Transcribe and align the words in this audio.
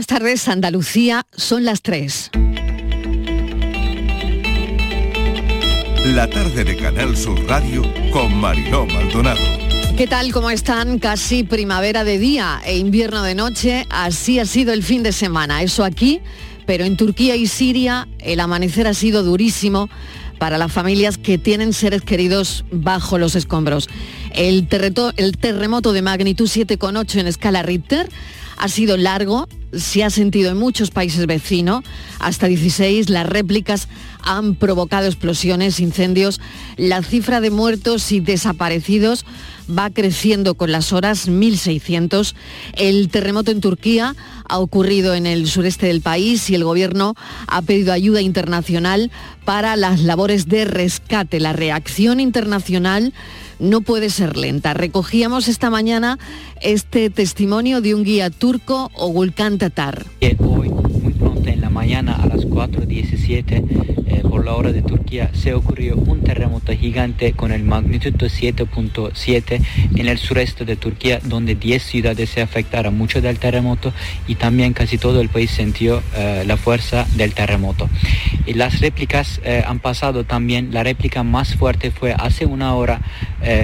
Buenas 0.00 0.18
tardes, 0.18 0.48
Andalucía, 0.48 1.26
son 1.36 1.66
las 1.66 1.82
3. 1.82 2.30
La 6.06 6.26
tarde 6.30 6.64
de 6.64 6.74
Canal 6.74 7.14
Sur 7.14 7.38
Radio 7.46 7.82
con 8.10 8.34
Mariló 8.34 8.86
Maldonado. 8.86 9.42
¿Qué 9.98 10.06
tal? 10.06 10.32
¿Cómo 10.32 10.50
están? 10.50 11.00
Casi 11.00 11.44
primavera 11.44 12.02
de 12.02 12.18
día 12.18 12.62
e 12.64 12.78
invierno 12.78 13.22
de 13.22 13.34
noche. 13.34 13.84
Así 13.90 14.38
ha 14.38 14.46
sido 14.46 14.72
el 14.72 14.82
fin 14.82 15.02
de 15.02 15.12
semana. 15.12 15.62
Eso 15.62 15.84
aquí, 15.84 16.22
pero 16.64 16.84
en 16.84 16.96
Turquía 16.96 17.36
y 17.36 17.46
Siria 17.46 18.08
el 18.20 18.40
amanecer 18.40 18.86
ha 18.86 18.94
sido 18.94 19.22
durísimo 19.22 19.90
para 20.38 20.56
las 20.56 20.72
familias 20.72 21.18
que 21.18 21.36
tienen 21.36 21.74
seres 21.74 22.00
queridos 22.00 22.64
bajo 22.72 23.18
los 23.18 23.36
escombros. 23.36 23.90
El, 24.32 24.66
el 25.18 25.36
terremoto 25.36 25.92
de 25.92 26.00
magnitud 26.00 26.48
7,8 26.48 27.20
en 27.20 27.26
escala 27.26 27.62
Richter 27.62 28.08
ha 28.60 28.68
sido 28.68 28.98
largo, 28.98 29.48
se 29.72 30.04
ha 30.04 30.10
sentido 30.10 30.50
en 30.50 30.58
muchos 30.58 30.90
países 30.90 31.26
vecinos, 31.26 31.82
hasta 32.18 32.46
16 32.46 33.08
las 33.08 33.26
réplicas 33.26 33.88
han 34.22 34.54
provocado 34.54 35.06
explosiones, 35.06 35.80
incendios, 35.80 36.40
la 36.76 37.02
cifra 37.02 37.40
de 37.40 37.50
muertos 37.50 38.12
y 38.12 38.20
desaparecidos 38.20 39.24
va 39.70 39.90
creciendo 39.90 40.54
con 40.54 40.72
las 40.72 40.92
horas, 40.92 41.28
1.600. 41.28 42.34
El 42.74 43.08
terremoto 43.08 43.50
en 43.50 43.60
Turquía 43.60 44.16
ha 44.48 44.58
ocurrido 44.58 45.14
en 45.14 45.26
el 45.26 45.46
sureste 45.46 45.86
del 45.86 46.00
país 46.00 46.50
y 46.50 46.54
el 46.54 46.64
gobierno 46.64 47.14
ha 47.46 47.62
pedido 47.62 47.92
ayuda 47.92 48.20
internacional 48.20 49.10
para 49.44 49.76
las 49.76 50.00
labores 50.00 50.48
de 50.48 50.64
rescate. 50.64 51.40
La 51.40 51.52
reacción 51.52 52.20
internacional 52.20 53.12
no 53.58 53.80
puede 53.80 54.10
ser 54.10 54.36
lenta. 54.36 54.74
Recogíamos 54.74 55.48
esta 55.48 55.70
mañana 55.70 56.18
este 56.60 57.10
testimonio 57.10 57.80
de 57.80 57.94
un 57.94 58.04
guía 58.04 58.30
turco, 58.30 58.90
Ogulkan 58.94 59.58
Tatar. 59.58 60.06
Mañana, 61.80 62.16
a 62.16 62.26
las 62.26 62.46
4.17, 62.46 63.64
eh, 64.06 64.22
por 64.28 64.44
la 64.44 64.52
hora 64.52 64.70
de 64.70 64.82
Turquía, 64.82 65.30
se 65.32 65.54
ocurrió 65.54 65.96
un 65.96 66.20
terremoto 66.20 66.74
gigante 66.74 67.32
con 67.32 67.52
el 67.52 67.62
magnitud 67.62 68.12
7.7 68.12 69.62
en 69.96 70.06
el 70.06 70.18
sureste 70.18 70.66
de 70.66 70.76
Turquía, 70.76 71.20
donde 71.24 71.54
10 71.54 71.82
ciudades 71.82 72.28
se 72.28 72.42
afectaron 72.42 72.98
mucho 72.98 73.22
del 73.22 73.38
terremoto 73.38 73.94
y 74.28 74.34
también 74.34 74.74
casi 74.74 74.98
todo 74.98 75.22
el 75.22 75.30
país 75.30 75.52
sintió 75.52 76.02
eh, 76.14 76.44
la 76.46 76.58
fuerza 76.58 77.06
del 77.16 77.32
terremoto. 77.32 77.88
Y 78.44 78.52
las 78.52 78.80
réplicas 78.80 79.40
eh, 79.42 79.64
han 79.66 79.78
pasado 79.78 80.24
también, 80.24 80.74
la 80.74 80.82
réplica 80.82 81.22
más 81.22 81.54
fuerte 81.54 81.90
fue 81.90 82.12
hace 82.12 82.44
una 82.44 82.74
hora 82.74 83.00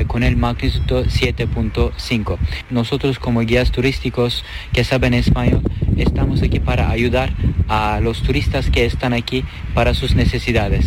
con 0.06 0.22
el 0.22 0.38
magnitud 0.38 1.04
7.5. 1.04 2.38
Nosotros 2.70 3.18
como 3.18 3.40
guías 3.40 3.70
turísticos 3.72 4.42
que 4.72 4.84
saben 4.84 5.12
español, 5.12 5.60
estamos 5.98 6.40
aquí 6.42 6.60
para 6.60 6.88
ayudar 6.88 7.34
a 7.68 8.00
los 8.06 8.22
turistas 8.22 8.70
que 8.70 8.86
están 8.86 9.12
aquí 9.12 9.44
para 9.74 9.92
sus 9.92 10.14
necesidades. 10.14 10.86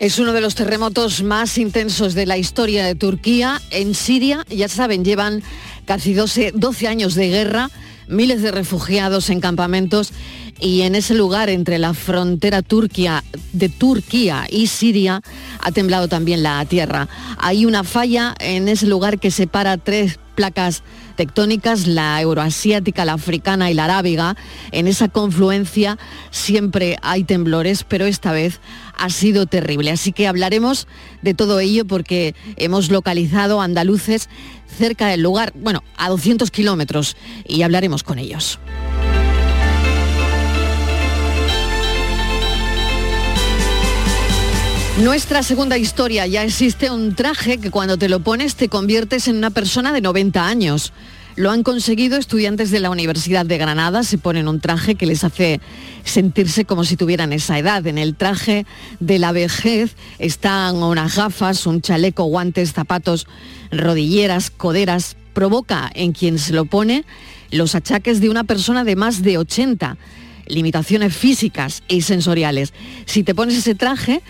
Es 0.00 0.18
uno 0.18 0.32
de 0.32 0.40
los 0.40 0.56
terremotos 0.56 1.22
más 1.22 1.58
intensos 1.58 2.14
de 2.14 2.26
la 2.26 2.38
historia 2.38 2.84
de 2.84 2.96
Turquía. 2.96 3.60
En 3.70 3.94
Siria, 3.94 4.44
ya 4.48 4.68
saben, 4.68 5.04
llevan 5.04 5.42
casi 5.84 6.14
12, 6.14 6.52
12 6.54 6.88
años 6.88 7.14
de 7.14 7.28
guerra, 7.28 7.70
miles 8.08 8.42
de 8.42 8.50
refugiados 8.50 9.30
en 9.30 9.40
campamentos 9.40 10.12
y 10.60 10.82
en 10.82 10.94
ese 10.94 11.14
lugar 11.14 11.50
entre 11.50 11.78
la 11.78 11.94
frontera 11.94 12.62
Turquía, 12.62 13.24
de 13.52 13.68
Turquía 13.68 14.46
y 14.50 14.68
Siria 14.68 15.20
ha 15.60 15.72
temblado 15.72 16.08
también 16.08 16.42
la 16.42 16.64
tierra. 16.64 17.08
Hay 17.38 17.66
una 17.66 17.84
falla 17.84 18.34
en 18.38 18.68
ese 18.68 18.86
lugar 18.86 19.18
que 19.18 19.30
separa 19.30 19.76
tres 19.76 20.18
placas 20.34 20.82
tectónicas, 21.16 21.86
la 21.86 22.20
euroasiática, 22.20 23.04
la 23.04 23.14
africana 23.14 23.70
y 23.70 23.74
la 23.74 23.84
arábiga. 23.84 24.36
En 24.70 24.86
esa 24.86 25.08
confluencia 25.08 25.98
siempre 26.30 26.96
hay 27.02 27.24
temblores, 27.24 27.84
pero 27.84 28.06
esta 28.06 28.32
vez 28.32 28.60
ha 28.96 29.10
sido 29.10 29.46
terrible. 29.46 29.90
Así 29.90 30.12
que 30.12 30.26
hablaremos 30.26 30.86
de 31.22 31.34
todo 31.34 31.60
ello 31.60 31.86
porque 31.86 32.34
hemos 32.56 32.90
localizado 32.90 33.60
andaluces 33.60 34.28
cerca 34.78 35.08
del 35.08 35.22
lugar, 35.22 35.52
bueno, 35.54 35.82
a 35.96 36.08
200 36.08 36.50
kilómetros, 36.50 37.16
y 37.46 37.62
hablaremos 37.62 38.02
con 38.02 38.18
ellos. 38.18 38.58
Nuestra 44.98 45.42
segunda 45.42 45.78
historia, 45.78 46.26
ya 46.26 46.44
existe 46.44 46.90
un 46.90 47.14
traje 47.14 47.56
que 47.56 47.70
cuando 47.70 47.96
te 47.96 48.10
lo 48.10 48.20
pones 48.20 48.56
te 48.56 48.68
conviertes 48.68 49.26
en 49.26 49.36
una 49.36 49.48
persona 49.48 49.90
de 49.90 50.02
90 50.02 50.46
años. 50.46 50.92
Lo 51.34 51.50
han 51.50 51.62
conseguido 51.62 52.18
estudiantes 52.18 52.70
de 52.70 52.78
la 52.78 52.90
Universidad 52.90 53.46
de 53.46 53.56
Granada, 53.56 54.02
se 54.02 54.18
ponen 54.18 54.48
un 54.48 54.60
traje 54.60 54.94
que 54.94 55.06
les 55.06 55.24
hace 55.24 55.62
sentirse 56.04 56.66
como 56.66 56.84
si 56.84 56.98
tuvieran 56.98 57.32
esa 57.32 57.58
edad. 57.58 57.86
En 57.86 57.96
el 57.96 58.16
traje 58.16 58.66
de 59.00 59.18
la 59.18 59.32
vejez 59.32 59.96
están 60.18 60.76
unas 60.76 61.16
gafas, 61.16 61.66
un 61.66 61.80
chaleco, 61.80 62.24
guantes, 62.24 62.74
zapatos, 62.74 63.26
rodilleras, 63.70 64.50
coderas. 64.50 65.16
Provoca 65.32 65.90
en 65.94 66.12
quien 66.12 66.38
se 66.38 66.52
lo 66.52 66.66
pone 66.66 67.06
los 67.50 67.74
achaques 67.74 68.20
de 68.20 68.28
una 68.28 68.44
persona 68.44 68.84
de 68.84 68.96
más 68.96 69.22
de 69.22 69.38
80, 69.38 69.96
limitaciones 70.48 71.16
físicas 71.16 71.82
y 71.88 72.02
sensoriales. 72.02 72.74
Si 73.06 73.22
te 73.22 73.34
pones 73.34 73.56
ese 73.56 73.74
traje, 73.74 74.22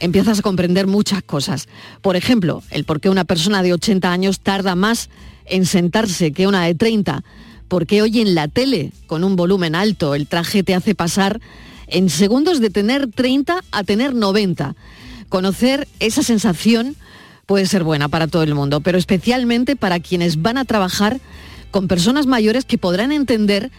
empiezas 0.00 0.38
a 0.38 0.42
comprender 0.42 0.86
muchas 0.86 1.22
cosas. 1.22 1.68
Por 2.02 2.16
ejemplo, 2.16 2.62
el 2.70 2.84
por 2.84 3.00
qué 3.00 3.10
una 3.10 3.24
persona 3.24 3.62
de 3.62 3.72
80 3.72 4.10
años 4.10 4.40
tarda 4.40 4.74
más 4.74 5.10
en 5.46 5.66
sentarse 5.66 6.32
que 6.32 6.46
una 6.46 6.64
de 6.64 6.74
30, 6.74 7.24
porque 7.68 8.02
hoy 8.02 8.20
en 8.20 8.34
la 8.34 8.48
tele, 8.48 8.92
con 9.06 9.24
un 9.24 9.36
volumen 9.36 9.74
alto, 9.74 10.14
el 10.14 10.26
traje 10.26 10.62
te 10.62 10.74
hace 10.74 10.94
pasar 10.94 11.40
en 11.86 12.10
segundos 12.10 12.60
de 12.60 12.70
tener 12.70 13.10
30 13.10 13.60
a 13.70 13.84
tener 13.84 14.14
90. 14.14 14.74
Conocer 15.28 15.88
esa 16.00 16.22
sensación 16.22 16.96
puede 17.46 17.66
ser 17.66 17.82
buena 17.82 18.08
para 18.08 18.26
todo 18.26 18.42
el 18.42 18.54
mundo, 18.54 18.80
pero 18.80 18.98
especialmente 18.98 19.76
para 19.76 20.00
quienes 20.00 20.42
van 20.42 20.58
a 20.58 20.64
trabajar 20.64 21.20
con 21.70 21.88
personas 21.88 22.26
mayores 22.26 22.64
que 22.64 22.78
podrán 22.78 23.12
entender 23.12 23.70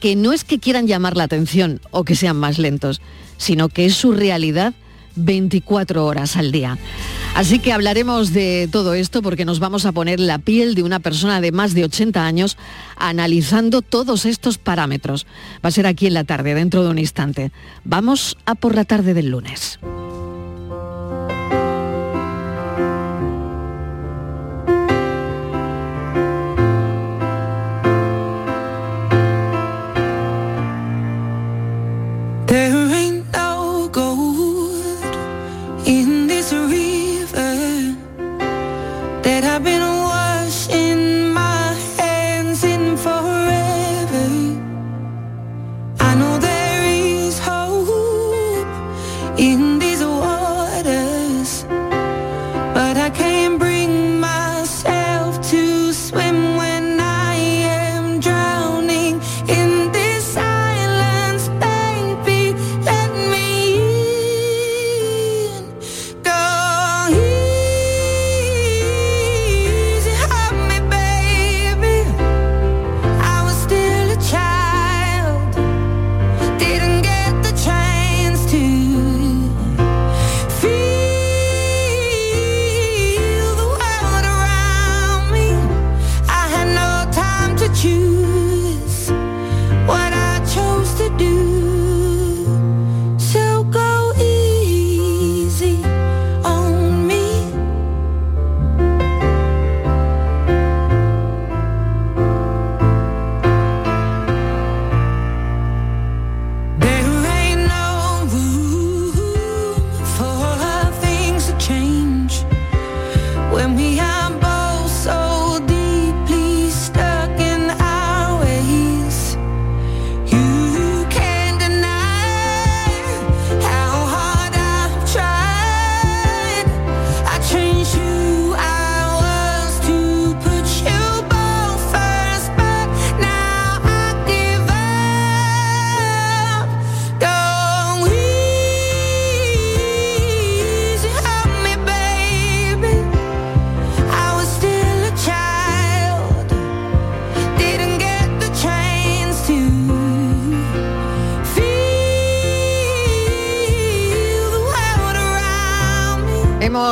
que 0.00 0.16
no 0.16 0.32
es 0.32 0.44
que 0.44 0.58
quieran 0.58 0.86
llamar 0.86 1.16
la 1.16 1.24
atención 1.24 1.80
o 1.90 2.04
que 2.04 2.16
sean 2.16 2.36
más 2.36 2.58
lentos, 2.58 3.00
sino 3.38 3.68
que 3.68 3.86
es 3.86 3.94
su 3.94 4.12
realidad 4.12 4.74
24 5.16 6.04
horas 6.04 6.36
al 6.36 6.52
día. 6.52 6.78
Así 7.34 7.58
que 7.58 7.72
hablaremos 7.72 8.32
de 8.32 8.68
todo 8.70 8.94
esto 8.94 9.20
porque 9.20 9.44
nos 9.44 9.58
vamos 9.58 9.84
a 9.84 9.92
poner 9.92 10.20
la 10.20 10.38
piel 10.38 10.74
de 10.74 10.82
una 10.82 11.00
persona 11.00 11.40
de 11.40 11.52
más 11.52 11.74
de 11.74 11.84
80 11.84 12.24
años 12.24 12.56
analizando 12.96 13.82
todos 13.82 14.24
estos 14.24 14.58
parámetros. 14.58 15.26
Va 15.64 15.68
a 15.68 15.72
ser 15.72 15.86
aquí 15.86 16.06
en 16.06 16.14
la 16.14 16.24
tarde, 16.24 16.54
dentro 16.54 16.82
de 16.82 16.90
un 16.90 16.98
instante. 16.98 17.52
Vamos 17.84 18.36
a 18.46 18.54
por 18.54 18.74
la 18.74 18.84
tarde 18.84 19.12
del 19.12 19.30
lunes. 19.30 19.78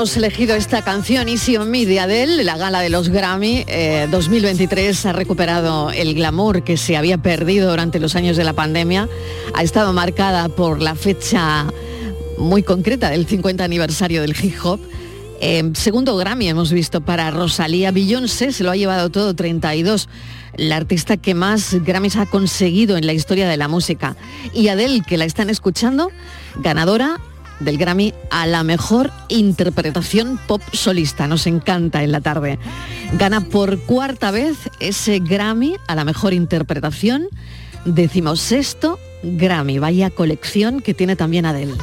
Hemos 0.05 0.19
elegido 0.19 0.55
esta 0.55 0.83
canción 0.83 1.31
Easy 1.31 1.57
on 1.57 1.71
Me 1.71 1.87
de 1.87 1.99
Adele, 1.99 2.45
la 2.45 2.59
gala 2.59 2.83
de 2.83 2.91
los 2.91 3.09
Grammy 3.09 3.65
2023 4.11 5.03
eh, 5.03 5.09
ha 5.09 5.15
recuperado 5.15 5.91
el 5.93 6.13
glamour 6.13 6.63
que 6.63 6.77
se 6.77 6.99
había 6.99 7.17
perdido 7.17 7.71
durante 7.71 7.99
los 7.99 8.15
años 8.15 8.37
de 8.37 8.45
la 8.45 8.53
pandemia. 8.53 9.09
Ha 9.55 9.63
estado 9.63 9.95
marcada 9.95 10.51
por 10.51 10.83
la 10.83 10.95
fecha 10.95 11.73
muy 12.37 12.63
concreta 12.63 13.09
del 13.09 13.25
50 13.27 13.65
aniversario 13.65 14.21
del 14.21 14.37
hip 14.39 14.57
hop. 14.63 14.79
Eh, 15.41 15.71
segundo 15.73 16.19
Grammy 16.19 16.51
hemos 16.51 16.71
visto 16.71 17.01
para 17.01 17.31
Rosalía. 17.31 17.91
Beyoncé 17.91 18.53
se 18.53 18.63
lo 18.63 18.73
ha 18.73 18.77
llevado 18.77 19.09
todo 19.09 19.33
32 19.35 20.11
la 20.59 20.77
artista 20.77 21.17
que 21.17 21.33
más 21.33 21.83
Grammys 21.83 22.17
ha 22.17 22.27
conseguido 22.27 22.99
en 22.99 23.07
la 23.07 23.15
historia 23.15 23.49
de 23.49 23.57
la 23.57 23.69
música. 23.69 24.17
Y 24.53 24.69
Adele, 24.69 25.01
que 25.01 25.17
la 25.17 25.25
están 25.25 25.49
escuchando, 25.49 26.11
ganadora 26.57 27.21
del 27.61 27.79
Grammy 27.79 28.15
a 28.31 28.47
la 28.47 28.63
mejor 28.63 29.11
interpretación 29.29 30.39
pop 30.47 30.63
solista. 30.73 31.27
Nos 31.27 31.47
encanta 31.47 32.03
en 32.03 32.13
la 32.13 32.21
tarde. 32.21 32.59
Gana 33.19 33.41
por 33.41 33.79
cuarta 33.81 34.31
vez 34.31 34.57
ese 34.81 35.19
Grammy 35.19 35.77
a 35.87 35.95
la 35.95 36.05
mejor 36.05 36.33
interpretación. 36.33 37.29
Decimosexto 37.85 38.99
Grammy. 39.23 39.79
Vaya 39.79 40.11
colección 40.11 40.81
que 40.81 40.95
tiene 40.95 41.17
también 41.17 41.47
Adele. 41.47 41.75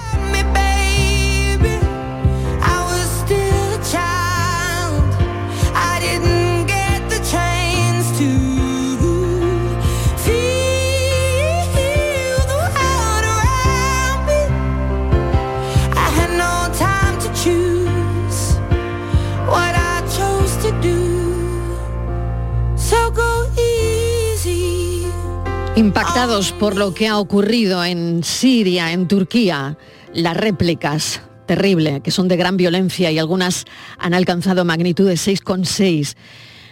Impactados 25.81 26.51
por 26.51 26.77
lo 26.77 26.93
que 26.93 27.07
ha 27.07 27.17
ocurrido 27.17 27.83
en 27.83 28.23
Siria, 28.23 28.91
en 28.91 29.07
Turquía, 29.07 29.79
las 30.13 30.37
réplicas 30.37 31.21
terrible, 31.47 32.01
que 32.03 32.11
son 32.11 32.27
de 32.27 32.37
gran 32.37 32.55
violencia 32.55 33.09
y 33.09 33.17
algunas 33.17 33.65
han 33.97 34.13
alcanzado 34.13 34.63
magnitud 34.63 35.07
de 35.07 35.15
6,6 35.15 36.15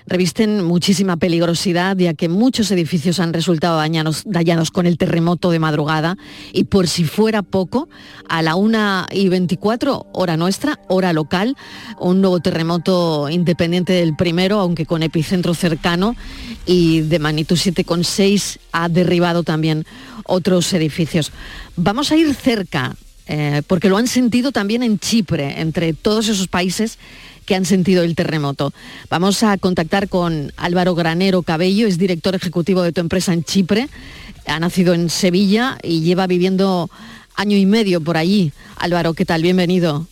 revisten 0.09 0.63
muchísima 0.63 1.17
peligrosidad 1.17 1.95
ya 1.95 2.13
que 2.13 2.27
muchos 2.27 2.71
edificios 2.71 3.19
han 3.19 3.31
resultado 3.31 3.77
dañados, 3.77 4.71
con 4.71 4.85
el 4.85 4.97
terremoto 4.97 5.51
de 5.51 5.59
madrugada 5.59 6.17
y 6.51 6.65
por 6.65 6.87
si 6.87 7.05
fuera 7.05 7.43
poco, 7.43 7.87
a 8.27 8.41
la 8.41 8.55
1 8.55 9.05
y 9.11 9.29
24 9.29 10.07
hora 10.13 10.35
nuestra, 10.35 10.79
hora 10.87 11.13
local, 11.13 11.55
un 11.99 12.21
nuevo 12.21 12.39
terremoto 12.39 13.29
independiente 13.29 13.93
del 13.93 14.15
primero, 14.15 14.59
aunque 14.59 14.85
con 14.85 15.03
epicentro 15.03 15.53
cercano 15.53 16.15
y 16.65 17.01
de 17.01 17.19
magnitud 17.19 17.55
7,6 17.55 18.59
ha 18.71 18.89
derribado 18.89 19.43
también 19.43 19.85
otros 20.25 20.73
edificios. 20.73 21.31
Vamos 21.75 22.11
a 22.11 22.17
ir 22.17 22.33
cerca, 22.33 22.95
eh, 23.27 23.61
porque 23.67 23.89
lo 23.89 23.97
han 23.97 24.07
sentido 24.07 24.51
también 24.51 24.83
en 24.83 24.99
Chipre, 24.99 25.61
entre 25.61 25.93
todos 25.93 26.27
esos 26.27 26.47
países 26.47 26.97
que 27.49 27.55
han 27.55 27.65
sentido 27.65 28.03
el 28.03 28.13
terremoto. 28.13 28.73
Vamos 29.09 29.41
a 29.41 29.57
contactar 29.57 30.07
con 30.07 30.53
Álvaro 30.55 30.93
Granero 30.93 31.41
Cabello, 31.41 31.87
es 31.87 31.97
director 31.97 32.35
ejecutivo 32.35 32.83
de 32.83 32.91
tu 32.91 33.01
empresa 33.01 33.33
en 33.33 33.43
Chipre, 33.43 33.89
ha 34.45 34.59
nacido 34.59 34.93
en 34.93 35.09
Sevilla 35.09 35.79
y 35.81 36.01
lleva 36.01 36.27
viviendo 36.27 36.91
año 37.35 37.57
y 37.57 37.65
medio 37.65 38.01
por 38.01 38.17
allí. 38.17 38.53
Álvaro, 38.77 39.15
¿qué 39.15 39.25
tal? 39.25 39.41
Bienvenido. 39.41 40.05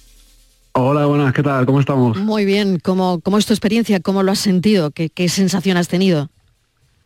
Hola, 0.72 1.06
buenas, 1.06 1.32
¿qué 1.32 1.44
tal? 1.44 1.68
¿Cómo 1.68 1.80
estamos? 1.80 2.18
Muy 2.18 2.44
bien, 2.44 2.80
¿cómo, 2.80 3.22
cómo 3.24 3.38
es 3.38 3.46
tu 3.46 3.54
experiencia? 3.54 4.00
¿Cómo 4.00 4.24
lo 4.24 4.32
has 4.32 4.40
sentido? 4.40 4.90
¿Qué, 4.90 5.12
qué 5.12 5.30
sensación 5.30 5.78
has 5.78 5.88
tenido? 5.88 6.32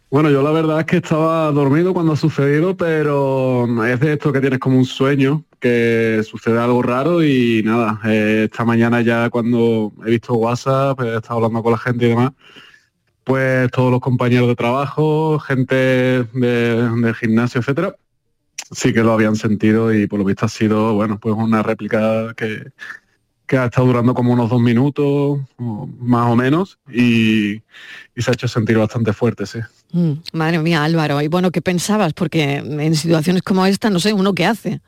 Bueno, 0.09 0.29
yo 0.29 0.41
la 0.41 0.51
verdad 0.51 0.79
es 0.79 0.85
que 0.85 0.97
estaba 0.97 1.51
dormido 1.51 1.93
cuando 1.93 2.13
ha 2.13 2.17
sucedido, 2.17 2.77
pero 2.77 3.67
es 3.85 3.99
de 3.99 4.13
esto 4.13 4.31
que 4.31 4.39
tienes 4.39 4.59
como 4.59 4.77
un 4.77 4.85
sueño, 4.85 5.43
que 5.61 6.23
sucede 6.27 6.59
algo 6.59 6.81
raro 6.81 7.23
y 7.23 7.61
nada, 7.63 8.01
eh, 8.05 8.47
esta 8.51 8.65
mañana 8.65 9.01
ya 9.01 9.29
cuando 9.29 9.93
he 10.05 10.09
visto 10.09 10.33
WhatsApp, 10.33 10.99
he 11.01 11.15
estado 11.17 11.35
hablando 11.35 11.63
con 11.63 11.71
la 11.71 11.77
gente 11.77 12.05
y 12.05 12.09
demás, 12.09 12.31
pues 13.23 13.71
todos 13.71 13.91
los 13.91 14.01
compañeros 14.01 14.47
de 14.49 14.55
trabajo, 14.55 15.39
gente 15.39 15.75
del 16.33 17.15
gimnasio, 17.15 17.61
etcétera, 17.61 17.95
sí 18.71 18.91
que 18.91 19.03
lo 19.03 19.13
habían 19.13 19.35
sentido 19.35 19.93
y 19.93 20.07
por 20.07 20.19
lo 20.19 20.25
visto 20.25 20.45
ha 20.45 20.49
sido, 20.49 20.95
bueno, 20.95 21.19
pues 21.19 21.35
una 21.37 21.61
réplica 21.61 22.33
que, 22.35 22.71
que 23.45 23.57
ha 23.57 23.65
estado 23.65 23.87
durando 23.87 24.13
como 24.13 24.33
unos 24.33 24.49
dos 24.49 24.61
minutos, 24.61 25.39
más 25.57 26.31
o 26.31 26.35
menos, 26.35 26.79
y, 26.91 27.61
se 28.15 28.31
ha 28.31 28.33
hecho 28.33 28.47
sentir 28.47 28.77
bastante 28.77 29.13
fuerte, 29.13 29.45
sí. 29.45 29.59
Mm, 29.91 30.13
madre 30.33 30.59
mía, 30.59 30.83
Álvaro, 30.83 31.21
y 31.21 31.27
bueno, 31.27 31.51
¿qué 31.51 31.61
pensabas? 31.61 32.13
Porque 32.13 32.55
en 32.55 32.95
situaciones 32.95 33.43
como 33.43 33.65
esta, 33.65 33.89
no 33.89 33.99
sé, 33.99 34.13
¿uno 34.13 34.33
qué 34.33 34.45
hace? 34.45 34.81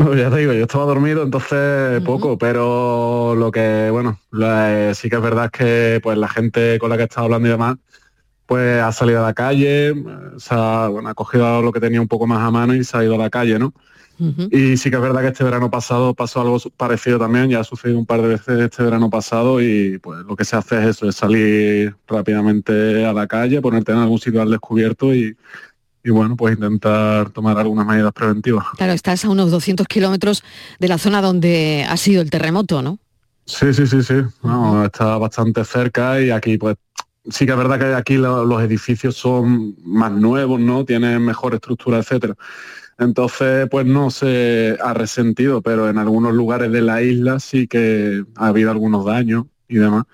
Bueno, 0.00 0.14
ya 0.14 0.30
te 0.30 0.38
digo, 0.38 0.54
yo 0.54 0.62
estaba 0.62 0.86
dormido, 0.86 1.22
entonces 1.22 2.00
poco, 2.06 2.38
pero 2.38 3.34
lo 3.36 3.52
que, 3.52 3.90
bueno, 3.90 4.18
sí 4.94 5.10
que 5.10 5.16
es 5.16 5.22
verdad 5.22 5.50
que 5.50 6.00
pues 6.02 6.16
la 6.16 6.26
gente 6.26 6.78
con 6.78 6.88
la 6.88 6.96
que 6.96 7.02
he 7.02 7.04
estado 7.04 7.26
hablando 7.26 7.48
y 7.48 7.50
demás, 7.50 7.76
pues 8.46 8.80
ha 8.80 8.92
salido 8.92 9.22
a 9.22 9.26
la 9.26 9.34
calle, 9.34 9.92
se 10.38 10.54
ha, 10.54 10.88
bueno, 10.88 11.10
ha 11.10 11.14
cogido 11.14 11.60
lo 11.60 11.70
que 11.70 11.80
tenía 11.80 12.00
un 12.00 12.08
poco 12.08 12.26
más 12.26 12.40
a 12.40 12.50
mano 12.50 12.74
y 12.74 12.82
se 12.82 12.96
ha 12.96 13.04
ido 13.04 13.16
a 13.16 13.18
la 13.18 13.28
calle, 13.28 13.58
¿no? 13.58 13.74
Y 14.50 14.78
sí 14.78 14.90
que 14.90 14.96
es 14.96 15.02
verdad 15.02 15.20
que 15.20 15.28
este 15.28 15.44
verano 15.44 15.70
pasado 15.70 16.14
pasó 16.14 16.40
algo 16.40 16.58
parecido 16.78 17.18
también, 17.18 17.50
ya 17.50 17.60
ha 17.60 17.64
sucedido 17.64 17.98
un 17.98 18.06
par 18.06 18.22
de 18.22 18.28
veces 18.28 18.58
este 18.58 18.82
verano 18.82 19.10
pasado 19.10 19.60
y 19.60 19.98
pues 19.98 20.20
lo 20.20 20.34
que 20.34 20.46
se 20.46 20.56
hace 20.56 20.78
es 20.78 20.96
eso, 20.96 21.08
es 21.10 21.16
salir 21.16 21.94
rápidamente 22.06 23.04
a 23.04 23.12
la 23.12 23.26
calle, 23.26 23.60
ponerte 23.60 23.92
en 23.92 23.98
algún 23.98 24.18
sitio 24.18 24.40
al 24.40 24.50
descubierto 24.50 25.14
y, 25.14 25.36
bueno, 26.08 26.36
pues 26.36 26.54
intentar 26.54 27.28
tomar 27.30 27.58
algunas 27.58 27.86
medidas 27.86 28.12
preventivas. 28.12 28.64
Claro, 28.78 28.94
estás 28.94 29.24
a 29.26 29.28
unos 29.28 29.50
200 29.50 29.86
kilómetros 29.86 30.42
de 30.78 30.88
la 30.88 30.96
zona 30.96 31.20
donde 31.20 31.84
ha 31.86 31.96
sido 31.98 32.22
el 32.22 32.30
terremoto, 32.30 32.80
¿no? 32.80 32.98
Sí, 33.44 33.74
sí, 33.74 33.86
sí, 33.86 34.02
sí. 34.02 34.14
está 34.84 35.18
bastante 35.18 35.64
cerca 35.64 36.20
y 36.20 36.30
aquí 36.30 36.56
pues 36.56 36.76
sí 37.28 37.44
que 37.44 37.52
es 37.52 37.58
verdad 37.58 37.78
que 37.78 37.94
aquí 37.94 38.16
los 38.16 38.62
edificios 38.62 39.16
son 39.16 39.76
más 39.84 40.12
nuevos, 40.12 40.60
¿no? 40.60 40.84
Tienen 40.84 41.22
mejor 41.24 41.54
estructura, 41.54 41.98
etcétera. 41.98 42.34
Entonces, 42.98 43.66
pues 43.70 43.86
no 43.86 44.10
se 44.10 44.76
ha 44.82 44.92
resentido, 44.94 45.62
pero 45.62 45.88
en 45.88 45.98
algunos 45.98 46.34
lugares 46.34 46.70
de 46.70 46.82
la 46.82 47.02
isla 47.02 47.40
sí 47.40 47.66
que 47.66 48.24
ha 48.36 48.48
habido 48.48 48.70
algunos 48.70 49.04
daños 49.04 49.46
y 49.68 49.76
demás. 49.76 50.04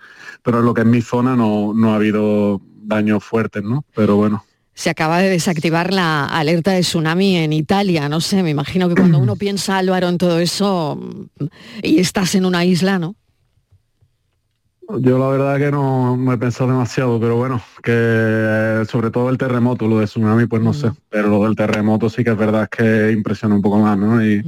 Pero 0.43 0.61
en 0.61 0.67
lo 0.67 0.75
que 0.75 0.83
es 0.83 0.87
mi 0.87 1.03
zona 1.03 1.37
no, 1.37 1.75
no 1.75 1.93
ha 1.93 1.97
habido 1.97 2.61
daños 2.83 3.25
fuertes, 3.25 3.63
¿no? 3.65 3.85
Pero 3.95 4.17
bueno. 4.17 4.45
Se 4.77 4.91
acaba 4.91 5.19
de 5.19 5.31
desactivar 5.31 5.93
la 5.93 6.27
alerta 6.27 6.71
de 6.73 6.83
tsunami 6.83 7.37
en 7.37 7.53
Italia, 7.53 8.09
no 8.09 8.21
sé, 8.21 8.43
me 8.43 8.51
imagino 8.51 8.89
que 8.89 8.95
cuando 8.95 9.19
uno 9.27 9.35
piensa, 9.35 9.79
Álvaro, 9.79 10.09
en 10.09 10.19
todo 10.19 10.39
eso 10.39 11.01
y 11.83 11.99
estás 11.99 12.35
en 12.35 12.45
una 12.45 12.65
isla, 12.65 12.99
¿no? 12.99 13.17
Yo 15.01 15.19
la 15.19 15.27
verdad 15.29 15.59
que 15.59 15.73
no, 15.73 16.17
me 16.17 16.35
he 16.35 16.39
pensado 16.39 16.71
demasiado, 16.71 17.19
pero 17.19 17.37
bueno, 17.37 17.61
que 17.83 18.85
sobre 18.89 19.11
todo 19.11 19.31
el 19.31 19.39
terremoto, 19.39 19.89
lo 19.89 19.99
de 19.99 20.05
tsunami, 20.05 20.47
pues 20.47 20.63
no 20.63 20.73
sé, 20.73 20.93
pero 21.09 21.29
lo 21.29 21.43
del 21.43 21.57
terremoto 21.57 22.09
sí 22.09 22.23
que 22.23 22.31
es 22.31 22.37
verdad 22.37 22.69
que 22.69 23.11
impresiona 23.11 23.57
un 23.57 23.63
poco 23.63 23.81
más, 23.81 23.99
¿no? 23.99 24.25
Y, 24.25 24.45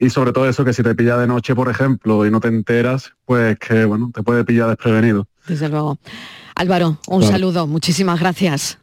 y 0.00 0.08
sobre 0.08 0.32
todo 0.32 0.48
eso, 0.48 0.64
que 0.64 0.72
si 0.72 0.82
te 0.82 0.94
pilla 0.94 1.18
de 1.18 1.26
noche, 1.26 1.54
por 1.54 1.68
ejemplo, 1.68 2.26
y 2.26 2.30
no 2.30 2.40
te 2.40 2.48
enteras, 2.48 3.12
pues 3.26 3.58
que, 3.58 3.84
bueno, 3.84 4.10
te 4.12 4.22
puede 4.22 4.44
pillar 4.44 4.70
desprevenido. 4.70 5.28
Desde 5.46 5.68
luego. 5.68 5.98
Álvaro, 6.54 6.98
un 7.06 7.22
saludo, 7.22 7.66
muchísimas 7.66 8.18
gracias. 8.18 8.78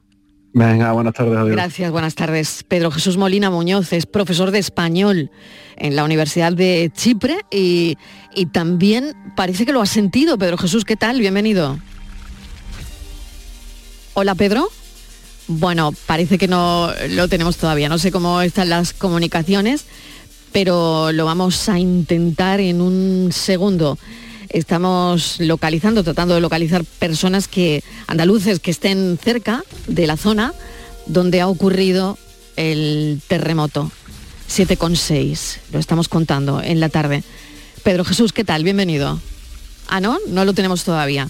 Venga, 0.57 0.91
buenas 0.91 1.13
tardes. 1.13 1.37
Adiós. 1.37 1.51
Gracias, 1.51 1.91
buenas 1.91 2.15
tardes. 2.15 2.63
Pedro 2.67 2.89
Jesús 2.89 3.15
Molina 3.15 3.51
Muñoz 3.51 3.93
es 3.93 4.07
profesor 4.07 4.49
de 4.49 4.57
español 4.57 5.29
en 5.75 5.95
la 5.95 6.03
Universidad 6.03 6.51
de 6.51 6.91
Chipre 6.95 7.37
y, 7.51 7.95
también 8.53 9.13
parece 9.35 9.67
que 9.67 9.71
lo 9.71 9.83
ha 9.83 9.85
sentido. 9.85 10.35
Pedro 10.39 10.57
Jesús, 10.57 10.83
¿qué 10.83 10.95
tal? 10.95 11.19
Bienvenido. 11.19 11.77
Hola, 14.15 14.33
Pedro. 14.33 14.67
Bueno, 15.47 15.93
parece 16.07 16.39
que 16.39 16.47
no 16.47 16.89
lo 17.11 17.27
tenemos 17.27 17.57
todavía. 17.57 17.87
No 17.87 17.99
sé 17.99 18.11
cómo 18.11 18.41
están 18.41 18.69
las 18.69 18.93
comunicaciones, 18.93 19.85
pero 20.53 21.11
lo 21.11 21.25
vamos 21.25 21.69
a 21.69 21.77
intentar 21.77 22.61
en 22.61 22.81
un 22.81 23.29
segundo 23.31 23.99
estamos 24.49 25.39
localizando, 25.39 26.03
tratando 26.03 26.35
de 26.35 26.41
localizar 26.41 26.83
personas 26.83 27.47
que, 27.47 27.83
andaluces 28.07 28.59
que 28.59 28.71
estén 28.71 29.17
cerca 29.21 29.63
de 29.87 30.07
la 30.07 30.17
zona 30.17 30.53
donde 31.05 31.41
ha 31.41 31.47
ocurrido 31.47 32.17
el 32.55 33.21
terremoto. 33.27 33.91
7,6, 34.49 35.57
lo 35.71 35.79
estamos 35.79 36.07
contando 36.07 36.61
en 36.61 36.79
la 36.79 36.89
tarde. 36.89 37.23
Pedro 37.83 38.05
Jesús, 38.05 38.33
¿qué 38.33 38.43
tal? 38.43 38.63
Bienvenido. 38.63 39.19
Ah, 39.87 39.99
no, 40.01 40.17
no 40.27 40.45
lo 40.45 40.53
tenemos 40.53 40.83
todavía. 40.83 41.29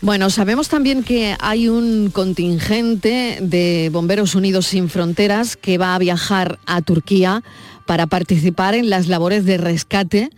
Bueno, 0.00 0.30
sabemos 0.30 0.68
también 0.68 1.02
que 1.02 1.36
hay 1.40 1.68
un 1.68 2.10
contingente 2.10 3.38
de 3.40 3.90
Bomberos 3.92 4.36
Unidos 4.36 4.66
sin 4.66 4.88
Fronteras 4.88 5.56
que 5.56 5.76
va 5.76 5.96
a 5.96 5.98
viajar 5.98 6.60
a 6.66 6.82
Turquía 6.82 7.42
para 7.84 8.06
participar 8.06 8.74
en 8.74 8.90
las 8.90 9.08
labores 9.08 9.44
de 9.44 9.58
rescate 9.58 10.30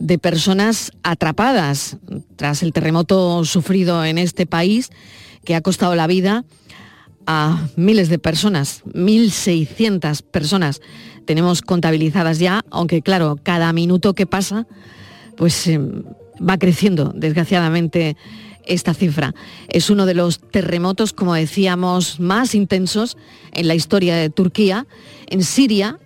de 0.00 0.18
personas 0.18 0.90
atrapadas 1.04 1.98
tras 2.34 2.64
el 2.64 2.72
terremoto 2.72 3.44
sufrido 3.44 4.04
en 4.04 4.18
este 4.18 4.46
país 4.46 4.90
que 5.44 5.54
ha 5.54 5.60
costado 5.60 5.94
la 5.94 6.08
vida 6.08 6.44
a 7.26 7.68
miles 7.76 8.08
de 8.08 8.18
personas, 8.18 8.82
1.600 8.86 10.22
personas 10.22 10.80
tenemos 11.30 11.62
contabilizadas 11.62 12.40
ya, 12.40 12.64
aunque 12.70 13.02
claro, 13.02 13.38
cada 13.40 13.72
minuto 13.72 14.14
que 14.14 14.26
pasa, 14.26 14.66
pues 15.36 15.64
eh, 15.68 15.78
va 15.78 16.58
creciendo, 16.58 17.12
desgraciadamente, 17.14 18.16
esta 18.66 18.94
cifra. 18.94 19.32
Es 19.68 19.90
uno 19.90 20.06
de 20.06 20.14
los 20.14 20.40
terremotos, 20.40 21.12
como 21.12 21.34
decíamos, 21.34 22.18
más 22.18 22.56
intensos 22.56 23.16
en 23.52 23.68
la 23.68 23.76
historia 23.76 24.16
de 24.16 24.28
Turquía. 24.28 24.88
En 25.28 25.44
Siria, 25.44 25.98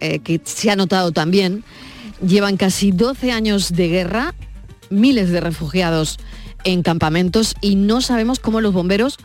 eh, 0.00 0.20
que 0.20 0.40
se 0.44 0.70
ha 0.70 0.76
notado 0.76 1.12
también, 1.12 1.62
llevan 2.26 2.56
casi 2.56 2.92
12 2.92 3.32
años 3.32 3.72
de 3.72 3.88
guerra, 3.88 4.34
miles 4.90 5.30
de 5.30 5.40
refugiados 5.40 6.18
en 6.64 6.82
campamentos 6.82 7.54
y 7.60 7.76
no 7.76 8.00
sabemos 8.00 8.38
cómo 8.38 8.60
los 8.60 8.72
bomberos 8.72 9.18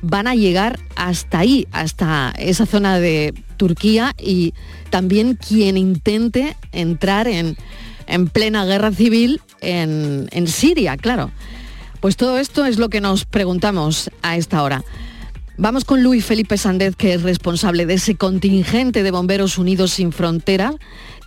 van 0.00 0.26
a 0.26 0.34
llegar 0.34 0.80
hasta 0.96 1.38
ahí, 1.38 1.68
hasta 1.70 2.34
esa 2.36 2.66
zona 2.66 2.98
de 2.98 3.34
Turquía 3.56 4.14
y 4.18 4.52
también 4.90 5.36
quien 5.36 5.76
intente 5.76 6.56
entrar 6.72 7.28
en, 7.28 7.56
en 8.06 8.28
plena 8.28 8.64
guerra 8.64 8.90
civil 8.90 9.40
en, 9.60 10.28
en 10.32 10.48
Siria, 10.48 10.96
claro. 10.96 11.30
Pues 12.00 12.16
todo 12.16 12.38
esto 12.38 12.66
es 12.66 12.78
lo 12.78 12.88
que 12.88 13.00
nos 13.00 13.24
preguntamos 13.24 14.10
a 14.22 14.36
esta 14.36 14.62
hora. 14.64 14.82
Vamos 15.62 15.84
con 15.84 16.02
Luis 16.02 16.26
Felipe 16.26 16.58
Sández, 16.58 16.96
que 16.96 17.14
es 17.14 17.22
responsable 17.22 17.86
de 17.86 17.94
ese 17.94 18.16
contingente 18.16 19.04
de 19.04 19.12
Bomberos 19.12 19.58
Unidos 19.58 19.92
sin 19.92 20.10
Frontera 20.10 20.72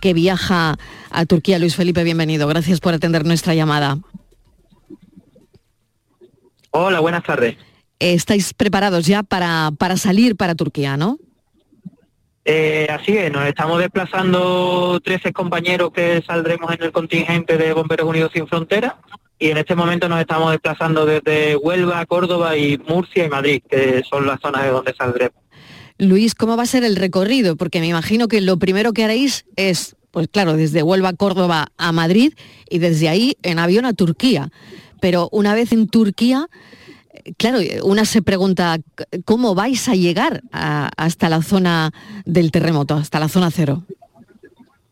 que 0.02 0.12
viaja 0.12 0.76
a 1.10 1.24
Turquía. 1.24 1.58
Luis 1.58 1.74
Felipe, 1.74 2.04
bienvenido. 2.04 2.46
Gracias 2.46 2.80
por 2.80 2.92
atender 2.92 3.24
nuestra 3.24 3.54
llamada. 3.54 3.96
Hola, 6.70 7.00
buenas 7.00 7.24
tardes. 7.24 7.56
Estáis 7.98 8.52
preparados 8.52 9.06
ya 9.06 9.22
para, 9.22 9.70
para 9.78 9.96
salir 9.96 10.36
para 10.36 10.54
Turquía, 10.54 10.98
¿no? 10.98 11.16
Eh, 12.44 12.88
así 12.90 13.16
es, 13.16 13.32
nos 13.32 13.46
estamos 13.46 13.78
desplazando 13.78 15.00
13 15.02 15.32
compañeros 15.32 15.92
que 15.92 16.22
saldremos 16.26 16.74
en 16.74 16.82
el 16.82 16.92
contingente 16.92 17.56
de 17.56 17.72
Bomberos 17.72 18.06
Unidos 18.06 18.32
sin 18.34 18.46
Frontera 18.46 18.98
y 19.38 19.50
en 19.50 19.58
este 19.58 19.74
momento 19.74 20.08
nos 20.08 20.20
estamos 20.20 20.50
desplazando 20.50 21.04
desde 21.04 21.56
Huelva, 21.56 22.04
Córdoba 22.06 22.56
y 22.56 22.78
Murcia 22.78 23.24
y 23.24 23.28
Madrid, 23.28 23.62
que 23.68 24.02
son 24.08 24.26
las 24.26 24.40
zonas 24.40 24.62
de 24.64 24.70
donde 24.70 24.94
saldremos. 24.94 25.42
Luis, 25.98 26.34
¿cómo 26.34 26.56
va 26.56 26.64
a 26.64 26.66
ser 26.66 26.84
el 26.84 26.96
recorrido? 26.96 27.56
Porque 27.56 27.80
me 27.80 27.88
imagino 27.88 28.28
que 28.28 28.40
lo 28.40 28.58
primero 28.58 28.92
que 28.92 29.04
haréis 29.04 29.46
es, 29.56 29.96
pues 30.10 30.28
claro, 30.28 30.54
desde 30.54 30.82
Huelva, 30.82 31.12
Córdoba 31.14 31.68
a 31.78 31.92
Madrid 31.92 32.34
y 32.68 32.78
desde 32.78 33.08
ahí 33.08 33.36
en 33.42 33.58
avión 33.58 33.84
a 33.84 33.92
Turquía. 33.92 34.50
Pero 35.00 35.28
una 35.32 35.54
vez 35.54 35.72
en 35.72 35.88
Turquía, 35.88 36.48
claro, 37.38 37.58
una 37.82 38.04
se 38.04 38.22
pregunta, 38.22 38.78
¿cómo 39.24 39.54
vais 39.54 39.88
a 39.88 39.94
llegar 39.94 40.42
hasta 40.52 41.28
la 41.28 41.42
zona 41.42 41.92
del 42.24 42.50
terremoto, 42.50 42.94
hasta 42.94 43.18
la 43.18 43.28
zona 43.28 43.50
cero? 43.50 43.84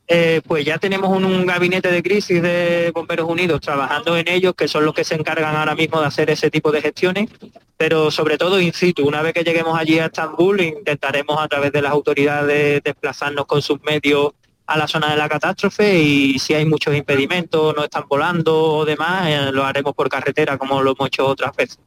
Eh, 0.07 0.43
pues 0.47 0.67
ya 0.67 0.79
tenemos 0.79 1.11
un, 1.17 1.47
gabinete 1.47 1.91
de 1.91 2.03
crisis 2.03 2.43
de 2.43 2.91
Bomberos 2.95 3.29
Unidos 3.29 3.61
trabajando 3.61 4.17
en 4.17 4.29
ellos, 4.29 4.55
que 4.55 4.69
son 4.69 4.85
los 4.85 4.95
que 4.95 5.05
se 5.05 5.15
encargan 5.15 5.57
ahora 5.57 5.75
mismo 5.75 6.01
de 6.01 6.07
hacer 6.07 6.29
ese 6.29 6.51
tipo 6.51 6.71
de 6.71 6.83
gestiones, 6.83 7.31
pero 7.77 8.11
sobre 8.11 8.37
todo 8.37 8.61
in 8.61 8.75
situ. 8.75 9.07
Una 9.07 9.23
vez 9.23 9.33
que 9.33 9.45
lleguemos 9.45 9.79
allí 9.79 9.99
a 9.99 10.07
Estambul, 10.07 10.61
intentaremos 10.61 11.43
a 11.43 11.49
través 11.49 11.73
de 11.73 11.81
las 11.81 11.93
autoridades 11.93 12.83
desplazarnos 12.83 13.47
con 13.47 13.63
sus 13.63 13.83
medios 13.83 14.33
a 14.67 14.79
la 14.79 14.89
zona 14.89 15.11
de 15.11 15.17
la 15.17 15.29
catástrofe 15.29 15.99
y 16.01 16.39
si 16.39 16.55
hay 16.55 16.65
muchos 16.65 16.95
impedimentos, 16.95 17.75
no 17.77 17.85
están 17.85 18.05
volando 18.09 18.63
o 18.63 18.85
demás, 18.85 19.29
eh, 19.29 19.53
lo 19.53 19.65
haremos 19.65 19.95
por 19.95 20.09
carretera 20.09 20.59
como 20.59 20.83
lo 20.83 20.93
hemos 20.93 21.09
hecho 21.09 21.27
otras 21.27 21.55
veces. 21.57 21.79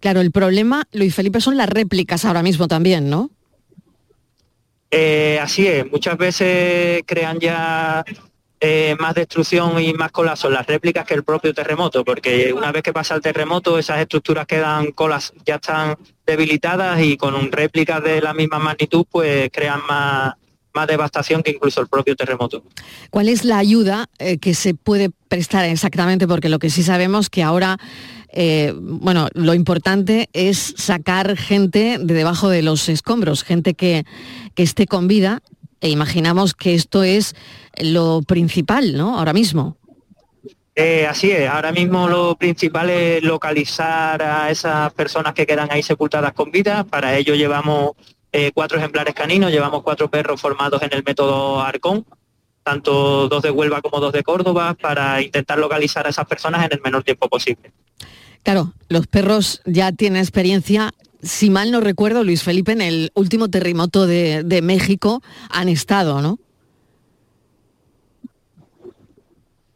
Claro, 0.00 0.20
el 0.20 0.30
problema, 0.30 0.84
Luis 0.92 1.14
Felipe, 1.14 1.40
son 1.40 1.56
las 1.56 1.68
réplicas 1.68 2.24
ahora 2.24 2.42
mismo 2.42 2.68
también, 2.68 3.10
¿no? 3.10 3.30
Eh, 4.96 5.40
así 5.42 5.66
es, 5.66 5.90
muchas 5.90 6.16
veces 6.16 7.02
crean 7.04 7.40
ya 7.40 8.04
eh, 8.60 8.94
más 9.00 9.12
destrucción 9.16 9.82
y 9.82 9.92
más 9.92 10.12
colapso 10.12 10.48
las 10.48 10.64
réplicas 10.64 11.04
que 11.04 11.14
el 11.14 11.24
propio 11.24 11.52
terremoto, 11.52 12.04
porque 12.04 12.52
una 12.52 12.70
vez 12.70 12.84
que 12.84 12.92
pasa 12.92 13.16
el 13.16 13.20
terremoto 13.20 13.76
esas 13.76 13.98
estructuras 13.98 14.46
quedan 14.46 14.92
colas, 14.92 15.32
ya 15.44 15.56
están 15.56 15.96
debilitadas 16.24 17.02
y 17.02 17.16
con 17.16 17.50
réplicas 17.50 18.04
de 18.04 18.22
la 18.22 18.34
misma 18.34 18.60
magnitud 18.60 19.04
pues 19.10 19.50
crean 19.52 19.80
más, 19.88 20.34
más 20.72 20.86
devastación 20.86 21.42
que 21.42 21.50
incluso 21.50 21.80
el 21.80 21.88
propio 21.88 22.14
terremoto. 22.14 22.62
¿Cuál 23.10 23.28
es 23.28 23.44
la 23.44 23.58
ayuda 23.58 24.06
eh, 24.20 24.38
que 24.38 24.54
se 24.54 24.74
puede 24.74 25.10
prestar 25.26 25.64
exactamente? 25.64 26.28
Porque 26.28 26.48
lo 26.48 26.60
que 26.60 26.70
sí 26.70 26.84
sabemos 26.84 27.30
que 27.30 27.42
ahora 27.42 27.78
eh, 28.36 28.72
bueno, 28.76 29.28
lo 29.34 29.54
importante 29.54 30.28
es 30.32 30.74
sacar 30.76 31.36
gente 31.36 31.98
de 32.00 32.14
debajo 32.14 32.48
de 32.48 32.62
los 32.62 32.88
escombros, 32.88 33.44
gente 33.44 33.74
que, 33.74 34.04
esté 34.56 34.88
con 34.88 35.06
vida, 35.06 35.40
e 35.80 35.88
imaginamos 35.88 36.54
que 36.54 36.74
esto 36.74 37.04
es 37.04 37.36
lo 37.80 38.22
principal, 38.22 38.96
¿no? 38.96 39.16
Ahora 39.16 39.32
mismo. 39.32 39.76
Eh, 40.74 41.06
así 41.06 41.30
es, 41.30 41.48
ahora 41.48 41.70
mismo 41.70 42.08
lo 42.08 42.34
principal 42.34 42.90
es 42.90 43.22
localizar 43.22 44.20
a 44.20 44.50
esas 44.50 44.92
personas 44.94 45.32
que 45.32 45.46
quedan 45.46 45.68
ahí 45.70 45.84
sepultadas 45.84 46.32
con 46.32 46.50
vida. 46.50 46.82
Para 46.82 47.16
ello 47.16 47.36
llevamos 47.36 47.92
eh, 48.32 48.50
cuatro 48.52 48.78
ejemplares 48.78 49.14
caninos, 49.14 49.52
llevamos 49.52 49.84
cuatro 49.84 50.10
perros 50.10 50.40
formados 50.40 50.82
en 50.82 50.92
el 50.92 51.04
método 51.04 51.60
Arcón, 51.60 52.04
tanto 52.64 53.28
dos 53.28 53.42
de 53.44 53.52
Huelva 53.52 53.80
como 53.80 54.00
dos 54.00 54.12
de 54.12 54.24
Córdoba, 54.24 54.74
para 54.74 55.22
intentar 55.22 55.58
localizar 55.58 56.08
a 56.08 56.10
esas 56.10 56.26
personas 56.26 56.64
en 56.64 56.72
el 56.72 56.80
menor 56.80 57.04
tiempo 57.04 57.28
posible. 57.28 57.70
Claro, 58.44 58.74
los 58.88 59.06
perros 59.06 59.62
ya 59.64 59.90
tienen 59.92 60.20
experiencia. 60.20 60.92
Si 61.22 61.48
mal 61.48 61.70
no 61.70 61.80
recuerdo, 61.80 62.22
Luis 62.22 62.42
Felipe, 62.42 62.72
en 62.72 62.82
el 62.82 63.10
último 63.14 63.48
terremoto 63.48 64.06
de, 64.06 64.60
México 64.62 65.22
han 65.48 65.70
estado, 65.70 66.20
¿no? 66.20 66.38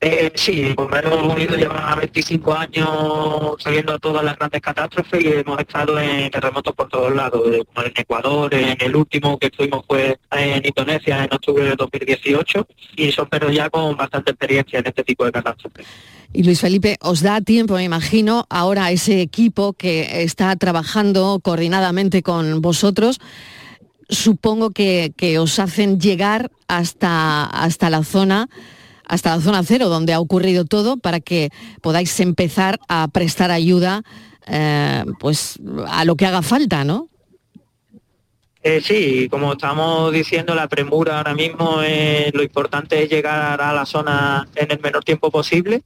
Eh, 0.01 0.31
sí, 0.37 0.73
Bomberos 0.77 1.21
Unidos 1.25 1.57
lleva 1.57 1.97
25 1.97 2.55
años 2.55 3.57
saliendo 3.59 3.95
a 3.95 3.99
todas 3.99 4.25
las 4.25 4.39
grandes 4.39 4.61
catástrofes 4.61 5.25
y 5.25 5.27
hemos 5.27 5.59
estado 5.59 5.99
en 5.99 6.31
terremotos 6.31 6.73
por 6.75 6.89
todos 6.89 7.13
lados, 7.13 7.43
como 7.43 7.87
en 7.87 7.93
Ecuador, 7.97 8.55
en 8.55 8.77
el 8.79 8.95
último 8.95 9.37
que 9.39 9.49
estuvimos 9.49 9.85
fue 9.89 10.17
en 10.31 10.65
Indonesia 10.65 11.25
en 11.25 11.35
octubre 11.35 11.65
de 11.65 11.75
2018 11.75 12.67
y 12.95 13.11
son 13.11 13.27
perros 13.27 13.53
ya 13.53 13.69
con 13.71 13.97
bastante 13.97 14.31
experiencia 14.31 14.79
en 14.79 14.87
este 14.87 15.03
tipo 15.03 15.25
de 15.25 15.33
catástrofes. 15.33 15.85
Y 16.33 16.45
Luis 16.45 16.61
Felipe, 16.61 16.97
os 17.01 17.23
da 17.23 17.41
tiempo, 17.41 17.75
me 17.75 17.83
imagino, 17.83 18.47
ahora 18.51 18.93
ese 18.93 19.21
equipo 19.21 19.73
que 19.73 20.23
está 20.23 20.55
trabajando 20.55 21.41
coordinadamente 21.43 22.23
con 22.23 22.61
vosotros, 22.63 23.19
supongo 24.09 24.71
que, 24.71 25.13
os 25.41 25.59
hacen 25.59 25.99
llegar 25.99 26.53
hasta, 26.69 27.47
hasta 27.47 27.91
la 27.91 28.05
zona 28.05 28.49
hasta 29.09 29.37
la 29.37 29.43
zona 29.43 29.63
cero 29.63 29.89
donde 29.89 30.13
ha 30.13 30.21
ocurrido 30.21 30.65
todo 30.65 30.97
para 30.97 31.21
que 31.21 31.51
podáis 31.83 32.19
empezar 32.21 32.79
a 32.89 33.09
prestar 33.09 33.51
ayuda 33.51 34.03
eh, 34.47 35.05
pues 35.19 35.59
a 35.89 36.05
lo 36.05 36.17
que 36.17 36.27
haga 36.27 36.43
falta, 36.43 36.85
¿no? 36.85 37.09
Eh, 38.63 38.81
sí, 38.81 39.29
como 39.31 39.53
estamos 39.53 40.13
diciendo, 40.13 40.55
la 40.55 40.69
premura 40.69 41.19
ahora 41.19 41.33
mismo, 41.33 41.81
lo 42.33 42.43
importante 42.43 43.03
es 43.03 43.09
llegar 43.09 43.63
a 43.63 43.73
la 43.73 43.87
zona 43.87 44.49
en 44.57 44.71
el 44.71 44.81
menor 44.81 45.05
tiempo 45.05 45.31
posible 45.31 45.83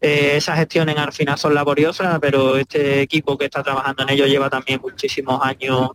eh, 0.00 0.36
esas 0.36 0.58
gestiones 0.58 0.96
al 0.98 1.12
final 1.12 1.38
son 1.38 1.54
laboriosas, 1.54 2.18
pero 2.20 2.56
este 2.56 3.00
equipo 3.00 3.38
que 3.38 3.46
está 3.46 3.62
trabajando 3.62 4.02
en 4.02 4.10
ello 4.10 4.26
lleva 4.26 4.50
también 4.50 4.80
muchísimos 4.82 5.40
años 5.42 5.90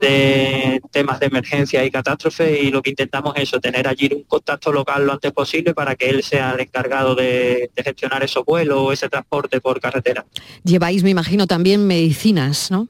de 0.00 0.80
temas 0.90 1.20
de 1.20 1.26
emergencia 1.26 1.84
y 1.84 1.90
catástrofe 1.90 2.62
y 2.62 2.70
lo 2.70 2.82
que 2.82 2.90
intentamos 2.90 3.34
es 3.36 3.44
eso, 3.44 3.60
tener 3.60 3.86
allí 3.86 4.10
un 4.12 4.22
contacto 4.24 4.72
local 4.72 5.06
lo 5.06 5.12
antes 5.12 5.32
posible 5.32 5.74
para 5.74 5.94
que 5.94 6.08
él 6.08 6.22
sea 6.22 6.52
el 6.52 6.60
encargado 6.60 7.14
de, 7.14 7.70
de 7.74 7.82
gestionar 7.82 8.22
esos 8.24 8.44
vuelos 8.44 8.78
o 8.78 8.92
ese 8.92 9.08
transporte 9.08 9.60
por 9.60 9.80
carretera. 9.80 10.24
Lleváis, 10.64 11.02
me 11.02 11.10
imagino, 11.10 11.46
también 11.46 11.86
medicinas, 11.86 12.70
¿no? 12.70 12.88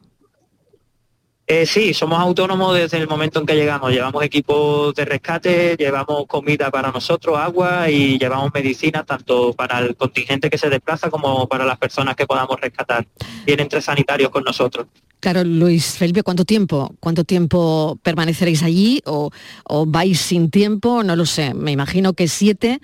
Eh, 1.53 1.67
sí, 1.67 1.93
somos 1.93 2.21
autónomos 2.21 2.77
desde 2.77 2.99
el 2.99 3.09
momento 3.09 3.41
en 3.41 3.47
que 3.47 3.57
llegamos. 3.57 3.91
Llevamos 3.91 4.23
equipos 4.23 4.95
de 4.95 5.05
rescate, 5.05 5.75
llevamos 5.77 6.29
comida 6.29 6.71
para 6.71 6.93
nosotros, 6.93 7.37
agua 7.37 7.91
y 7.91 8.21
llevamos 8.21 8.53
medicinas 8.55 9.05
tanto 9.05 9.53
para 9.55 9.81
el 9.81 9.97
contingente 9.97 10.49
que 10.49 10.57
se 10.57 10.71
desplaza 10.71 11.11
como 11.11 11.49
para 11.49 11.65
las 11.65 11.77
personas 11.77 12.15
que 12.15 12.25
podamos 12.25 12.61
rescatar. 12.61 13.05
Vienen 13.45 13.69
tres 13.69 13.87
sanitarios 13.87 14.31
con 14.31 14.45
nosotros. 14.45 14.87
Claro, 15.19 15.43
Luis 15.43 15.99
Felipe, 15.99 16.23
¿cuánto 16.23 16.45
tiempo? 16.45 16.95
¿Cuánto 17.01 17.25
tiempo 17.25 17.99
permaneceréis 18.01 18.63
allí 18.63 19.03
o, 19.05 19.33
o 19.65 19.87
vais 19.87 20.21
sin 20.21 20.53
tiempo? 20.53 21.03
No 21.03 21.17
lo 21.17 21.27
sé. 21.27 21.53
Me 21.53 21.73
imagino 21.73 22.13
que 22.13 22.29
siete 22.29 22.81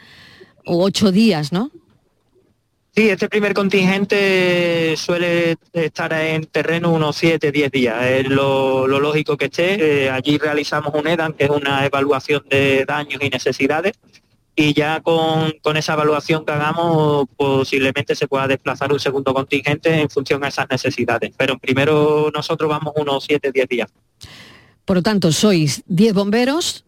u 0.67 0.83
ocho 0.83 1.13
días, 1.13 1.53
¿no? 1.53 1.71
Sí, 2.97 3.11
este 3.11 3.29
primer 3.29 3.53
contingente 3.53 4.95
suele 4.97 5.59
estar 5.75 6.15
en 6.15 6.47
terreno 6.47 6.91
unos 6.91 7.15
7, 7.17 7.53
10 7.53 7.71
días. 7.71 8.03
Es 8.07 8.27
lo, 8.27 8.87
lógico 8.89 9.37
que 9.37 9.45
esté. 9.45 10.05
Eh, 10.05 10.11
allí 10.11 10.39
realizamos 10.39 10.95
un 10.95 11.07
EDAN, 11.07 11.35
que 11.35 11.45
es 11.45 11.51
una 11.51 11.85
evaluación 11.85 12.45
de 12.49 12.87
daños 12.87 13.23
y 13.23 13.29
necesidades. 13.29 13.93
y 14.59 14.73
ya 14.73 15.03
con, 15.03 15.53
con, 15.61 15.77
esa 15.77 15.93
evaluación 15.93 16.47
que 16.47 16.53
hagamos 16.53 17.27
posiblemente 17.37 18.15
se 18.15 18.27
pueda 18.27 18.49
desplazar 18.49 18.91
un 18.91 18.99
segundo 18.99 19.35
contingente 19.35 20.01
en 20.01 20.09
función 20.09 20.43
a 20.43 20.49
esas 20.49 20.67
necesidades. 20.71 21.35
Pero 21.37 21.59
primero 21.59 22.31
nosotros 22.35 22.71
vamos 22.71 22.95
unos 22.97 23.25
7, 23.25 23.53
10 23.53 23.69
días. 23.69 23.91
Por 24.87 24.97
lo 24.97 25.03
tanto, 25.03 25.33
sois 25.33 25.83
10 25.85 26.15
bomberos, 26.15 26.87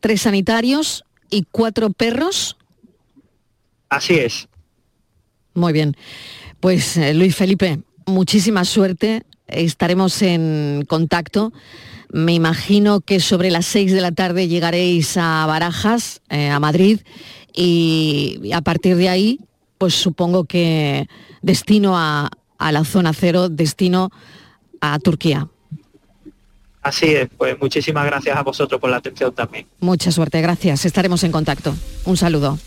3 0.00 0.20
sanitarios 0.20 1.02
y 1.30 1.46
4 1.50 1.88
perros. 1.92 2.58
Así 3.88 4.18
es. 4.18 4.49
Muy 5.54 5.72
bien. 5.72 5.96
Pues 6.60 6.96
eh, 6.96 7.14
Luis 7.14 7.34
Felipe, 7.36 7.80
muchísima 8.06 8.64
suerte. 8.64 9.22
Estaremos 9.46 10.22
en 10.22 10.84
contacto. 10.88 11.52
Me 12.12 12.34
imagino 12.34 13.00
que 13.00 13.20
sobre 13.20 13.50
las 13.50 13.66
6 13.66 13.92
de 13.92 14.00
la 14.00 14.12
tarde 14.12 14.48
llegaréis 14.48 15.16
a 15.16 15.46
Barajas, 15.46 16.20
eh, 16.28 16.48
a 16.48 16.60
Madrid, 16.60 17.00
y 17.52 18.50
a 18.54 18.60
partir 18.62 18.96
de 18.96 19.08
ahí, 19.08 19.40
pues 19.76 19.94
supongo 19.94 20.44
que 20.44 21.08
destino 21.42 21.98
a, 21.98 22.30
a 22.60 22.72
la 22.72 22.84
zona 22.84 23.12
cero, 23.12 23.48
destino 23.48 24.10
a 24.80 24.98
Turquía. 25.00 25.48
Así 26.82 27.06
es, 27.06 27.28
pues 27.36 27.58
muchísimas 27.58 28.06
gracias 28.06 28.36
a 28.36 28.42
vosotros 28.42 28.80
por 28.80 28.90
la 28.90 28.98
atención 28.98 29.34
también. 29.34 29.66
Mucha 29.80 30.12
suerte, 30.12 30.40
gracias. 30.40 30.84
Estaremos 30.84 31.24
en 31.24 31.32
contacto. 31.32 31.74
Un 32.04 32.16
saludo. 32.16 32.58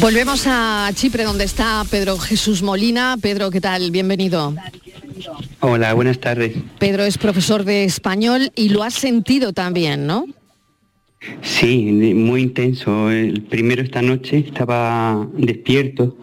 Volvemos 0.00 0.46
a 0.46 0.90
Chipre, 0.94 1.24
donde 1.24 1.44
está 1.44 1.84
Pedro 1.90 2.18
Jesús 2.18 2.62
Molina. 2.62 3.16
Pedro, 3.20 3.50
¿qué 3.50 3.60
tal? 3.60 3.90
Bienvenido. 3.90 4.54
Hola, 5.60 5.92
buenas 5.94 6.20
tardes. 6.20 6.56
Pedro 6.78 7.02
es 7.02 7.18
profesor 7.18 7.64
de 7.64 7.84
español 7.84 8.52
y 8.54 8.68
lo 8.68 8.84
has 8.84 8.94
sentido 8.94 9.52
también, 9.52 10.06
¿no? 10.06 10.26
Sí, 11.42 11.90
muy 12.14 12.42
intenso. 12.42 13.10
El 13.10 13.42
primero 13.42 13.82
esta 13.82 14.02
noche 14.02 14.38
estaba 14.38 15.26
despierto 15.34 16.16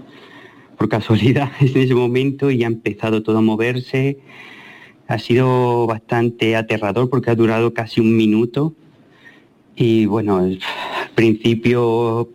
por 0.78 0.88
casualidad 0.88 1.52
en 1.60 1.78
ese 1.78 1.96
momento 1.96 2.52
y 2.52 2.64
ha 2.64 2.68
empezado 2.68 3.24
todo 3.24 3.40
a 3.40 3.42
moverse. 3.42 4.20
Ha 5.08 5.20
sido 5.20 5.86
bastante 5.86 6.56
aterrador 6.56 7.10
porque 7.10 7.30
ha 7.30 7.36
durado 7.36 7.74
casi 7.74 8.00
un 8.00 8.16
minuto. 8.16 8.74
Y 9.76 10.06
bueno, 10.06 10.38
al 10.38 10.60
principio 11.14 12.30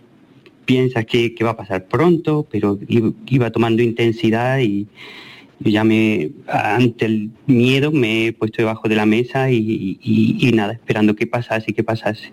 piensas 0.71 1.05
que, 1.05 1.35
va 1.43 1.51
a 1.51 1.57
pasar 1.57 1.89
pronto, 1.89 2.47
pero 2.49 2.79
iba 3.27 3.51
tomando 3.51 3.83
intensidad 3.83 4.61
y 4.61 4.87
yo 5.59 5.69
ya 5.69 5.83
me, 5.83 6.31
ante 6.47 7.07
el 7.07 7.31
miedo 7.47 7.91
me 7.91 8.27
he 8.27 8.33
puesto 8.33 8.63
debajo 8.63 8.89
de 8.89 8.95
la 8.95 9.05
mesa 9.05 9.51
y, 9.51 10.53
nada, 10.55 10.75
esperando 10.75 11.17
que 11.17 11.27
pasase, 11.27 11.73
que 11.73 11.83
pasase. 11.83 12.31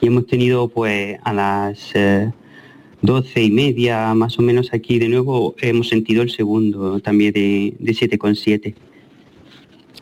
Y 0.00 0.06
hemos 0.06 0.28
tenido 0.28 0.68
pues 0.68 1.18
a 1.24 1.32
las 1.32 1.90
eh, 1.94 2.30
doce 3.00 3.42
y 3.42 3.50
media 3.50 4.14
más 4.14 4.38
o 4.38 4.42
menos 4.42 4.72
aquí 4.72 5.00
de 5.00 5.08
nuevo, 5.08 5.56
hemos 5.60 5.88
sentido 5.88 6.22
el 6.22 6.30
segundo 6.30 7.00
también 7.00 7.32
de, 7.32 7.74
de 7.80 7.92
7,7. 7.92 8.76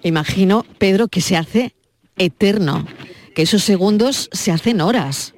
Imagino, 0.02 0.66
Pedro, 0.76 1.08
que 1.08 1.22
se 1.22 1.38
hace 1.38 1.72
eterno, 2.18 2.84
que 3.34 3.40
esos 3.40 3.62
segundos 3.62 4.28
se 4.32 4.52
hacen 4.52 4.82
horas. 4.82 5.32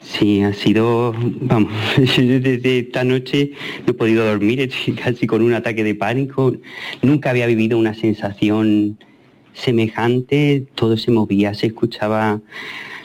Sí, 0.00 0.42
ha 0.42 0.52
sido, 0.52 1.14
vamos, 1.40 1.72
desde 1.96 2.78
esta 2.78 3.02
noche 3.04 3.52
no 3.86 3.92
he 3.92 3.94
podido 3.94 4.24
dormir, 4.24 4.70
casi 5.02 5.26
con 5.26 5.42
un 5.42 5.54
ataque 5.54 5.82
de 5.84 5.94
pánico. 5.94 6.54
Nunca 7.02 7.30
había 7.30 7.46
vivido 7.46 7.78
una 7.78 7.94
sensación 7.94 8.98
semejante, 9.54 10.66
todo 10.74 10.96
se 10.96 11.10
movía, 11.10 11.54
se 11.54 11.66
escuchaba 11.66 12.40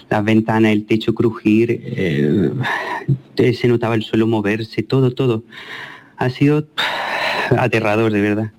las 0.09 0.23
ventanas, 0.23 0.73
el 0.73 0.85
techo 0.85 1.15
crujir, 1.15 1.81
eh, 1.85 2.51
se 3.53 3.67
notaba 3.67 3.95
el 3.95 4.03
suelo 4.03 4.27
moverse, 4.27 4.83
todo, 4.83 5.11
todo. 5.11 5.43
Ha 6.17 6.29
sido 6.29 6.67
aterrador, 7.57 8.11
de 8.11 8.21
verdad. 8.21 8.51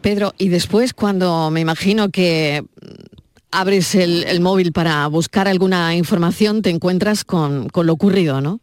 Pedro, 0.00 0.32
y 0.38 0.48
después 0.48 0.94
cuando 0.94 1.50
me 1.50 1.60
imagino 1.60 2.10
que 2.10 2.64
abres 3.50 3.94
el, 3.94 4.40
móvil 4.40 4.72
para 4.72 5.06
buscar 5.06 5.48
alguna 5.48 5.94
información, 5.94 6.62
te 6.62 6.70
encuentras 6.70 7.24
con, 7.24 7.68
lo 7.74 7.92
ocurrido, 7.92 8.40
¿no? 8.40 8.60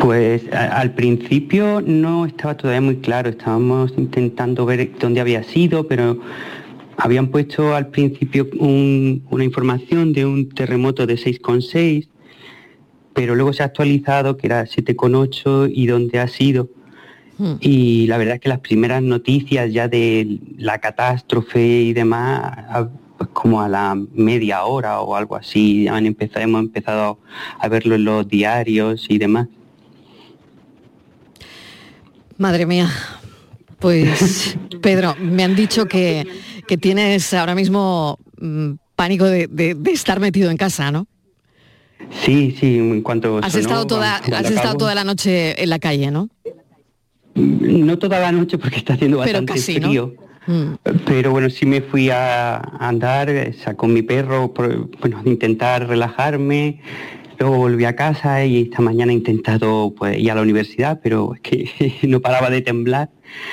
Pues 0.00 0.42
al 0.52 0.94
principio 0.94 1.82
no 1.82 2.24
estaba 2.26 2.56
todavía 2.56 2.80
muy 2.80 2.96
claro, 2.96 3.28
estábamos 3.30 3.92
intentando 3.96 4.64
ver 4.64 4.92
dónde 4.98 5.20
había 5.20 5.42
sido, 5.42 5.86
pero 5.86 6.18
habían 6.96 7.28
puesto 7.28 7.74
al 7.74 7.88
principio 7.88 8.48
una 8.58 9.44
información 9.44 10.12
de 10.12 10.24
un 10.24 10.48
terremoto 10.48 11.06
de 11.06 11.14
6,6, 11.14 12.08
pero 13.12 13.34
luego 13.34 13.52
se 13.52 13.62
ha 13.62 13.66
actualizado 13.66 14.36
que 14.38 14.46
era 14.46 14.64
7,8 14.64 15.70
y 15.72 15.86
dónde 15.86 16.18
ha 16.18 16.28
sido. 16.28 16.70
Hmm. 17.36 17.54
Y 17.60 18.06
la 18.06 18.16
verdad 18.16 18.36
es 18.36 18.40
que 18.40 18.48
las 18.48 18.60
primeras 18.60 19.02
noticias 19.02 19.70
ya 19.72 19.88
de 19.88 20.38
la 20.56 20.78
catástrofe 20.78 21.60
y 21.60 21.92
demás 21.92 22.88
como 23.42 23.60
a 23.60 23.68
la 23.68 24.00
media 24.14 24.62
hora 24.62 25.00
o 25.00 25.16
algo 25.16 25.34
así, 25.34 25.88
han 25.88 26.06
empezado, 26.06 26.44
hemos 26.44 26.60
empezado 26.60 27.18
a 27.58 27.66
verlo 27.66 27.96
en 27.96 28.04
los 28.04 28.28
diarios 28.28 29.06
y 29.08 29.18
demás. 29.18 29.48
Madre 32.38 32.66
mía, 32.66 32.88
pues 33.80 34.56
Pedro, 34.80 35.16
me 35.18 35.42
han 35.42 35.56
dicho 35.56 35.86
que, 35.86 36.24
tienes 36.80 37.34
ahora 37.34 37.56
mismo 37.56 38.16
mm, 38.40 38.74
pánico 38.94 39.24
de, 39.24 39.76
estar 39.86 40.20
metido 40.20 40.48
en 40.48 40.56
casa, 40.56 40.92
¿no? 40.92 41.08
Sí, 42.24 42.56
sí, 42.60 42.78
en 42.78 43.02
cuanto... 43.02 43.40
Has 43.42 43.56
estado, 43.56 43.88
toda, 43.88 44.18
has 44.18 44.50
estado 44.52 44.76
toda 44.76 44.94
la 44.94 45.02
noche 45.02 45.60
en 45.60 45.68
la 45.68 45.80
calle, 45.80 46.12
¿no? 46.12 46.28
No 47.34 47.98
toda 47.98 48.20
la 48.20 48.30
noche 48.30 48.56
porque 48.56 48.76
está 48.76 48.94
haciendo 48.94 49.18
bastante 49.18 49.54
frío. 49.56 50.14
Mm. 50.46 50.74
Pero 51.06 51.30
bueno, 51.30 51.50
sí 51.50 51.66
me 51.66 51.80
fui 51.80 52.10
a 52.10 52.56
andar, 52.56 53.52
sacó 53.54 53.86
mi 53.86 54.02
perro, 54.02 54.52
bueno, 55.00 55.22
intentar 55.24 55.88
relajarme. 55.88 56.80
Luego 57.38 57.56
volví 57.56 57.84
a 57.84 57.96
casa 57.96 58.44
y 58.44 58.62
esta 58.62 58.82
mañana 58.82 59.12
he 59.12 59.16
intentado 59.16 59.92
pues, 59.96 60.18
ir 60.18 60.30
a 60.30 60.34
la 60.34 60.42
universidad, 60.42 61.00
pero 61.02 61.34
es 61.34 61.40
que 61.40 61.98
no 62.08 62.20
paraba 62.20 62.50
de 62.50 62.60
temblar 62.60 63.10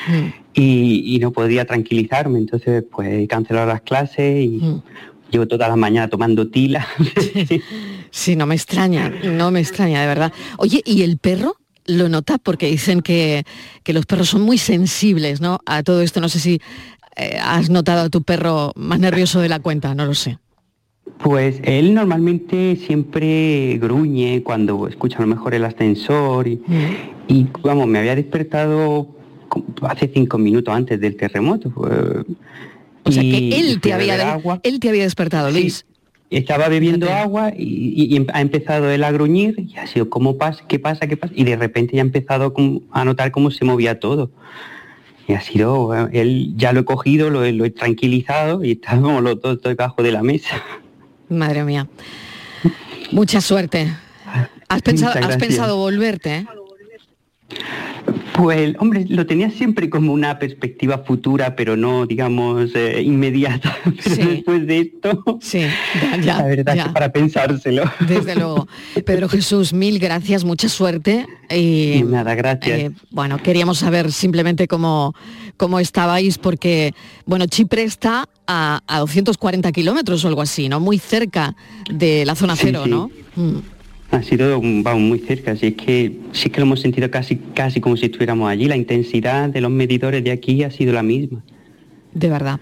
mm. 0.07 0.27
y, 0.53 1.17
no 1.21 1.31
podía 1.31 1.65
tranquilizarme. 1.65 2.39
Entonces, 2.39 2.83
pues 2.89 3.09
he 3.11 3.27
cancelado 3.27 3.67
las 3.67 3.81
clases 3.81 4.43
y 4.45 4.59
mm. 4.61 4.83
llevo 5.31 5.47
toda 5.47 5.67
la 5.67 5.75
mañana 5.75 6.07
tomando 6.07 6.49
tila. 6.49 6.87
sí, 8.11 8.35
no 8.35 8.45
me 8.45 8.55
extraña, 8.55 9.09
no 9.23 9.51
me 9.51 9.59
extraña, 9.59 10.01
de 10.01 10.07
verdad. 10.07 10.33
Oye, 10.57 10.81
¿y 10.85 11.03
el 11.03 11.17
perro? 11.17 11.58
Lo 11.89 12.09
nota 12.09 12.37
porque 12.37 12.67
dicen 12.67 13.01
que, 13.01 13.43
los 13.85 14.05
perros 14.05 14.29
son 14.29 14.41
muy 14.41 14.57
sensibles 14.57 15.41
¿no? 15.41 15.59
a 15.65 15.83
todo 15.83 16.01
esto. 16.01 16.21
No 16.21 16.29
sé 16.29 16.39
si 16.39 16.61
eh, 17.15 17.37
has 17.41 17.69
notado 17.69 18.05
a 18.05 18.09
tu 18.09 18.23
perro 18.23 18.71
más 18.75 18.99
nervioso 18.99 19.41
de 19.41 19.49
la 19.49 19.59
cuenta, 19.59 19.93
no 19.95 20.05
lo 20.05 20.13
sé. 20.13 20.37
Pues 21.23 21.59
él 21.63 21.93
normalmente 21.93 22.77
siempre 22.77 23.77
gruñe 23.81 24.43
cuando 24.43 24.87
escucha 24.87 25.17
a 25.17 25.21
lo 25.21 25.27
mejor 25.27 25.53
el 25.53 25.65
ascensor 25.65 26.47
y, 26.47 26.61
mm. 26.65 27.47
vamos, 27.63 27.87
me 27.87 27.99
había 27.99 28.15
despertado 28.15 29.07
hace 29.81 30.09
cinco 30.13 30.37
minutos 30.37 30.73
antes 30.73 30.99
del 31.01 31.17
terremoto. 31.17 31.73
o 31.75 33.11
sea 33.11 33.23
que 33.23 33.59
él 33.59 33.81
te, 33.81 33.91
había, 33.91 34.39
él 34.63 34.79
te 34.79 34.89
había 34.89 35.03
despertado, 35.03 35.49
Luis. 35.51 35.85
Estaba 36.29 36.67
bebiendo 36.67 37.11
agua 37.11 37.51
y, 37.57 38.23
ha 38.33 38.41
empezado 38.41 38.89
él 38.91 39.03
a 39.03 39.11
gruñir 39.11 39.55
y 39.59 39.77
ha 39.77 39.87
sido, 39.87 40.09
¿cómo 40.09 40.37
pasa? 40.37 40.63
¿Qué 40.67 40.77
pasa? 40.77 41.07
¿Qué 41.07 41.17
pasa? 41.17 41.33
Y 41.35 41.43
de 41.43 41.55
repente 41.55 41.95
ya 41.95 42.03
ha 42.03 42.05
empezado 42.05 42.53
a 42.91 43.05
notar 43.05 43.31
cómo 43.31 43.49
se 43.49 43.65
movía 43.65 43.99
todo. 43.99 44.31
Y 45.27 45.33
ha 45.33 45.41
sido, 45.41 45.93
él 46.11 46.53
ya 46.55 46.71
lo 46.71 46.81
he 46.81 46.85
cogido, 46.85 47.29
lo, 47.29 47.43
he 47.43 47.69
tranquilizado 47.71 48.63
y 48.63 48.71
estábamos 48.73 49.23
los 49.23 49.41
dos 49.41 49.61
debajo 49.61 50.03
de 50.03 50.11
la 50.11 50.21
mesa. 50.21 50.63
Madre 51.29 51.63
mía. 51.63 51.87
Mucha 53.11 53.41
suerte. 53.41 53.91
¿Has 54.67 54.81
pensado, 54.83 55.19
¿has 55.25 55.37
pensado 55.37 55.77
volverte? 55.77 56.37
Eh? 56.37 56.45
Pues, 58.39 58.73
hombre, 58.79 59.05
lo 59.09 59.25
tenía 59.25 59.51
siempre 59.51 59.89
como 59.89 60.13
una 60.13 60.39
perspectiva 60.39 60.99
futura, 60.99 61.57
pero 61.57 61.75
no, 61.75 62.05
digamos, 62.05 62.71
eh, 62.73 63.01
inmediata. 63.01 63.77
Pero 64.03 64.29
después 64.29 64.65
de 64.65 64.79
esto, 64.79 65.39
sí, 65.41 65.65
ya, 66.23 66.37
la 66.37 66.43
verdad 66.43 66.85
que 66.85 66.93
para 66.93 67.11
pensárselo. 67.11 67.83
Desde 67.99 68.35
luego. 68.35 68.65
Pedro 69.05 69.27
Jesús, 69.27 69.73
mil 69.73 69.99
gracias, 69.99 70.45
mucha 70.45 70.69
suerte. 70.69 71.27
Y, 71.49 72.01
Nada, 72.05 72.33
gracias. 72.33 72.79
Eh, 72.79 72.91
bueno, 73.11 73.39
queríamos 73.39 73.79
saber 73.79 74.09
simplemente 74.13 74.69
cómo, 74.69 75.13
cómo 75.57 75.81
estabais, 75.81 76.37
porque, 76.37 76.93
bueno, 77.25 77.45
Chipre 77.45 77.83
está 77.83 78.29
a, 78.47 78.81
240 78.87 79.69
kilómetros 79.73 80.23
o 80.23 80.29
algo 80.29 80.41
así, 80.41 80.69
¿no? 80.69 80.79
Muy 80.79 80.97
cerca 80.97 81.57
de 81.91 82.23
la 82.25 82.35
zona 82.35 82.55
cero, 82.55 82.85
¿no? 82.87 83.11
Mm 83.35 83.78
ha 84.11 84.23
sido 84.23 84.59
vamos, 84.61 85.01
muy 85.01 85.19
cerca, 85.19 85.51
así 85.51 85.67
es 85.67 85.73
que 85.75 86.17
sí 86.31 86.49
que 86.49 86.59
lo 86.59 86.65
hemos 86.65 86.81
sentido 86.81 87.09
casi, 87.11 87.37
casi 87.37 87.79
como 87.79 87.95
si 87.97 88.05
estuviéramos 88.05 88.49
allí. 88.49 88.65
La 88.65 88.77
intensidad 88.77 89.49
de 89.49 89.61
los 89.61 89.71
medidores 89.71 90.23
de 90.23 90.31
aquí 90.31 90.63
ha 90.63 90.71
sido 90.71 90.93
la 90.93 91.03
misma. 91.03 91.43
De 92.13 92.29
verdad. 92.29 92.59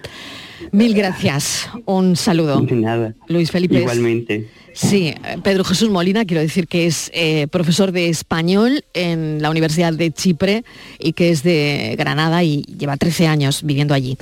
Mil 0.72 0.94
gracias. 0.94 1.70
Un 1.86 2.16
saludo. 2.16 2.60
De 2.62 2.76
nada. 2.76 3.14
Luis 3.28 3.52
Felipe. 3.52 3.80
Igualmente. 3.80 4.48
Sí, 4.74 5.16
Pedro 5.44 5.64
Jesús 5.64 5.90
Molina, 5.90 6.26
quiero 6.26 6.42
decir 6.42 6.68
que 6.68 6.86
es 6.86 7.10
eh, 7.14 7.48
profesor 7.48 7.92
de 7.92 8.10
español 8.10 8.84
en 8.94 9.42
la 9.42 9.50
Universidad 9.50 9.92
de 9.92 10.12
Chipre 10.12 10.64
y 11.00 11.14
que 11.14 11.32
es 11.32 11.42
de 11.42 11.96
Granada 11.98 12.44
y 12.44 12.62
lleva 12.64 12.96
13 12.96 13.26
años 13.26 13.64
viviendo 13.64 13.96
allí. 13.96 14.18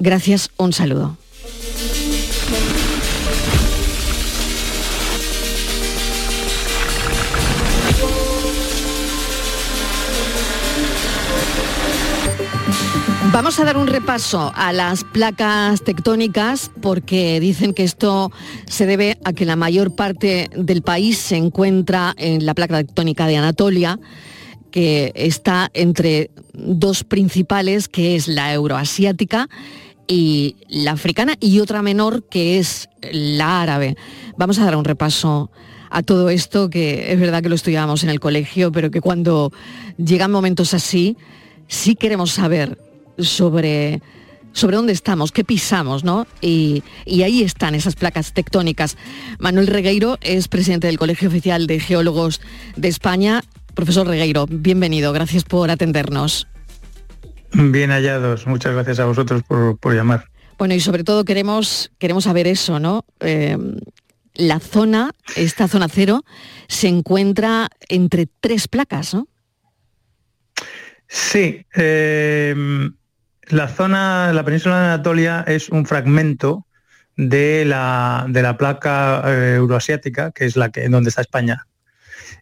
Gracias, 0.00 0.50
un 0.56 0.72
saludo. 0.72 1.16
Vamos 13.32 13.58
a 13.58 13.64
dar 13.64 13.78
un 13.78 13.86
repaso 13.86 14.52
a 14.54 14.74
las 14.74 15.04
placas 15.04 15.82
tectónicas 15.82 16.70
porque 16.82 17.40
dicen 17.40 17.72
que 17.72 17.82
esto 17.82 18.30
se 18.66 18.84
debe 18.84 19.16
a 19.24 19.32
que 19.32 19.46
la 19.46 19.56
mayor 19.56 19.96
parte 19.96 20.50
del 20.54 20.82
país 20.82 21.16
se 21.16 21.36
encuentra 21.36 22.12
en 22.18 22.44
la 22.44 22.52
placa 22.52 22.76
tectónica 22.76 23.26
de 23.26 23.38
Anatolia, 23.38 23.98
que 24.70 25.12
está 25.14 25.70
entre 25.72 26.30
dos 26.52 27.04
principales, 27.04 27.88
que 27.88 28.16
es 28.16 28.28
la 28.28 28.52
euroasiática 28.52 29.48
y 30.06 30.56
la 30.68 30.90
africana, 30.90 31.34
y 31.40 31.60
otra 31.60 31.80
menor, 31.80 32.28
que 32.28 32.58
es 32.58 32.90
la 33.12 33.62
árabe. 33.62 33.96
Vamos 34.36 34.58
a 34.58 34.66
dar 34.66 34.76
un 34.76 34.84
repaso 34.84 35.50
a 35.88 36.02
todo 36.02 36.28
esto, 36.28 36.68
que 36.68 37.10
es 37.10 37.18
verdad 37.18 37.42
que 37.42 37.48
lo 37.48 37.54
estudiábamos 37.54 38.02
en 38.04 38.10
el 38.10 38.20
colegio, 38.20 38.72
pero 38.72 38.90
que 38.90 39.00
cuando 39.00 39.52
llegan 39.96 40.30
momentos 40.30 40.74
así, 40.74 41.16
sí 41.66 41.94
queremos 41.94 42.30
saber 42.30 42.91
sobre, 43.18 44.00
sobre 44.52 44.76
dónde 44.76 44.92
estamos, 44.92 45.32
qué 45.32 45.44
pisamos, 45.44 46.04
¿no? 46.04 46.26
Y, 46.40 46.82
ahí 47.06 47.42
están 47.42 47.74
esas 47.74 47.96
placas 47.96 48.32
tectónicas. 48.32 48.96
Manuel 49.38 49.66
Regueiro 49.66 50.18
es 50.20 50.48
presidente 50.48 50.86
del 50.86 50.98
Colegio 50.98 51.28
Oficial 51.28 51.66
de 51.66 51.80
Geólogos 51.80 52.40
de 52.76 52.88
España. 52.88 53.42
Profesor 53.74 54.06
Regueiro, 54.06 54.46
bienvenido, 54.48 55.12
gracias 55.12 55.44
por 55.44 55.70
atendernos. 55.70 56.46
Bien 57.54 57.90
hallados, 57.90 58.46
muchas 58.46 58.72
gracias 58.72 58.98
a 59.00 59.04
vosotros 59.04 59.42
por, 59.42 59.94
llamar. 59.94 60.28
Bueno, 60.58 60.74
y 60.74 60.80
sobre 60.80 61.04
todo 61.04 61.24
queremos, 61.24 61.90
queremos 61.98 62.24
saber 62.24 62.46
eso, 62.46 62.78
¿no? 62.78 63.04
Eh, 63.20 63.56
la 64.34 64.60
zona, 64.60 65.12
esta 65.36 65.68
zona 65.68 65.88
cero, 65.88 66.24
se 66.68 66.88
encuentra 66.88 67.68
entre 67.88 68.26
tres 68.40 68.68
placas, 68.68 69.12
¿no? 69.12 69.28
Sí, 71.08 71.66
eh, 71.74 72.54
la 73.52 73.68
zona, 73.68 74.32
la 74.32 74.44
península 74.44 74.80
de 74.80 74.86
Anatolia 74.86 75.44
es 75.46 75.68
un 75.68 75.84
fragmento 75.84 76.66
de 77.16 77.64
la, 77.66 78.24
de 78.28 78.42
la 78.42 78.56
placa 78.56 79.22
eh, 79.26 79.54
euroasiática, 79.56 80.30
que 80.30 80.46
es 80.46 80.56
la 80.56 80.70
que 80.70 80.88
donde 80.88 81.10
está 81.10 81.20
España. 81.20 81.66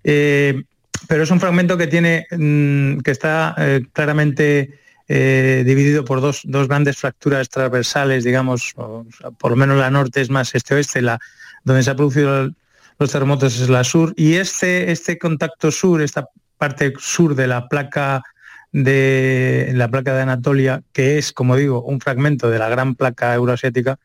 Eh, 0.04 0.62
pero 1.08 1.24
es 1.24 1.30
un 1.32 1.40
fragmento 1.40 1.76
que 1.76 1.88
tiene, 1.88 2.26
mm, 2.30 3.00
que 3.00 3.10
está 3.10 3.54
eh, 3.58 3.82
claramente 3.92 4.78
dividido 5.08 6.04
por 6.04 6.20
dos, 6.20 6.42
grandes 6.44 6.96
fracturas 6.96 7.48
transversales, 7.48 8.22
digamos, 8.22 8.74
por 8.76 9.50
lo 9.50 9.56
menos 9.56 9.76
la 9.76 9.90
norte 9.90 10.20
es 10.20 10.30
más 10.30 10.54
este-oeste, 10.54 11.02
la, 11.02 11.18
donde 11.64 11.82
se 11.82 11.90
han 11.90 11.96
producido 11.96 12.48
los 12.96 13.10
terremotos 13.10 13.60
es 13.60 13.68
la 13.68 13.82
sur, 13.82 14.14
y 14.16 14.34
este, 14.34 14.92
este 14.92 15.18
contacto 15.18 15.72
sur, 15.72 16.00
esta 16.00 16.28
parte 16.58 16.92
sur 17.00 17.34
de 17.34 17.48
la 17.48 17.66
placa 17.66 18.22
de 18.72 19.72
la 19.74 19.88
placa 19.88 20.14
de 20.14 20.22
Anatolia, 20.22 20.82
que 20.92 21.18
es, 21.18 21.32
como 21.32 21.56
digo, 21.56 21.82
un 21.82 22.00
fragmento 22.00 22.50
de 22.50 22.58
la 22.58 22.68
gran 22.68 22.94
placa 22.94 23.34
euroasiática, 23.34 23.98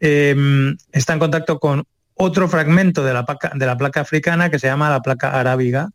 em, 0.00 0.76
está 0.92 1.12
en 1.14 1.18
contacto 1.18 1.58
con 1.58 1.84
otro 2.14 2.48
fragmento 2.48 3.04
de 3.04 3.12
la, 3.14 3.24
placa, 3.24 3.52
de 3.54 3.66
la 3.66 3.76
placa 3.76 4.00
africana 4.00 4.50
que 4.50 4.58
se 4.58 4.66
llama 4.66 4.90
la 4.90 5.02
placa 5.02 5.38
arábiga. 5.38 5.90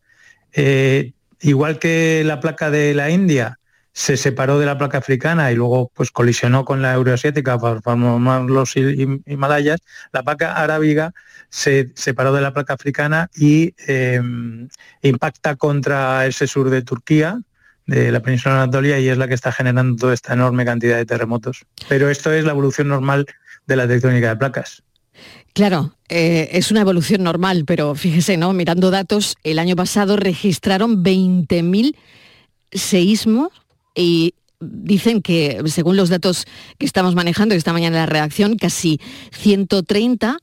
Eh, 0.54 1.14
igual 1.42 1.80
que 1.80 2.24
la 2.26 2.40
placa 2.40 2.70
de 2.70 2.94
la 2.94 3.10
India 3.10 3.60
se 3.94 4.18
separó 4.18 4.58
de 4.60 4.66
la 4.66 4.78
placa 4.78 4.98
africana 4.98 5.52
y 5.52 5.56
luego 5.56 5.92
pues 5.94 6.12
colisionó 6.12 6.66
con 6.66 6.82
la 6.82 6.94
euroasiática 6.94 7.60
para 7.60 7.82
formar 7.82 8.42
los 8.42 8.76
Himalayas, 8.76 9.82
la 10.12 10.24
placa 10.24 10.54
arábiga 10.54 11.14
se 11.50 11.92
separó 11.94 12.34
de 12.34 12.42
la 12.42 12.54
placa 12.54 12.74
africana 12.74 13.30
y 13.36 13.76
em, 13.86 14.68
impacta 15.04 15.56
contra 15.56 16.26
ese 16.26 16.48
sur 16.48 16.72
de 16.72 16.82
Turquía, 16.82 17.40
de 17.86 18.12
la 18.12 18.22
península 18.22 18.56
de 18.56 18.62
Anatolia 18.64 19.00
y 19.00 19.10
es 19.10 19.18
la 19.18 19.28
que 19.28 19.34
está 19.34 19.52
generando 19.52 19.96
toda 19.98 20.14
esta 20.14 20.34
enorme 20.34 20.66
cantidad 20.66 20.98
de 20.98 21.06
terremotos. 21.06 21.66
Pero 21.90 22.10
esto 22.10 22.32
es 22.32 22.46
la 22.46 22.52
evolución 22.52 22.88
normal 22.88 23.26
de 23.68 23.76
la 23.76 23.88
tectónica 23.88 24.30
de 24.30 24.36
placas. 24.38 24.84
Claro, 25.54 25.96
eh, 26.10 26.50
es 26.54 26.72
una 26.72 26.82
evolución 26.82 27.24
normal, 27.24 27.64
pero 27.66 27.94
fíjese, 27.94 28.38
¿no? 28.38 28.54
Mirando 28.54 28.90
datos, 28.90 29.36
el 29.44 29.60
año 29.60 29.76
pasado 29.76 30.18
registraron 30.18 31.04
20.000 31.04 31.96
seísmos 32.72 33.50
y 33.94 34.34
dicen 34.60 35.22
que, 35.22 35.62
según 35.68 35.96
los 35.96 36.10
datos 36.10 36.46
que 36.80 36.86
estamos 36.86 37.14
manejando 37.14 37.54
esta 37.54 37.74
mañana 37.74 37.98
en 37.98 38.02
la 38.02 38.06
reacción, 38.08 38.58
casi 38.58 39.00
130 39.32 40.40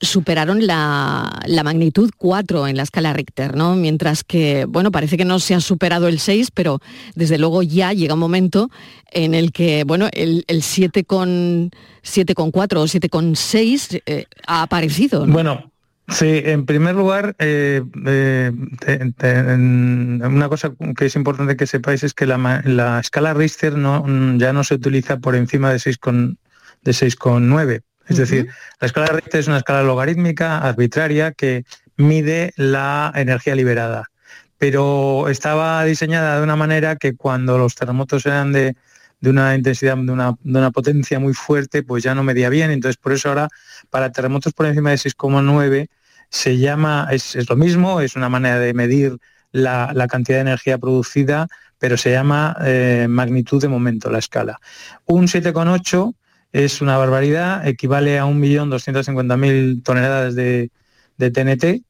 superaron 0.00 0.66
la, 0.66 1.30
magnitud 1.64 2.10
4 2.16 2.68
en 2.68 2.76
la 2.76 2.82
escala 2.82 3.12
Richter, 3.12 3.56
¿no? 3.56 3.74
Mientras 3.74 4.24
que, 4.24 4.64
bueno, 4.66 4.90
parece 4.90 5.16
que 5.16 5.24
no 5.24 5.38
se 5.38 5.54
ha 5.54 5.60
superado 5.60 6.08
el 6.08 6.18
6, 6.18 6.50
pero 6.52 6.80
desde 7.14 7.38
luego 7.38 7.62
ya 7.62 7.92
llega 7.92 8.14
un 8.14 8.20
momento 8.20 8.70
en 9.10 9.34
el 9.34 9.52
que, 9.52 9.84
bueno, 9.84 10.08
el, 10.12 10.44
el 10.46 10.62
7 10.62 11.04
con 11.04 11.70
7,4 12.04 12.76
o 12.76 12.84
7,6 12.84 14.02
eh, 14.06 14.26
ha 14.46 14.62
aparecido. 14.62 15.26
Bueno, 15.26 15.72
Sí, 16.10 16.40
en 16.42 16.64
primer 16.64 16.94
lugar, 16.94 17.36
eh, 17.38 17.82
eh, 18.06 18.52
una 18.80 20.48
cosa 20.48 20.72
que 20.96 21.04
es 21.04 21.16
importante 21.16 21.54
que 21.54 21.66
sepáis 21.66 22.02
es 22.02 22.14
que 22.14 22.24
la, 22.24 22.98
escala 22.98 23.34
Richter 23.34 23.76
no, 23.76 24.06
ya 24.38 24.54
no 24.54 24.64
se 24.64 24.76
utiliza 24.76 25.18
por 25.18 25.36
encima 25.36 25.70
de 25.70 25.76
6,9. 25.76 26.38
De 26.80 26.92
6,9 26.92 27.82
es 28.08 28.16
decir, 28.16 28.48
la 28.80 28.86
escala 28.86 29.06
Richter 29.08 29.40
es 29.40 29.48
una 29.48 29.58
escala 29.58 29.82
logarítmica 29.82 30.58
arbitraria 30.58 31.32
que 31.32 31.64
mide 31.96 32.52
la 32.56 33.12
energía 33.14 33.54
liberada, 33.54 34.10
pero 34.56 35.28
estaba 35.28 35.84
diseñada 35.84 36.38
de 36.38 36.42
una 36.42 36.56
manera 36.56 36.96
que 36.96 37.14
cuando 37.14 37.58
los 37.58 37.74
terremotos 37.74 38.24
eran 38.24 38.52
de, 38.52 38.76
una 39.22 39.54
intensidad, 39.54 39.96
de 39.96 40.12
una, 40.12 40.70
potencia 40.70 41.18
muy 41.18 41.34
fuerte, 41.34 41.82
pues 41.82 42.02
ya 42.02 42.14
no 42.14 42.22
medía 42.22 42.48
bien. 42.48 42.70
Entonces, 42.70 42.96
por 42.96 43.12
eso 43.12 43.28
ahora, 43.28 43.48
para 43.90 44.10
terremotos 44.10 44.52
por 44.54 44.66
encima 44.66 44.90
de 44.90 44.96
6,9, 44.96 45.88
se 46.30 46.58
llama, 46.58 47.08
es, 47.10 47.36
lo 47.48 47.56
mismo, 47.56 48.00
es 48.00 48.16
una 48.16 48.28
manera 48.28 48.58
de 48.58 48.74
medir 48.74 49.18
la, 49.52 50.06
cantidad 50.08 50.38
de 50.38 50.42
energía 50.42 50.78
producida, 50.78 51.48
pero 51.78 51.96
se 51.96 52.10
llama 52.10 52.56
eh, 52.64 53.06
magnitud 53.08 53.60
de 53.60 53.68
momento, 53.68 54.10
la 54.10 54.18
escala. 54.18 54.58
Un 55.06 55.26
7,8 55.26 56.14
es 56.52 56.80
una 56.80 56.96
barbaridad, 56.96 57.66
equivale 57.66 58.18
a 58.18 58.24
1.250.000 58.24 59.82
toneladas 59.82 60.34
de, 60.34 60.70
TNT, 61.16 61.82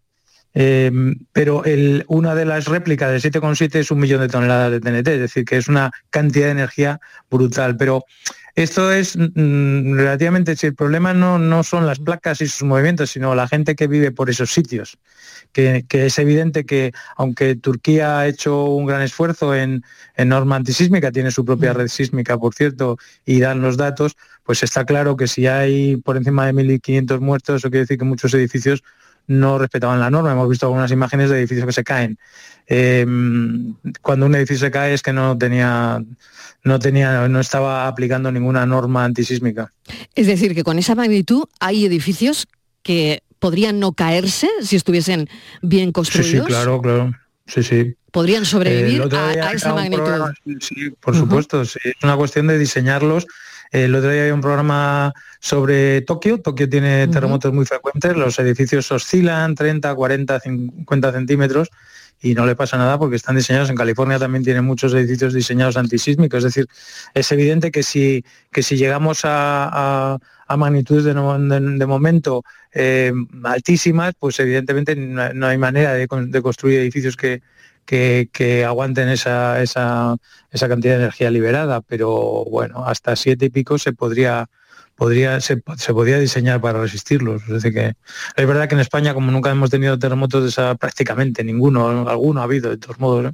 eh, 0.55 0.91
pero 1.33 1.63
una 2.09 2.35
de 2.35 2.45
las 2.45 2.67
réplicas 2.67 3.11
de 3.11 3.31
7,7 3.31 3.77
es 3.77 3.91
un 3.91 4.01
millón 4.01 4.21
de 4.21 4.29
toneladas 4.29 4.73
de 4.73 4.81
TNT, 4.81 5.09
es 5.09 5.21
decir, 5.21 5.45
que 5.45 5.57
es 5.57 5.69
una 5.69 5.91
cantidad 6.11 6.47
de 6.47 6.53
energía 6.53 7.01
brutal. 7.31 7.77
Pero 7.77 8.05
esto 8.55 8.91
es 8.91 9.17
mm, 9.17 9.95
relativamente, 9.95 10.57
si 10.57 10.67
el 10.67 10.75
problema 10.75 11.15
no, 11.15 11.39
no 11.39 11.63
son 11.63 11.87
las 11.87 12.01
placas 12.01 12.41
y 12.41 12.49
sus 12.49 12.67
movimientos, 12.67 13.11
sino 13.11 13.35
la 13.35 13.47
gente 13.47 13.77
que 13.77 13.87
vive 13.87 14.11
por 14.11 14.31
esos 14.31 14.51
sitios 14.51 14.99
que, 15.53 15.85
es 16.07 16.19
evidente 16.19 16.65
que 16.65 16.93
aunque 17.17 17.57
Turquía 17.57 18.19
ha 18.19 18.27
hecho 18.27 18.65
un 18.65 18.87
gran 18.87 19.03
esfuerzo 19.03 19.55
en, 19.55 19.83
norma 20.17 20.57
antisísmica, 20.57 21.13
tiene 21.13 21.31
su 21.31 21.45
propia 21.45 21.73
mm. 21.73 21.77
red 21.77 21.89
sísmica, 21.89 22.39
por 22.39 22.55
cierto, 22.55 22.99
y 23.25 23.41
dan 23.41 23.63
los 23.63 23.77
datos, 23.77 24.17
pues 24.49 24.63
está 24.63 24.87
claro 24.87 25.15
que 25.15 25.29
si 25.29 25.47
hay 25.47 25.99
por 25.99 26.17
encima 26.17 26.47
de 26.47 26.55
1.500 26.55 27.21
muertos, 27.21 27.57
eso 27.57 27.69
quiere 27.69 27.81
decir 27.81 27.99
que 27.99 28.07
muchos 28.07 28.33
edificios 28.33 28.83
no 29.27 29.59
respetaban 29.59 30.01
la 30.01 30.09
norma. 30.09 30.33
Hemos 30.33 30.49
visto 30.49 30.65
algunas 30.65 30.91
imágenes 30.91 31.29
de 31.29 31.39
edificios 31.39 31.67
que 31.67 31.73
se 31.73 31.85
caen. 31.85 32.19
Em, 32.67 33.75
cuando 34.01 34.25
un 34.25 34.35
edificio 34.35 34.69
se 34.69 34.71
cae 34.71 34.95
es 34.95 35.03
que 35.03 35.13
no 35.13 35.37
tenía 35.37 36.03
no 36.65 36.79
tenía 36.79 37.29
no 37.29 37.41
estaba 37.41 37.89
aplicando 37.89 38.33
ninguna 38.33 38.65
norma 38.65 39.05
antisísmica. 39.05 39.75
Es 40.15 40.27
decir, 40.27 40.55
que 40.55 40.65
con 40.65 40.79
esa 40.79 40.95
magnitud 40.95 41.45
hay 41.61 41.85
edificios 41.85 42.47
que 42.83 43.23
podrían 43.41 43.79
no 43.79 43.93
caerse 43.93 44.49
si 44.63 44.77
estuviesen 44.77 45.29
bien 45.61 45.93
construidos. 45.93 46.33
Sí, 46.33 46.39
sí 46.39 46.47
claro, 46.47 46.81
claro. 46.81 47.13
Sí, 47.47 47.63
sí. 47.63 47.97
Podrían 48.13 48.47
sobrevivir 48.47 49.15
a, 49.15 49.53
esa 49.53 49.75
magnitud. 49.75 50.09
sí, 50.61 50.89
por 51.01 51.15
supuesto, 51.15 51.67
sí. 51.67 51.81
Es 51.85 52.03
una 52.03 52.17
cuestión 52.17 52.47
de 52.47 52.59
diseñarlos. 52.59 53.27
El 53.71 53.95
otro 53.95 54.11
día 54.11 54.23
había 54.23 54.35
un 54.35 54.41
programa 54.41 55.13
sobre 55.41 56.01
Tokio. 56.03 56.41
Tokio 56.41 56.69
tiene 56.69 57.07
terremotos 57.09 57.53
muy 57.53 57.67
frecuentes. 57.67 58.17
Los 58.17 58.39
edificios 58.39 58.91
oscilan 58.91 59.55
30, 59.55 59.95
40, 59.95 60.41
50 60.41 61.13
centímetros 61.13 61.71
y 62.21 62.35
no 62.35 62.47
le 62.47 62.57
pasa 62.57 62.77
nada 62.77 62.99
porque 62.99 63.17
están 63.17 63.37
diseñados. 63.37 63.71
En 63.71 63.77
California 63.77 64.19
también 64.19 64.43
tienen 64.43 64.65
muchos 64.65 64.95
edificios 64.95 65.35
diseñados 65.35 65.77
antisísmicos. 65.77 66.39
Es 66.39 66.45
decir, 66.45 66.67
es 67.15 67.31
evidente 67.33 67.71
que 67.71 67.83
si, 67.83 68.25
que 68.51 68.63
si 68.63 68.77
llegamos 68.77 69.21
a, 69.25 70.19
magnitudes 70.57 71.05
de, 71.05 71.87
momento 71.87 72.43
eh, 72.73 73.13
altísimas, 73.45 74.15
pues 74.19 74.41
evidentemente 74.41 74.97
no, 74.97 75.47
hay 75.47 75.59
manera 75.59 75.93
de, 75.93 76.09
construir 76.09 76.81
edificios 76.81 77.17
que, 77.17 77.43
que, 77.89 78.65
aguanten 78.67 79.09
esa, 79.09 79.63
esa, 79.63 80.17
esa, 80.51 80.69
cantidad 80.69 80.95
de 80.95 81.01
energía 81.01 81.31
liberada. 81.31 81.81
Pero 81.81 82.45
bueno, 82.45 82.85
hasta 82.85 83.17
siete 83.17 83.47
y 83.47 83.51
pico 83.51 83.79
se 83.79 83.93
podría 83.93 84.49
podría, 84.95 85.41
se, 85.41 85.57
podría 85.57 86.19
diseñar 86.19 86.61
para 86.61 86.81
resistirlos. 86.81 87.43
Es 87.43 87.49
decir, 87.49 87.73
que 87.73 87.95
es 88.37 88.47
verdad 88.47 88.69
que 88.69 88.75
en 88.75 88.81
España, 88.81 89.15
como 89.15 89.31
nunca 89.31 89.51
hemos 89.51 89.71
tenido 89.71 89.99
terremotos 89.99 90.43
de 90.43 90.49
esa, 90.51 90.75
prácticamente 90.75 91.45
ninguno, 91.45 92.09
alguno 92.09 92.41
ha 92.41 92.45
habido 92.45 92.71
de 92.71 92.79
todos 92.79 92.99
modos, 92.99 93.33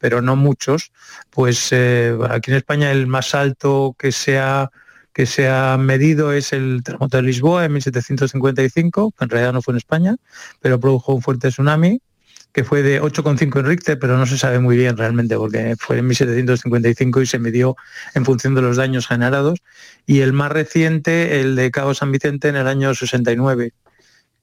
pero 0.00 0.22
no 0.22 0.36
muchos, 0.36 0.90
pues 1.30 1.68
eh, 1.72 2.16
aquí 2.30 2.50
en 2.50 2.56
España 2.56 2.90
el 2.90 3.06
más 3.06 3.34
alto 3.34 3.94
que 3.98 4.12
se 4.12 4.38
ha 4.38 4.70
que 5.12 5.26
se 5.26 5.46
ha 5.46 5.76
medido 5.76 6.32
es 6.32 6.54
el 6.54 6.82
terremoto 6.82 7.18
de 7.18 7.24
Lisboa 7.24 7.66
en 7.66 7.72
1755, 7.72 9.12
que 9.12 9.24
en 9.24 9.30
realidad 9.30 9.52
no 9.52 9.60
fue 9.60 9.72
en 9.72 9.76
España, 9.76 10.16
pero 10.60 10.80
produjo 10.80 11.14
un 11.14 11.20
fuerte 11.20 11.48
tsunami 11.48 12.00
que 12.52 12.64
fue 12.64 12.82
de 12.82 13.00
8,5 13.00 13.60
en 13.60 13.66
Richter, 13.66 13.98
pero 13.98 14.16
no 14.18 14.26
se 14.26 14.36
sabe 14.36 14.58
muy 14.58 14.76
bien 14.76 14.96
realmente 14.96 15.36
porque 15.36 15.74
fue 15.78 15.98
en 15.98 16.06
1755 16.06 17.22
y 17.22 17.26
se 17.26 17.38
midió 17.38 17.76
en 18.14 18.24
función 18.24 18.54
de 18.54 18.62
los 18.62 18.76
daños 18.76 19.06
generados. 19.06 19.60
Y 20.06 20.20
el 20.20 20.32
más 20.32 20.52
reciente, 20.52 21.40
el 21.40 21.56
de 21.56 21.70
Cabo 21.70 21.94
San 21.94 22.12
Vicente 22.12 22.48
en 22.48 22.56
el 22.56 22.66
año 22.66 22.94
69, 22.94 23.72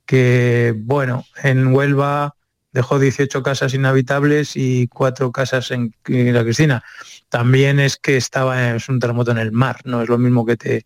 que 0.06 0.74
bueno, 0.76 1.26
en 1.43 1.67
Huelva 1.67 2.36
dejó 2.72 3.00
18 3.00 3.43
casas 3.43 3.74
inhabitables 3.74 4.56
y 4.56 4.88
cuatro 4.88 5.32
casas 5.32 5.72
en, 5.72 5.93
la 6.06 6.43
Cristina. 6.43 6.84
También 7.30 7.80
es 7.80 7.98
que 7.98 8.17
estaba, 8.17 8.76
es 8.76 8.89
un 8.89 9.00
terremoto 9.00 9.32
en 9.32 9.38
el 9.38 9.52
mar, 9.52 9.78
no 9.86 10.02
es 10.02 10.10
lo 10.10 10.17
mismo 10.17 10.45
que 10.45 10.58
te 10.58 10.86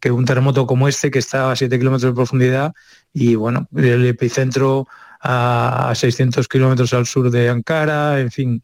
que 0.00 0.10
un 0.10 0.26
terremoto 0.26 0.66
como 0.66 0.86
este 0.86 1.10
que 1.10 1.18
estaba 1.18 1.52
a 1.52 1.56
7 1.56 1.78
kilómetros 1.78 2.12
de 2.12 2.14
profundidad 2.14 2.74
y 3.14 3.36
bueno, 3.36 3.68
el 3.74 4.04
epicentro 4.04 4.86
a 5.24 5.92
600 5.94 6.46
kilómetros 6.48 6.92
al 6.92 7.06
sur 7.06 7.30
de 7.30 7.48
Ankara, 7.48 8.20
en 8.20 8.30
fin. 8.30 8.62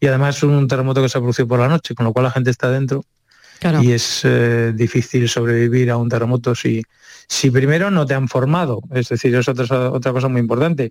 Y 0.00 0.06
además 0.08 0.36
es 0.38 0.42
un 0.42 0.66
terremoto 0.66 1.00
que 1.00 1.08
se 1.08 1.18
ha 1.18 1.20
producido 1.20 1.46
por 1.46 1.60
la 1.60 1.68
noche, 1.68 1.94
con 1.94 2.04
lo 2.04 2.12
cual 2.12 2.24
la 2.24 2.30
gente 2.32 2.50
está 2.50 2.70
dentro. 2.70 3.04
Y 3.82 3.92
es 3.92 4.22
eh, 4.24 4.72
difícil 4.74 5.28
sobrevivir 5.28 5.90
a 5.90 5.98
un 5.98 6.08
terremoto 6.08 6.54
si, 6.54 6.82
si 7.28 7.50
primero 7.50 7.90
no 7.90 8.06
te 8.06 8.14
han 8.14 8.26
formado. 8.26 8.80
Es 8.92 9.10
decir, 9.10 9.34
es 9.34 9.48
otra, 9.48 9.90
otra 9.90 10.12
cosa 10.12 10.28
muy 10.28 10.40
importante. 10.40 10.90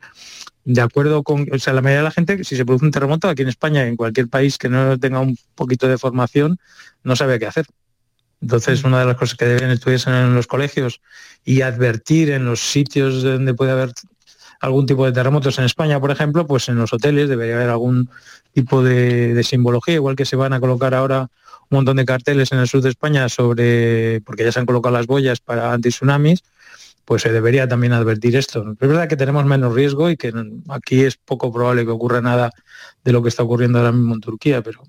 De 0.63 0.79
acuerdo 0.79 1.23
con, 1.23 1.47
o 1.51 1.59
sea, 1.59 1.73
la 1.73 1.81
mayoría 1.81 1.99
de 1.99 2.03
la 2.03 2.11
gente, 2.11 2.43
si 2.43 2.55
se 2.55 2.65
produce 2.65 2.85
un 2.85 2.91
terremoto 2.91 3.27
aquí 3.27 3.41
en 3.41 3.49
España, 3.49 3.87
en 3.87 3.95
cualquier 3.95 4.29
país 4.29 4.57
que 4.57 4.69
no 4.69 4.99
tenga 4.99 5.19
un 5.19 5.37
poquito 5.55 5.87
de 5.87 5.97
formación, 5.97 6.59
no 7.03 7.15
sabe 7.15 7.39
qué 7.39 7.47
hacer. 7.47 7.65
Entonces, 8.41 8.83
mm. 8.83 8.87
una 8.87 8.99
de 8.99 9.05
las 9.07 9.17
cosas 9.17 9.35
que 9.35 9.45
deben 9.45 9.71
estudiarse 9.71 10.11
en 10.11 10.35
los 10.35 10.47
colegios 10.47 11.01
y 11.43 11.61
advertir 11.61 12.29
en 12.29 12.45
los 12.45 12.59
sitios 12.59 13.23
donde 13.23 13.53
puede 13.55 13.71
haber 13.71 13.93
algún 14.59 14.85
tipo 14.85 15.05
de 15.05 15.11
terremotos 15.11 15.57
en 15.59 15.65
España, 15.65 15.99
por 15.99 16.11
ejemplo, 16.11 16.45
pues 16.45 16.67
en 16.69 16.75
los 16.75 16.91
hoteles 16.93 17.29
debería 17.29 17.55
haber 17.55 17.69
algún 17.69 18.09
tipo 18.53 18.83
de, 18.83 19.41
simbología, 19.43 19.95
igual 19.95 20.15
que 20.15 20.25
se 20.25 20.35
van 20.35 20.53
a 20.53 20.59
colocar 20.59 20.93
ahora 20.93 21.29
un 21.69 21.77
montón 21.77 21.97
de 21.97 22.05
carteles 22.05 22.51
en 22.51 22.59
el 22.59 22.67
sur 22.67 22.81
de 22.81 22.89
España 22.89 23.29
sobre, 23.29 24.21
porque 24.21 24.43
ya 24.43 24.51
se 24.51 24.59
han 24.59 24.65
colocado 24.65 24.95
las 24.95 25.07
boyas 25.07 25.39
para 25.39 25.71
antitsunamis, 25.71 26.43
pues 27.05 27.21
se 27.21 27.31
debería 27.31 27.67
también 27.67 27.93
advertir 27.93 28.35
esto. 28.35 28.75
Es 28.79 28.87
verdad 28.87 29.07
que 29.07 29.15
tenemos 29.15 29.45
menos 29.45 29.73
riesgo 29.73 30.09
y 30.09 30.17
que 30.17 30.33
aquí 30.69 31.03
es 31.03 31.17
poco 31.17 31.51
probable 31.51 31.85
que 31.85 31.91
ocurra 31.91 32.21
nada 32.21 32.51
de 33.03 33.11
lo 33.13 33.23
que 33.23 33.29
está 33.29 33.43
ocurriendo 33.43 33.79
ahora 33.79 33.91
mismo 33.91 34.15
en 34.15 34.21
Turquía, 34.21 34.61
pero 34.61 34.83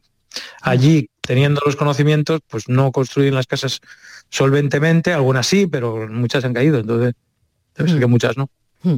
allí, 0.62 1.08
teniendo 1.20 1.60
los 1.64 1.76
conocimientos, 1.76 2.40
pues 2.48 2.68
no 2.68 2.92
construyen 2.92 3.34
las 3.34 3.46
casas 3.46 3.80
solventemente, 4.30 5.12
algunas 5.12 5.46
sí, 5.46 5.66
pero 5.66 6.08
muchas 6.08 6.44
han 6.44 6.54
caído, 6.54 6.78
entonces 6.78 7.14
debe 7.76 7.90
ser 7.90 8.00
que 8.00 8.06
mm. 8.06 8.10
muchas 8.10 8.36
no. 8.36 8.48
Hmm. 8.82 8.96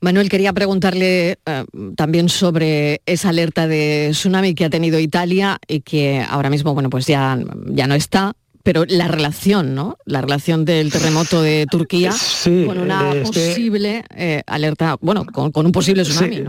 Manuel, 0.00 0.28
quería 0.28 0.52
preguntarle 0.52 1.38
eh, 1.44 1.64
también 1.96 2.28
sobre 2.28 3.02
esa 3.06 3.28
alerta 3.28 3.66
de 3.66 4.08
tsunami 4.12 4.54
que 4.54 4.64
ha 4.64 4.70
tenido 4.70 4.98
Italia 4.98 5.58
y 5.68 5.80
que 5.80 6.24
ahora 6.28 6.50
mismo, 6.50 6.74
bueno, 6.74 6.90
pues 6.90 7.06
ya, 7.06 7.38
ya 7.66 7.86
no 7.86 7.94
está, 7.94 8.34
pero 8.62 8.84
la 8.88 9.08
relación, 9.08 9.74
¿no? 9.74 9.98
La 10.06 10.20
relación 10.20 10.64
del 10.64 10.90
terremoto 10.90 11.42
de 11.42 11.66
Turquía 11.70 12.10
con 12.66 12.78
una 12.78 13.12
posible 13.22 14.04
eh, 14.16 14.42
alerta, 14.46 14.96
bueno, 15.00 15.24
con, 15.26 15.66
un 15.66 15.72
posible 15.72 16.02
tsunami, 16.02 16.44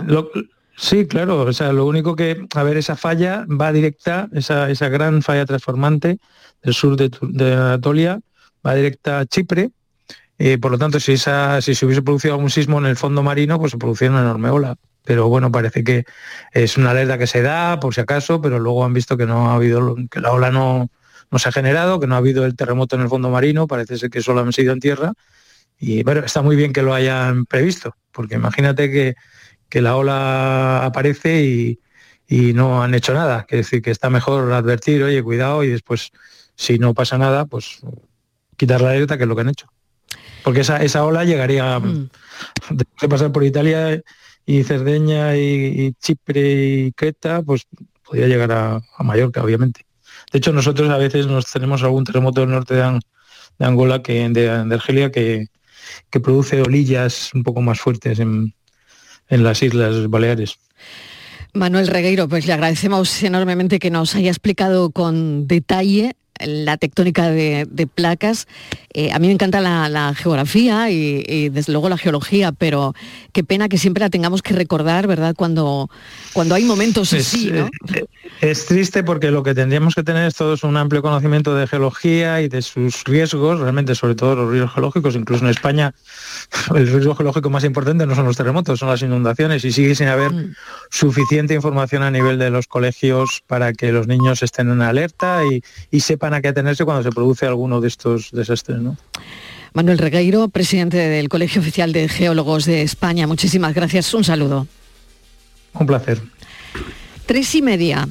sí, 0.78 1.06
claro, 1.06 1.42
o 1.42 1.54
sea, 1.54 1.74
lo 1.74 1.86
único 1.86 2.16
que, 2.16 2.46
a 2.56 2.64
ver, 2.64 2.78
esa 2.78 2.96
falla 2.96 3.46
va 3.50 3.72
directa, 3.72 4.30
esa, 4.34 4.70
esa 4.70 4.90
gran 4.90 5.22
falla 5.22 5.46
transformante 5.46 6.18
del 6.64 6.74
sur 6.74 6.96
de, 6.96 7.12
de 7.22 7.54
Anatolia, 7.54 8.20
va 8.66 8.74
directa 8.74 9.20
a 9.20 9.26
Chipre, 9.26 9.72
eh, 10.40 10.58
por 10.58 10.72
lo 10.72 10.78
tanto, 10.78 11.00
si, 11.00 11.14
esa, 11.14 11.62
si 11.62 11.76
se 11.76 11.86
hubiese 11.86 12.02
producido 12.02 12.34
algún 12.34 12.50
sismo 12.50 12.80
en 12.80 12.86
el 12.86 12.96
fondo 12.96 13.24
marino, 13.24 13.60
pues 13.60 13.72
se 13.72 13.78
produciría 13.78 14.12
una 14.12 14.22
enorme 14.22 14.50
ola. 14.50 14.76
Pero 15.06 15.28
bueno, 15.28 15.52
parece 15.52 15.84
que 15.84 16.06
es 16.52 16.78
una 16.78 16.92
alerta 16.92 17.18
que 17.18 17.28
se 17.28 17.42
da, 17.42 17.80
por 17.80 17.94
si 17.94 18.02
acaso, 18.02 18.42
pero 18.42 18.60
luego 18.60 18.86
han 18.86 18.94
visto 18.94 19.18
que 19.18 19.26
no 19.26 19.52
ha 19.52 19.56
habido, 19.56 19.96
que 20.10 20.20
la 20.22 20.32
ola 20.32 20.50
no, 20.50 20.90
no 21.30 21.40
se 21.40 21.50
ha 21.50 21.52
generado, 21.52 22.00
que 22.00 22.08
no 22.08 22.16
ha 22.16 22.20
habido 22.20 22.46
el 22.46 22.56
terremoto 22.56 22.96
en 22.96 23.04
el 23.04 23.10
fondo 23.10 23.30
marino, 23.30 23.68
parece 23.68 23.98
ser 23.98 24.10
que 24.10 24.22
solo 24.22 24.42
han 24.42 24.54
sido 24.54 24.74
en 24.74 24.80
tierra. 24.80 25.14
Y 25.78 26.04
bueno, 26.04 26.22
está 26.22 26.42
muy 26.42 26.56
bien 26.56 26.74
que 26.74 26.82
lo 26.82 26.94
hayan 26.94 27.46
previsto, 27.46 27.96
porque 28.12 28.36
imagínate 28.36 28.92
que, 28.92 29.16
que 29.70 29.82
la 29.82 29.98
ola 29.98 30.86
aparece 30.86 31.44
y, 31.44 31.80
y 32.28 32.54
no 32.54 32.82
han 32.84 32.94
hecho 32.96 33.14
nada. 33.14 33.44
Quiere 33.46 33.64
decir 33.64 33.82
que 33.82 33.92
está 33.92 34.10
mejor 34.10 34.52
advertir, 34.54 35.04
oye, 35.04 35.22
cuidado, 35.24 35.64
y 35.64 35.70
después, 35.70 36.12
si 36.56 36.80
no 36.80 36.94
pasa 36.94 37.18
nada, 37.18 37.46
pues 37.46 37.82
quitar 38.58 38.82
la 38.82 38.92
alerta, 38.92 39.18
que 39.18 39.24
es 39.24 39.30
lo 39.30 39.36
que 39.36 39.42
han 39.42 39.50
hecho 39.50 39.68
porque 40.44 40.62
esa, 40.62 40.78
esa 40.78 41.04
ola 41.06 41.24
llegaría 41.24 41.80
mm. 41.80 42.10
de 42.72 43.08
pasar 43.08 43.32
por 43.32 43.44
Italia 43.44 44.02
y 44.46 44.64
Cerdeña 44.64 45.38
y, 45.38 45.94
Chipre 46.00 46.86
y 46.86 46.92
Creta, 46.92 47.42
pues 47.42 47.66
podría 48.06 48.28
llegar 48.28 48.52
a, 48.52 48.82
Mallorca, 49.00 49.44
obviamente. 49.44 49.86
De 50.32 50.40
hecho, 50.40 50.52
nosotros 50.52 50.90
a 50.90 50.98
veces 50.98 51.28
nos 51.28 51.46
tenemos 51.52 51.84
algún 51.84 52.04
terremoto 52.04 52.42
del 52.42 52.50
norte 52.50 52.76
de, 52.76 53.00
Angola, 53.60 54.02
que 54.02 54.28
de, 54.30 54.50
Argelia, 54.50 55.12
que, 55.12 55.48
que, 56.10 56.20
produce 56.20 56.62
olillas 56.62 57.32
un 57.34 57.44
poco 57.44 57.62
más 57.62 57.80
fuertes 57.80 58.20
en, 58.20 58.54
en 59.30 59.44
las 59.44 59.62
Islas 59.62 60.10
Baleares. 60.10 60.58
Manuel 61.54 61.88
Regueiro, 61.88 62.28
pues 62.28 62.48
le 62.48 62.54
agradecemos 62.54 63.22
enormemente 63.22 63.78
que 63.78 63.92
nos 63.92 64.16
haya 64.16 64.30
explicado 64.30 64.90
con 64.90 65.48
detalle 65.48 66.16
la 66.40 66.78
tectónica 66.78 67.30
de, 67.30 67.88
placas. 67.94 68.48
Eh, 68.94 69.12
a 69.12 69.20
mí 69.20 69.28
me 69.28 69.34
encanta 69.34 69.62
la, 69.62 70.14
geografía 70.16 70.90
y, 70.90 71.50
desde 71.50 71.72
luego 71.72 71.90
la 71.90 71.98
geología, 71.98 72.52
pero 72.52 72.94
qué 73.32 73.44
pena 73.44 73.70
que 73.70 73.78
siempre 73.78 74.02
la 74.02 74.10
tengamos 74.10 74.42
que 74.42 74.54
recordar, 74.54 75.08
¿verdad? 75.08 75.36
Cuando, 75.36 75.90
cuando 76.34 76.56
hay 76.56 76.64
momentos 76.64 77.14
así, 77.14 77.52
¿no? 77.52 77.70
Eh, 77.94 78.06
es, 78.42 78.66
triste 78.66 79.04
porque 79.04 79.32
lo 79.32 79.44
que 79.44 79.56
tendríamos 79.56 79.96
que 79.96 80.04
tener 80.04 80.28
es 80.28 80.36
todos 80.36 80.64
un 80.64 80.78
amplio 80.78 81.02
conocimiento 81.02 81.56
de 81.56 81.68
geología 81.68 82.42
y 82.42 82.50
de 82.50 82.62
sus 82.62 83.04
riesgos, 83.04 83.60
realmente 83.60 83.96
sobre 83.96 84.16
todo 84.16 84.36
los 84.36 84.52
riesgos 84.52 84.74
geológicos, 84.74 85.16
incluso 85.16 85.44
en 85.44 85.52
España 85.52 85.94
el 86.76 86.88
riesgo 86.88 87.16
geológico 87.16 87.50
más 87.50 87.64
importante 87.64 88.06
no 88.06 88.16
son 88.16 88.26
los 88.26 88.38
terremotos, 88.38 88.80
son 88.80 88.90
las 88.90 89.02
inundaciones 89.02 89.66
y 89.66 89.72
sigue 89.72 89.96
sin 89.96 90.08
haber 90.08 90.32
mm. 90.32 90.56
suficiente 90.90 91.54
información 91.54 92.04
a 92.04 92.12
nivel 92.12 92.38
de 92.38 92.50
los 92.50 92.68
colegios 92.68 93.44
para 93.48 93.74
que 93.74 93.92
los 93.92 94.08
niños 94.08 94.44
estén 94.44 94.72
en 94.72 94.82
alerta 94.82 95.42
y, 95.46 95.64
y 95.92 96.02
sepan 96.02 96.23
a 96.32 96.42
qué 96.42 96.50
atenerse 96.50 96.86
cuando 96.86 97.04
se 97.04 97.10
produce 97.10 97.46
alguno 97.46 97.82
de 97.82 97.88
estos 97.88 98.32
desastres. 98.32 98.80
¿no? 98.80 98.96
Manuel 99.74 99.98
Regueiro, 99.98 100.50
presidente 100.50 100.98
del 100.98 101.30
Colegio 101.30 101.60
Oficial 101.60 101.92
de 101.92 102.08
Geólogos 102.08 102.66
de 102.66 102.84
España, 102.84 103.26
muchísimas 103.26 103.74
gracias. 103.74 104.14
Un 104.14 104.24
saludo. 104.24 104.68
Un 105.74 105.88
placer. 105.88 106.22
Tres 107.26 107.56
y 107.56 107.62
media. 107.64 108.08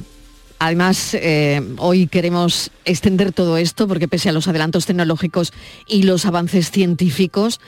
Además, 0.59 1.13
eh, 1.13 1.61
hoy 1.77 2.07
queremos 2.07 2.71
extender 2.85 3.31
todo 3.31 3.57
esto 3.57 3.87
porque 3.87 4.07
pese 4.07 4.29
a 4.29 4.31
los 4.31 4.47
adelantos 4.47 4.85
tecnológicos 4.85 5.53
y 5.87 6.03
los 6.03 6.25
avances 6.25 6.71
científicos, 6.71 7.59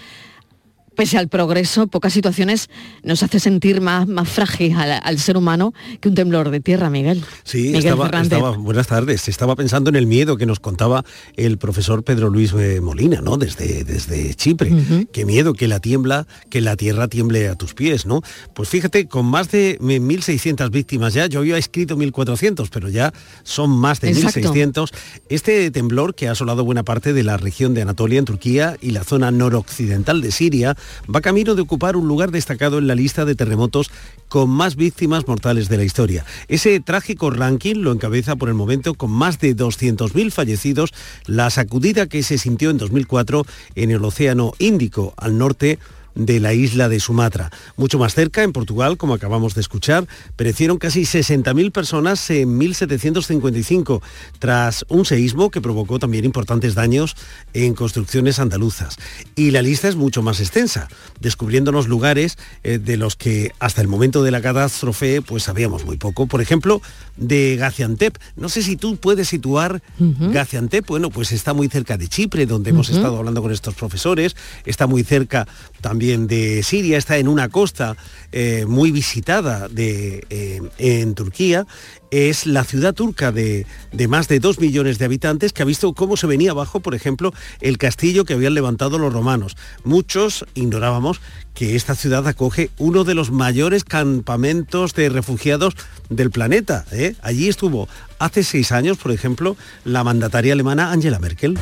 pese 0.96 1.18
al 1.18 1.28
progreso, 1.28 1.88
pocas 1.88 2.14
situaciones 2.14 2.70
nos 3.04 3.24
hace 3.24 3.40
sentir 3.40 3.82
más, 3.82 4.08
más 4.08 4.28
frágil 4.28 4.76
al, 4.76 5.20
ser 5.20 5.38
humano 5.38 5.74
que 6.00 6.10
un 6.10 6.16
temblor 6.16 6.50
de 6.50 6.60
tierra, 6.60 6.90
Miguel. 6.90 7.24
Sí, 7.44 7.76
estaba, 7.76 8.52
buenas 8.58 8.88
tardes. 8.88 9.28
Estaba 9.28 9.56
pensando 9.56 9.90
en 9.90 9.96
el 9.96 10.08
miedo 10.08 10.38
que 10.38 10.46
nos 10.46 10.60
contaba 10.60 11.06
el 11.36 11.58
profesor 11.58 12.04
Pedro 12.04 12.30
Luis 12.30 12.54
eh, 12.54 12.80
Molina, 12.82 13.22
¿no? 13.22 13.38
Desde, 13.38 13.84
desde 13.84 14.34
Chipre. 14.34 14.72
Qué 15.12 15.26
miedo 15.26 15.54
que 15.54 15.68
la 15.68 15.80
tiembla, 15.80 16.28
que 16.50 16.62
la 16.62 16.76
tierra 16.76 17.08
tiemble 17.08 17.48
a 17.48 17.56
tus 17.56 17.74
pies, 17.74 18.06
¿no? 18.06 18.22
Pues 18.54 18.70
fíjate, 18.70 19.08
con 19.08 19.26
más 19.26 19.52
de 19.52 19.78
1.600 19.80 20.70
víctimas 20.70 21.14
ya, 21.14 21.28
yo 21.28 21.40
había 21.40 21.58
escrito 21.58 21.98
1.400, 21.98 22.70
pero 22.72 22.90
ya 22.90 23.14
son 23.44 23.70
más 23.70 24.02
de 24.02 24.14
1.600. 24.14 24.90
Este 25.30 25.72
temblor 25.72 26.16
que 26.16 26.28
ha 26.28 26.32
asolado 26.32 26.64
buena 26.64 26.84
parte 26.84 27.14
de 27.14 27.24
la 27.24 27.38
región 27.38 27.74
de 27.74 27.82
Anatolia 27.82 28.20
en 28.20 28.26
Turquía 28.26 28.78
y 28.82 28.92
la 28.92 29.04
zona 29.04 29.32
noroccidental 29.32 30.22
de 30.22 30.32
Siria 30.32 30.76
va 31.14 31.22
camino 31.22 31.56
de 31.56 31.62
ocupar 31.62 31.96
un 31.96 32.08
lugar 32.08 32.32
destacado 32.32 32.78
en 32.78 32.88
la 32.88 32.96
lista 32.96 33.26
de 33.26 33.36
terremotos 33.36 33.92
con 34.30 34.50
más 34.50 34.76
víctimas 34.76 35.28
mortales 35.28 35.70
de 35.70 35.78
la 35.78 35.84
historia. 35.84 36.26
Ese 36.48 36.80
trágico 36.80 37.30
ranking 37.30 37.76
lo 37.76 37.92
encabeza 37.92 38.36
por 38.36 38.50
el 38.50 38.56
momento 38.56 38.94
con 38.94 39.12
más 39.12 39.40
de 39.40 39.56
200.000 39.56 40.32
fallecidos 40.32 40.94
la 41.26 41.50
sacudida 41.50 42.08
que 42.08 42.24
se 42.24 42.38
sintió 42.38 42.70
en 42.70 42.78
2004 42.78 43.46
en 43.76 43.92
el 43.92 44.04
Océano 44.04 44.54
Índico, 44.60 45.14
al 45.18 45.38
norte 45.38 45.80
de 46.16 46.40
la 46.40 46.54
isla 46.54 46.90
de 46.90 47.00
Sumatra. 47.00 47.52
Mucho 47.78 48.00
más 48.00 48.16
cerca, 48.16 48.44
en 48.44 48.54
Portugal, 48.54 48.98
como 48.98 49.14
acabamos 49.14 49.54
de 49.54 49.62
escuchar, 49.62 50.08
perecieron 50.36 50.78
casi 50.78 51.02
60.000 51.02 51.72
personas 51.72 52.30
en 52.30 52.58
1755, 52.58 54.02
tras 54.40 54.86
un 54.90 55.06
seísmo 55.06 55.52
que 55.52 55.62
provocó 55.62 56.00
también 56.00 56.26
importantes 56.26 56.76
daños 56.76 57.16
en 57.54 57.76
construcciones 57.76 58.40
andaluzas. 58.40 58.98
Y 59.36 59.52
la 59.52 59.62
lista 59.62 59.88
es 59.88 59.96
mucho 59.96 60.22
más 60.22 60.40
extensa, 60.40 60.88
descubriéndonos 61.20 61.88
lugares 61.88 62.38
eh, 62.64 62.80
de 62.80 62.98
los 62.98 63.16
que 63.16 63.52
hasta 63.60 63.82
el 63.82 63.88
momento 63.88 64.24
de 64.24 64.32
la 64.32 64.42
catástrofe 64.42 65.22
pues 65.22 65.44
sabíamos 65.44 65.86
muy 65.86 65.98
poco. 65.98 66.28
Por 66.28 66.42
ejemplo, 66.42 66.82
de 67.18 67.56
Gaziantep. 67.58 68.18
No 68.36 68.50
sé 68.50 68.62
si 68.62 68.76
tú 68.76 68.98
puedes 68.98 69.28
situar 69.28 69.82
Gaziantep. 70.00 70.86
Bueno, 70.88 71.10
pues 71.10 71.32
está 71.32 71.54
muy 71.54 71.68
cerca 71.68 71.98
de 71.98 72.08
Chipre, 72.08 72.46
donde 72.46 72.72
hemos 72.72 72.90
estado 72.90 73.18
hablando 73.18 73.42
con 73.42 73.52
estos 73.52 73.74
profesores. 73.76 74.36
Está 74.66 74.88
muy 74.88 75.04
cerca 75.04 75.48
también 75.86 76.26
de 76.26 76.64
Siria. 76.64 76.98
Está 76.98 77.20
en 77.20 77.28
una 77.28 77.48
costa 77.50 77.96
eh, 78.32 78.66
muy 78.68 78.90
visitada 78.90 79.68
de, 79.68 80.26
eh, 80.32 80.60
en 80.80 81.14
Turquía 81.14 81.68
es 82.10 82.48
la 82.48 82.64
ciudad 82.64 82.94
turca 82.94 83.32
de, 83.32 83.66
más 84.08 84.28
de 84.28 84.40
dos 84.40 84.60
millones 84.60 84.98
de 84.98 85.06
habitantes 85.06 85.52
que 85.52 85.62
ha 85.62 85.66
visto 85.66 85.94
cómo 85.94 86.16
se 86.16 86.28
venía 86.28 86.52
abajo, 86.52 86.80
por 86.80 86.96
ejemplo, 86.96 87.34
el 87.60 87.78
castillo 87.78 88.24
que 88.24 88.34
habían 88.34 88.54
levantado 88.54 88.98
los 88.98 89.12
romanos. 89.12 89.58
Muchos 89.84 90.46
ignorábamos 90.54 91.20
que 91.54 91.76
esta 91.76 91.94
ciudad 91.94 92.26
acoge 92.26 92.70
uno 92.78 93.04
de 93.04 93.16
los 93.16 93.32
mayores 93.32 93.84
campamentos 93.84 94.94
de 94.94 95.10
refugiados 95.10 95.76
del 96.10 96.32
planeta. 96.32 96.86
¿eh? 96.92 97.16
Allí 97.22 97.50
estuvo 97.50 97.90
hace 98.18 98.44
seis 98.44 98.72
años, 98.72 98.98
por 98.98 99.12
ejemplo, 99.12 99.58
la 99.84 100.04
mandataria 100.04 100.54
alemana 100.54 100.92
Angela 100.92 101.20
Merkel. 101.20 101.60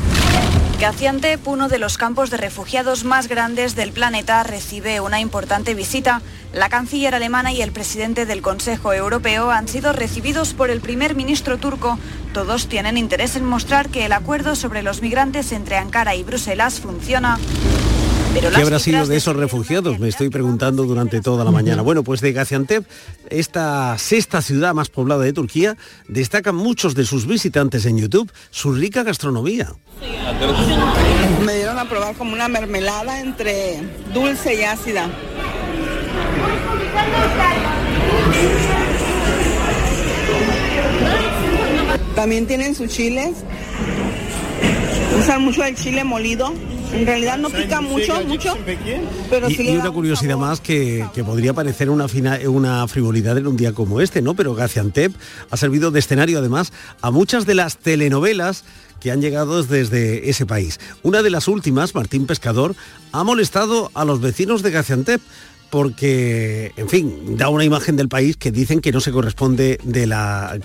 Gaziantep, 0.84 1.48
uno 1.48 1.69
de 1.69 1.80
los 1.80 1.98
campos 1.98 2.30
de 2.30 2.36
refugiados 2.36 3.06
más 3.06 3.30
grandes 3.30 3.74
del 3.74 3.93
planeta, 3.93 4.43
recibe 4.43 5.00
una 5.00 5.22
importante 5.22 5.76
visita. 5.76 6.22
La 6.52 6.67
canciller 6.67 7.15
alemana 7.15 7.54
y 7.54 7.62
el 7.62 7.72
presidente 7.72 8.26
del 8.26 8.41
Consejo 8.41 8.91
Europeo 8.91 9.50
han 9.50 9.69
sido 9.69 9.93
recibidos 9.93 10.54
por 10.54 10.69
el 10.69 10.82
primer 10.82 11.15
ministro 11.15 11.58
turco. 11.58 11.98
Todos 12.34 12.67
tienen 12.67 12.98
interés 12.98 13.38
en 13.38 13.46
mostrar 13.46 13.88
que 13.88 14.04
el 14.04 14.12
acuerdo 14.12 14.58
sobre 14.58 14.84
los 14.84 15.02
migrantes 15.02 15.54
entre 15.54 15.78
Ankara 15.78 16.15
y 16.15 16.24
Bruselas 16.24 16.82
funciona. 16.82 17.39
¿Qué 18.34 18.62
habrá 18.62 18.80
sido 18.80 19.06
de 19.06 19.15
esos 19.15 19.36
refugiados? 19.36 20.00
Me 20.00 20.10
estoy 20.10 20.30
preguntando 20.30 20.84
durante 20.84 21.22
toda 21.22 21.46
la 21.46 21.52
mañana. 21.52 21.84
Bueno, 21.84 22.04
pues 22.04 22.19
de 22.19 22.34
Gaziantep, 22.34 22.84
esta 23.30 23.96
sexta 24.00 24.41
ciudad 24.41 24.74
más 24.74 24.89
poblada 24.89 25.24
de 25.24 25.34
Turquía, 25.34 25.78
destacan 26.08 26.56
muchos 26.56 26.96
de 26.96 27.06
sus 27.06 27.28
visitantes 27.28 27.86
en 27.86 28.00
YouTube 28.00 28.32
su 28.50 28.74
rica 28.74 29.04
gastronomía. 29.04 29.74
Me 31.46 31.56
dieron 31.56 31.78
a 31.78 31.88
probar 31.88 32.15
como 32.15 32.34
una 32.34 32.48
mermelada 32.48 33.22
entre 33.22 33.80
dulce 34.13 34.56
y 34.56 34.63
ácida. 34.63 35.10
También 42.15 42.48
tienen 42.48 42.74
sus 42.74 42.89
chiles. 42.89 43.43
Usan 45.19 45.43
mucho 45.43 45.63
el 45.63 45.76
chile 45.76 46.04
molido 46.04 46.54
en 46.93 47.06
realidad 47.06 47.38
no 47.38 47.49
pica 47.49 47.82
mucho, 47.82 48.23
mucho, 48.25 48.58
pero 49.29 49.49
y, 49.49 49.62
y 49.62 49.75
una 49.77 49.91
curiosidad 49.91 50.38
más 50.38 50.60
que, 50.60 51.06
podría 51.25 51.53
parecer 51.53 51.89
una, 51.89 52.08
una 52.47 52.88
frivolidad 52.88 53.38
en 53.38 53.47
un 53.47 53.58
día 53.58 53.73
como 53.73 54.01
este, 54.01 54.21
¿no? 54.21 54.36
Pero 54.36 54.53
Gaziantep 54.56 55.13
ha 55.49 55.58
servido 55.58 55.91
de 55.91 55.99
escenario 55.99 56.39
además 56.39 56.71
a 57.01 57.12
muchas 57.12 57.45
de 57.45 57.56
las 57.56 57.77
telenovelas 57.77 58.63
que 58.99 59.12
han 59.12 59.21
llegado 59.21 59.63
desde 59.63 60.29
ese 60.29 60.45
país. 60.45 60.79
Una 61.01 61.21
de 61.21 61.29
las 61.29 61.49
últimas, 61.49 61.93
Martín 61.93 62.25
Pescador, 62.25 62.75
ha 63.12 63.23
molestado 63.23 63.91
a 63.93 64.06
los 64.06 64.21
vecinos 64.21 64.63
de 64.63 64.71
Gaziantep 64.71 65.21
porque, 65.73 66.71
en 66.77 66.88
fin, 66.88 67.36
da 67.36 67.49
una 67.49 67.63
imagen 67.63 67.95
del 67.95 68.07
país 68.07 68.38
que 68.38 68.51
dicen 68.51 68.79
que 68.79 68.91
no 68.91 69.01
se 69.01 69.12
corresponde 69.12 69.79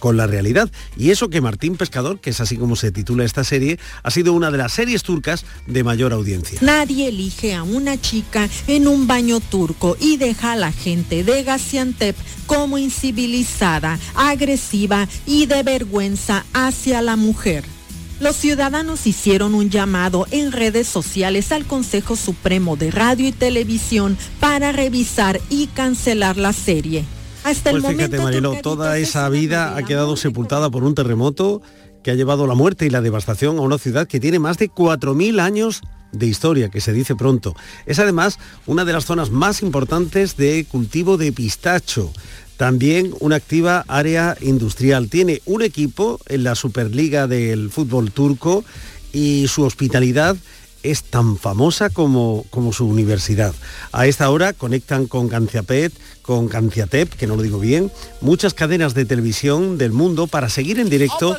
con 0.01 0.19
la 0.19 0.27
realidad. 0.27 0.71
Y 0.99 1.13
eso 1.13 1.31
que 1.31 1.41
Martín 1.41 1.79
Pescador, 1.79 2.21
que 2.21 2.29
es 2.29 2.43
así 2.43 2.59
como 2.59 2.77
se 2.77 2.93
titula 2.93 3.25
esta 3.25 3.43
serie, 3.43 3.79
ha 4.03 4.11
sido 4.11 4.35
una 4.35 4.51
de 4.51 4.59
las 4.59 4.75
series 4.75 5.03
turcas 5.03 5.47
de 5.67 5.83
mayor 5.83 6.13
audiencia. 6.13 6.59
Nadie 6.61 7.09
elige 7.09 7.55
a 7.55 7.63
una 7.63 7.99
chica 7.99 8.51
en 8.67 8.87
un 8.87 9.07
baño 9.07 9.41
turco 9.41 9.97
y 9.99 10.19
deja 10.19 10.53
a 10.53 10.57
la 10.57 10.73
gente 10.73 11.25
de 11.25 11.43
Gaziantep 11.43 12.15
como 12.45 12.77
incivilizada, 12.77 13.99
agresiva 14.15 15.09
y 15.25 15.47
de 15.47 15.63
vergüenza 15.63 16.45
hacia 16.53 17.01
la 17.01 17.17
mujer. 17.17 17.78
Los 18.21 18.35
ciudadanos 18.35 19.07
hicieron 19.07 19.55
un 19.55 19.71
llamado 19.71 20.27
en 20.33 20.51
redes 20.51 20.89
sociales 20.89 21.53
al 21.53 21.67
Consejo 21.67 22.17
Supremo 22.17 22.77
de 22.77 22.91
Radio 22.91 23.29
y 23.29 23.33
Televisión 23.33 24.19
para 24.41 24.73
revisar 24.73 25.41
y 25.49 25.69
cancelar 25.69 26.37
la 26.37 26.53
serie. 26.53 27.05
Hasta 27.45 27.71
el 27.71 27.81
pues 27.81 27.95
fíjate, 27.95 28.19
Marilo, 28.19 28.57
toda 28.61 28.99
esa 28.99 29.29
vida 29.29 29.77
ha 29.77 29.85
quedado 29.85 30.17
sepultada 30.17 30.69
por 30.69 30.83
un 30.83 30.97
terremoto 30.97 31.63
que 32.03 32.11
ha 32.11 32.15
llevado 32.15 32.49
la 32.49 32.55
muerte 32.55 32.87
y 32.87 32.91
la 32.91 33.03
devastación 33.03 33.57
a 33.59 33.63
una 33.63 33.79
ciudad 33.79 34.09
que 34.09 34.19
tiene 34.19 34.41
más 34.41 34.59
de 34.59 34.69
4.000 34.69 35.41
años 35.41 35.81
de 36.11 36.27
historia, 36.27 36.71
que 36.71 36.81
se 36.81 36.93
dice 36.93 37.15
pronto. 37.15 37.55
Es 37.87 38.01
además 38.01 38.41
una 38.67 38.85
de 38.85 38.95
las 38.95 39.05
zonas 39.05 39.31
más 39.31 39.63
importantes 39.63 40.37
de 40.37 40.67
cultivo 40.69 41.19
de 41.19 41.33
pistacho 41.33 42.13
también 42.59 43.15
una 43.21 43.37
activa 43.37 43.85
área 43.89 44.37
industrial. 44.43 45.09
Tiene 45.09 45.41
un 45.47 45.63
equipo 45.63 46.21
en 46.27 46.45
la 46.45 46.57
Superliga 46.57 47.27
del 47.27 47.71
fútbol 47.71 48.11
turco 48.11 48.65
y 49.13 49.47
su 49.49 49.63
hospitalidad 49.63 50.37
es 50.83 51.05
tan 51.05 51.37
famosa 51.39 51.89
como, 51.91 52.45
como 52.51 52.73
su 52.73 52.87
universidad. 52.87 53.55
A 53.93 54.07
esta 54.07 54.29
hora 54.31 54.53
conectan 54.53 55.07
con 55.07 55.29
Ganciapet, 55.29 55.93
con 56.23 56.49
Ganciatep, 56.49 57.15
que 57.15 57.27
no 57.27 57.37
lo 57.37 57.43
digo 57.43 57.59
bien, 57.59 57.93
muchas 58.21 58.55
cadenas 58.55 58.95
de 58.95 59.05
televisión 59.05 59.79
del 59.79 59.93
mundo 59.93 60.27
para 60.27 60.49
seguir 60.49 60.79
en 60.79 60.91
directo 60.91 61.37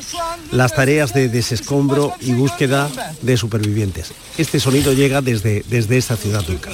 las 0.52 0.74
tareas 0.74 1.14
de 1.14 1.28
desescombro 1.28 2.14
y 2.20 2.32
búsqueda 2.32 2.90
de 3.22 3.36
supervivientes. 3.36 4.12
Este 4.38 4.58
sonido 4.58 4.92
llega 4.92 5.20
desde, 5.20 5.64
desde 5.68 5.98
esta 5.98 6.16
ciudad 6.16 6.42
turca. 6.42 6.70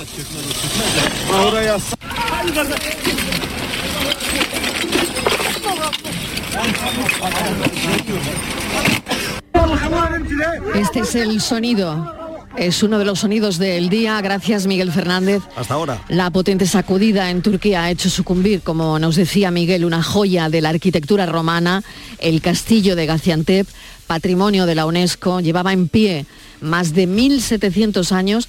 Este 10.75 11.01
es 11.01 11.15
el 11.15 11.41
sonido. 11.41 12.15
Es 12.57 12.83
uno 12.83 12.99
de 12.99 13.05
los 13.05 13.21
sonidos 13.21 13.59
del 13.59 13.89
día. 13.89 14.21
Gracias, 14.23 14.67
Miguel 14.67 14.91
Fernández. 14.91 15.43
Hasta 15.57 15.75
ahora. 15.75 16.03
La 16.09 16.31
potente 16.31 16.67
sacudida 16.67 17.31
en 17.31 17.43
Turquía 17.43 17.85
ha 17.85 17.91
hecho 17.91 18.09
sucumbir, 18.09 18.63
como 18.63 18.99
nos 18.99 19.17
decía 19.17 19.51
Miguel, 19.51 19.85
una 19.85 20.03
joya 20.03 20.49
de 20.49 20.63
la 20.63 20.71
arquitectura 20.71 21.27
romana, 21.27 21.83
el 22.19 22.41
castillo 22.41 22.97
de 22.97 23.07
Gaziantep, 23.07 23.69
patrimonio 24.07 24.65
de 24.65 24.75
la 24.75 24.87
UNESCO, 24.87 25.41
llevaba 25.41 25.73
en 25.73 25.89
pie 25.89 26.25
más 26.61 26.95
de 26.95 27.07
1.700 27.07 28.13
años 28.13 28.49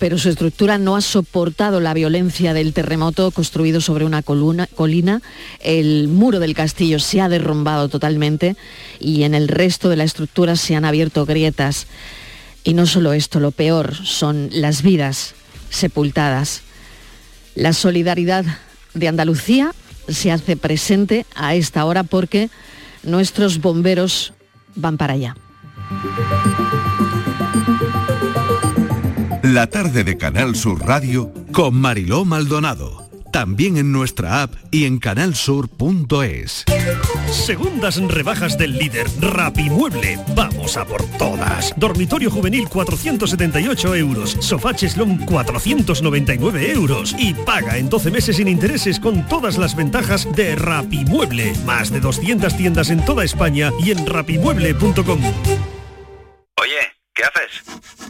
pero 0.00 0.16
su 0.16 0.30
estructura 0.30 0.78
no 0.78 0.96
ha 0.96 1.02
soportado 1.02 1.78
la 1.78 1.92
violencia 1.92 2.54
del 2.54 2.72
terremoto 2.72 3.30
construido 3.32 3.82
sobre 3.82 4.06
una 4.06 4.22
colina. 4.22 5.20
El 5.60 6.08
muro 6.08 6.40
del 6.40 6.54
castillo 6.54 6.98
se 6.98 7.20
ha 7.20 7.28
derrumbado 7.28 7.90
totalmente 7.90 8.56
y 8.98 9.24
en 9.24 9.34
el 9.34 9.46
resto 9.46 9.90
de 9.90 9.96
la 9.96 10.04
estructura 10.04 10.56
se 10.56 10.74
han 10.74 10.86
abierto 10.86 11.26
grietas. 11.26 11.86
Y 12.64 12.72
no 12.72 12.86
solo 12.86 13.12
esto, 13.12 13.40
lo 13.40 13.50
peor 13.50 13.94
son 13.94 14.48
las 14.52 14.80
vidas 14.80 15.34
sepultadas. 15.68 16.62
La 17.54 17.74
solidaridad 17.74 18.46
de 18.94 19.06
Andalucía 19.06 19.74
se 20.08 20.32
hace 20.32 20.56
presente 20.56 21.26
a 21.34 21.54
esta 21.54 21.84
hora 21.84 22.04
porque 22.04 22.48
nuestros 23.02 23.60
bomberos 23.60 24.32
van 24.74 24.96
para 24.96 25.12
allá. 25.12 25.36
La 29.52 29.66
tarde 29.66 30.04
de 30.04 30.16
Canal 30.16 30.54
Sur 30.54 30.86
Radio 30.86 31.34
con 31.50 31.74
Mariló 31.74 32.24
Maldonado. 32.24 33.10
También 33.32 33.78
en 33.78 33.90
nuestra 33.90 34.42
app 34.42 34.54
y 34.70 34.84
en 34.84 35.00
canalsur.es. 35.00 36.64
Segundas 37.32 37.96
rebajas 37.96 38.56
del 38.56 38.78
líder 38.78 39.08
Rapimueble. 39.20 40.20
Vamos 40.36 40.76
a 40.76 40.84
por 40.84 41.02
todas. 41.18 41.74
Dormitorio 41.76 42.30
juvenil 42.30 42.68
478 42.68 43.96
euros. 43.96 44.36
Sofá 44.38 44.72
cheslón 44.72 45.18
499 45.26 46.70
euros. 46.70 47.16
Y 47.18 47.34
paga 47.34 47.76
en 47.76 47.88
12 47.88 48.12
meses 48.12 48.36
sin 48.36 48.46
intereses 48.46 49.00
con 49.00 49.26
todas 49.26 49.58
las 49.58 49.74
ventajas 49.74 50.28
de 50.36 50.54
Rapimueble. 50.54 51.54
Más 51.66 51.90
de 51.90 51.98
200 51.98 52.56
tiendas 52.56 52.90
en 52.90 53.04
toda 53.04 53.24
España 53.24 53.72
y 53.80 53.90
en 53.90 54.06
rapimueble.com. 54.06 55.20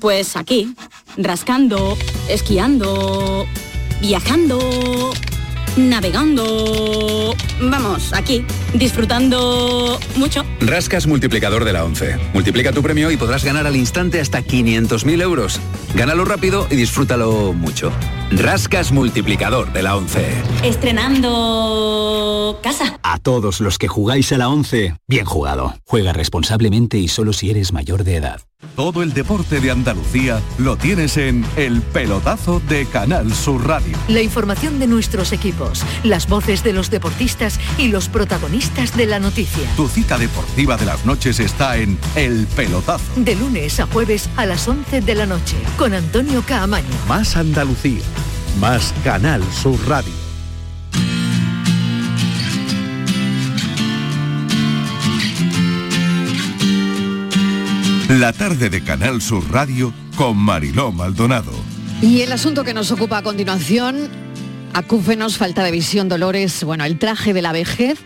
Pues 0.01 0.36
aquí, 0.36 0.74
rascando, 1.16 1.97
esquiando 2.28 3.47
viajando, 4.01 5.12
navegando. 5.76 7.34
Vamos, 7.61 8.12
aquí, 8.12 8.45
disfrutando 8.74 9.98
mucho. 10.16 10.44
Rascas 10.60 11.06
multiplicador 11.06 11.64
de 11.64 11.72
la 11.72 11.84
11. 11.84 12.16
Multiplica 12.34 12.72
tu 12.72 12.82
premio 12.82 13.10
y 13.10 13.16
podrás 13.16 13.44
ganar 13.44 13.66
al 13.66 13.76
instante 13.76 14.20
hasta 14.20 14.42
500.000 14.42 15.22
euros. 15.22 15.60
Gánalo 15.94 16.24
rápido 16.24 16.66
y 16.70 16.76
disfrútalo 16.76 17.52
mucho. 17.52 17.92
Rascas 18.30 18.92
multiplicador 18.92 19.72
de 19.72 19.82
la 19.82 19.96
11. 19.96 20.24
Estrenando 20.64 22.60
casa. 22.62 22.98
A 23.02 23.18
todos 23.18 23.60
los 23.60 23.78
que 23.78 23.88
jugáis 23.88 24.32
a 24.32 24.38
la 24.38 24.48
11, 24.48 24.94
bien 25.08 25.24
jugado. 25.24 25.74
Juega 25.84 26.12
responsablemente 26.12 26.98
y 26.98 27.08
solo 27.08 27.32
si 27.32 27.50
eres 27.50 27.72
mayor 27.72 28.04
de 28.04 28.16
edad. 28.16 28.40
Todo 28.76 29.02
el 29.02 29.14
deporte 29.14 29.60
de 29.60 29.70
Andalucía 29.70 30.40
lo 30.58 30.76
tienes 30.76 31.16
en 31.16 31.46
El 31.56 31.80
Pelotazo 31.80 32.60
de 32.60 32.86
Canal 32.86 33.32
Sur 33.32 33.66
Radio. 33.66 33.96
La 34.08 34.20
información 34.20 34.78
de 34.78 34.86
nuestros 34.86 35.32
equipos, 35.32 35.82
las 36.04 36.28
voces 36.28 36.62
de 36.62 36.74
los 36.74 36.90
deportistas 36.90 37.58
y 37.78 37.88
los 37.88 38.08
protagonistas 38.08 38.59
de 38.61 39.06
la 39.06 39.18
noticia. 39.18 39.66
Tu 39.74 39.88
cita 39.88 40.18
deportiva 40.18 40.76
de 40.76 40.84
las 40.84 41.06
noches 41.06 41.40
está 41.40 41.78
en 41.78 41.98
El 42.14 42.46
Pelotazo. 42.46 43.04
De 43.16 43.34
lunes 43.34 43.80
a 43.80 43.86
jueves 43.86 44.28
a 44.36 44.44
las 44.44 44.68
11 44.68 45.00
de 45.00 45.14
la 45.14 45.24
noche 45.24 45.56
con 45.78 45.94
Antonio 45.94 46.42
Caamaño. 46.46 46.86
Más 47.08 47.36
Andalucía, 47.38 48.02
más 48.61 48.92
Canal 49.02 49.42
Sur 49.50 49.78
Radio. 49.88 50.12
La 58.11 58.34
tarde 58.34 58.68
de 58.68 58.84
Canal 58.84 59.22
Sur 59.22 59.50
Radio 59.50 59.94
con 60.16 60.36
Mariló 60.36 60.92
Maldonado. 60.92 61.52
Y 62.02 62.20
el 62.20 62.32
asunto 62.32 62.62
que 62.62 62.74
nos 62.74 62.90
ocupa 62.90 63.18
a 63.18 63.22
continuación, 63.22 64.11
acúfenos, 64.74 65.38
falta 65.38 65.64
de 65.64 65.70
visión, 65.70 66.11
dolores, 66.11 66.62
bueno, 66.62 66.84
el 66.84 66.98
traje 66.98 67.32
de 67.32 67.40
la 67.40 67.52
vejez, 67.52 67.98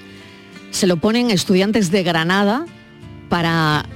se 0.75 0.89
lo 0.89 0.97
ponen 0.97 1.31
estudiantes 1.31 1.93
de 1.93 2.03
Granada 2.03 2.67
para 3.29 3.87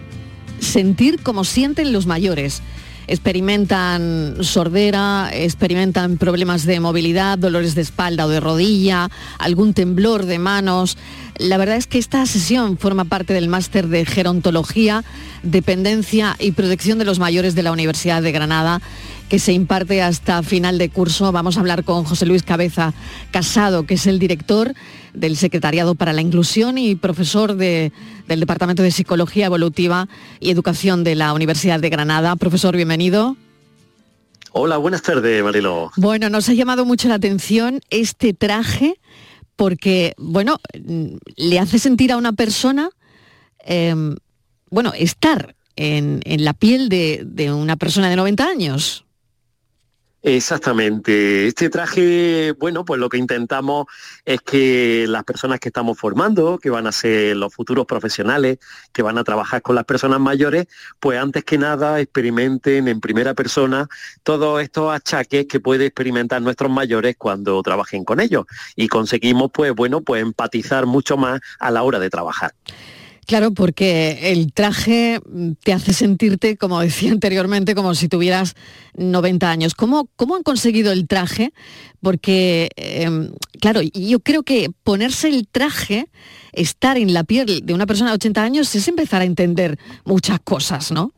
sentir 0.60 1.20
como 1.20 1.42
sienten 1.42 1.92
los 1.92 2.06
mayores. 2.06 2.62
Experimentan 3.08 4.36
sordera, 4.42 5.30
experimentan 5.32 6.18
problemas 6.18 6.66
de 6.66 6.78
movilidad, 6.78 7.36
dolores 7.36 7.74
de 7.74 7.82
espalda 7.82 8.26
o 8.26 8.28
de 8.28 8.38
rodilla, 8.38 9.10
algún 9.38 9.74
temblor 9.74 10.24
de 10.26 10.38
manos. 10.38 10.98
La 11.36 11.56
verdad 11.56 11.76
es 11.76 11.88
que 11.88 11.98
esta 11.98 12.24
sesión 12.26 12.78
forma 12.78 13.06
parte 13.06 13.34
del 13.34 13.48
máster 13.48 13.88
de 13.88 14.06
gerontología, 14.06 15.04
dependencia 15.42 16.36
y 16.38 16.52
protección 16.52 16.98
de 16.98 17.06
los 17.06 17.18
mayores 17.18 17.56
de 17.56 17.64
la 17.64 17.72
Universidad 17.72 18.22
de 18.22 18.30
Granada 18.30 18.80
que 19.28 19.38
se 19.38 19.52
imparte 19.52 20.02
hasta 20.02 20.42
final 20.42 20.78
de 20.78 20.88
curso. 20.88 21.30
Vamos 21.32 21.56
a 21.56 21.60
hablar 21.60 21.84
con 21.84 22.04
José 22.04 22.26
Luis 22.26 22.42
Cabeza 22.42 22.94
Casado, 23.30 23.84
que 23.84 23.94
es 23.94 24.06
el 24.06 24.18
director 24.18 24.74
del 25.12 25.36
Secretariado 25.36 25.94
para 25.94 26.12
la 26.12 26.22
Inclusión 26.22 26.78
y 26.78 26.94
profesor 26.94 27.54
del 27.54 27.92
Departamento 28.26 28.82
de 28.82 28.90
Psicología 28.90 29.46
Evolutiva 29.46 30.08
y 30.40 30.50
Educación 30.50 31.04
de 31.04 31.14
la 31.14 31.32
Universidad 31.34 31.80
de 31.80 31.90
Granada. 31.90 32.36
Profesor, 32.36 32.74
bienvenido. 32.74 33.36
Hola, 34.52 34.78
buenas 34.78 35.02
tardes, 35.02 35.44
Marilo. 35.44 35.92
Bueno, 35.96 36.30
nos 36.30 36.48
ha 36.48 36.54
llamado 36.54 36.84
mucho 36.84 37.08
la 37.08 37.16
atención 37.16 37.80
este 37.90 38.32
traje 38.32 38.98
porque, 39.56 40.14
bueno, 40.16 40.58
le 41.36 41.58
hace 41.58 41.78
sentir 41.78 42.12
a 42.12 42.16
una 42.16 42.32
persona, 42.32 42.90
em, 43.64 44.16
bueno, 44.70 44.92
estar 44.94 45.54
en, 45.76 46.20
la 46.24 46.54
piel 46.54 46.88
de, 46.88 47.22
de 47.26 47.52
una 47.52 47.76
persona 47.76 48.08
de 48.08 48.16
90 48.16 48.46
años. 48.46 49.04
Exactamente. 50.22 51.46
Este 51.46 51.70
traje, 51.70 52.52
bueno, 52.58 52.84
pues 52.84 52.98
lo 52.98 53.08
que 53.08 53.18
intentamos 53.18 53.86
es 54.24 54.40
que 54.40 55.06
las 55.08 55.22
personas 55.22 55.60
que 55.60 55.68
estamos 55.68 55.96
formando, 55.96 56.58
que 56.58 56.70
van 56.70 56.88
a 56.88 56.92
ser 56.92 57.36
los 57.36 57.54
futuros 57.54 57.86
profesionales, 57.86 58.58
que 58.92 59.02
van 59.02 59.16
a 59.16 59.22
trabajar 59.22 59.62
con 59.62 59.76
las 59.76 59.84
personas 59.84 60.18
mayores, 60.18 60.66
pues 60.98 61.20
antes 61.20 61.44
que 61.44 61.56
nada 61.56 62.00
experimenten 62.00 62.88
en 62.88 63.00
primera 63.00 63.34
persona 63.34 63.88
todos 64.24 64.60
estos 64.60 64.92
achaques 64.92 65.46
que 65.46 65.60
pueden 65.60 65.86
experimentar 65.86 66.42
nuestros 66.42 66.70
mayores 66.70 67.14
cuando 67.16 67.62
trabajen 67.62 68.04
con 68.04 68.18
ellos. 68.18 68.44
Y 68.74 68.88
conseguimos, 68.88 69.52
pues 69.52 69.72
bueno, 69.72 70.00
pues 70.00 70.20
empatizar 70.22 70.86
mucho 70.86 71.16
más 71.16 71.40
a 71.60 71.70
la 71.70 71.84
hora 71.84 72.00
de 72.00 72.10
trabajar. 72.10 72.52
Claro, 73.28 73.52
porque 73.52 74.32
el 74.32 74.54
traje 74.54 75.20
te 75.62 75.74
hace 75.74 75.92
sentirte, 75.92 76.56
como 76.56 76.80
decía 76.80 77.12
anteriormente, 77.12 77.74
como 77.74 77.94
si 77.94 78.08
tuvieras 78.08 78.54
90 78.96 79.50
años. 79.50 79.74
¿Cómo, 79.74 80.08
cómo 80.16 80.34
han 80.34 80.42
conseguido 80.42 80.92
el 80.92 81.06
traje? 81.06 81.52
Porque, 82.00 82.70
em, 82.76 83.32
claro, 83.60 83.82
yo 83.82 84.20
creo 84.20 84.44
que 84.44 84.70
ponerse 84.82 85.28
el 85.28 85.46
traje, 85.46 86.08
estar 86.54 86.96
en 86.96 87.12
la 87.12 87.22
piel 87.22 87.66
de 87.66 87.74
una 87.74 87.84
persona 87.84 88.12
de 88.12 88.14
80 88.14 88.42
años, 88.42 88.74
es 88.74 88.88
empezar 88.88 89.20
a 89.20 89.26
entender 89.26 89.78
muchas 90.06 90.40
cosas, 90.40 90.90
¿no? 90.90 91.12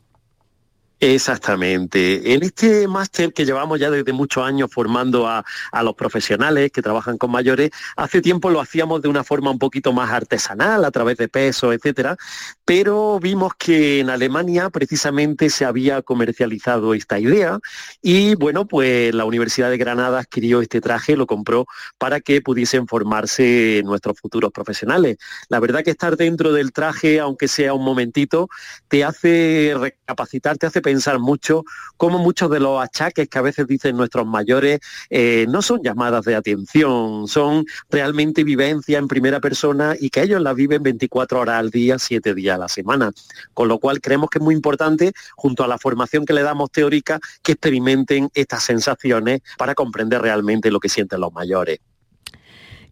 Exactamente. 1.03 2.35
En 2.35 2.43
este 2.43 2.87
máster 2.87 3.33
que 3.33 3.47
llevamos 3.47 3.81
ya 3.81 3.91
desde 3.91 4.13
muchos 4.13 4.45
años 4.45 4.69
formando 4.71 5.27
a, 5.27 5.43
los 5.83 5.95
profesionales 5.95 6.71
que 6.73 6.83
trabajan 6.83 7.17
con 7.17 7.31
mayores, 7.31 7.71
hace 7.97 8.21
tiempo 8.21 8.51
lo 8.51 8.61
hacíamos 8.61 9.01
de 9.01 9.09
una 9.09 9.25
forma 9.25 9.51
un 9.51 9.59
poquito 9.59 9.95
más 9.95 10.11
artesanal, 10.11 10.85
a 10.85 10.91
través 10.91 11.17
de 11.17 11.29
pesos, 11.29 11.75
etcétera, 11.75 12.19
pero 12.67 13.19
vimos 13.19 13.55
que 13.55 14.01
en 14.01 14.11
Alemania 14.11 14.69
precisamente 14.69 15.49
se 15.49 15.65
había 15.65 16.03
comercializado 16.03 16.93
esta 16.93 17.19
idea 17.19 17.59
y 18.03 18.35
bueno, 18.35 18.69
pues 18.69 19.15
la 19.15 19.25
Universidad 19.25 19.71
de 19.71 19.79
Granada 19.79 20.19
adquirió 20.19 20.61
este 20.61 20.83
traje, 20.83 21.17
lo 21.17 21.27
compró 21.27 21.67
para 21.97 22.21
que 22.21 22.43
pudiesen 22.43 22.87
formarse 22.87 23.81
nuestros 23.87 24.21
futuros 24.21 24.53
profesionales. 24.53 25.17
La 25.49 25.61
verdad 25.61 25.83
que 25.83 25.93
estar 25.93 26.19
dentro 26.19 26.53
del 26.53 26.73
traje, 26.73 27.21
aunque 27.21 27.49
sea 27.49 27.73
un 27.73 27.85
momentito, 27.85 28.51
te 28.89 29.03
hace 29.03 29.75
recapacitar, 29.79 30.59
te 30.59 30.67
hace 30.67 30.83
pensar 30.83 30.90
mucho 31.19 31.65
cómo 32.01 32.19
muchos 32.19 32.51
de 32.51 32.61
los 32.61 32.83
achaques 32.83 33.29
que 33.29 33.39
a 33.39 33.43
veces 33.43 33.67
dicen 33.67 33.95
nuestros 33.95 34.27
mayores 34.27 34.81
eh, 35.11 35.45
no 35.51 35.61
son 35.61 35.83
llamadas 35.83 36.25
de 36.25 36.35
atención, 36.35 37.29
son 37.29 37.67
realmente 37.91 38.43
vivencia 38.43 38.99
en 38.99 39.07
primera 39.07 39.39
persona 39.39 39.95
y 40.01 40.09
que 40.09 40.23
ellos 40.23 40.41
la 40.41 40.55
viven 40.55 40.83
24 40.83 41.41
horas 41.41 41.57
al 41.57 41.71
día, 41.71 41.99
7 41.99 42.35
días 42.35 42.55
a 42.55 42.59
la 42.59 42.69
semana. 42.69 43.13
Con 43.53 43.69
lo 43.69 43.79
cual 43.79 44.01
creemos 44.01 44.31
que 44.31 44.39
es 44.39 44.45
muy 44.45 44.55
importante, 44.55 45.13
junto 45.37 45.63
a 45.63 45.69
la 45.69 45.77
formación 45.77 46.25
que 46.25 46.33
le 46.33 46.43
damos 46.43 46.71
teórica, 46.71 47.21
que 47.43 47.53
experimenten 47.53 48.31
estas 48.33 48.63
sensaciones 48.63 49.43
para 49.59 49.75
comprender 49.75 50.23
realmente 50.23 50.71
lo 50.71 50.81
que 50.81 50.89
sienten 50.89 51.21
los 51.21 51.33
mayores. 51.35 51.81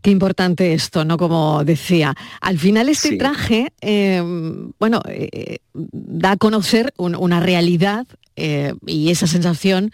Qué 0.02 0.10
importante 0.10 0.74
esto, 0.74 1.04
¿no? 1.04 1.16
Como 1.16 1.64
decía. 1.64 2.14
Al 2.40 2.58
final 2.58 2.88
este 2.88 3.16
traje, 3.16 3.72
eh, 3.80 4.22
bueno, 4.78 5.02
eh, 5.08 5.58
da 5.74 6.32
a 6.32 6.36
conocer 6.36 6.92
una 6.96 7.40
realidad 7.40 8.06
eh, 8.36 8.74
y 8.86 9.10
esa 9.10 9.26
sensación 9.26 9.92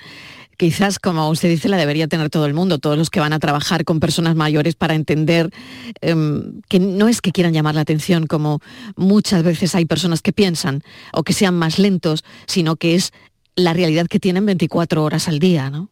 quizás, 0.56 0.98
como 0.98 1.28
usted 1.30 1.48
dice, 1.48 1.68
la 1.68 1.76
debería 1.76 2.08
tener 2.08 2.30
todo 2.30 2.46
el 2.46 2.54
mundo, 2.54 2.78
todos 2.78 2.96
los 2.96 3.10
que 3.10 3.20
van 3.20 3.32
a 3.32 3.38
trabajar 3.38 3.84
con 3.84 4.00
personas 4.00 4.36
mayores 4.36 4.74
para 4.74 4.94
entender 4.94 5.50
em, 6.00 6.60
que 6.68 6.78
no 6.78 7.08
es 7.08 7.20
que 7.20 7.32
quieran 7.32 7.52
llamar 7.52 7.74
la 7.74 7.80
atención, 7.80 8.26
como 8.26 8.60
muchas 8.96 9.42
veces 9.42 9.74
hay 9.74 9.84
personas 9.84 10.22
que 10.22 10.32
piensan, 10.32 10.82
o 11.12 11.22
que 11.22 11.32
sean 11.32 11.54
más 11.56 11.78
lentos, 11.78 12.24
sino 12.46 12.76
que 12.76 12.94
es 12.94 13.12
la 13.56 13.72
realidad 13.72 14.06
que 14.06 14.20
tienen 14.20 14.46
24 14.46 15.02
horas 15.02 15.28
al 15.28 15.38
día, 15.38 15.70
¿no? 15.70 15.90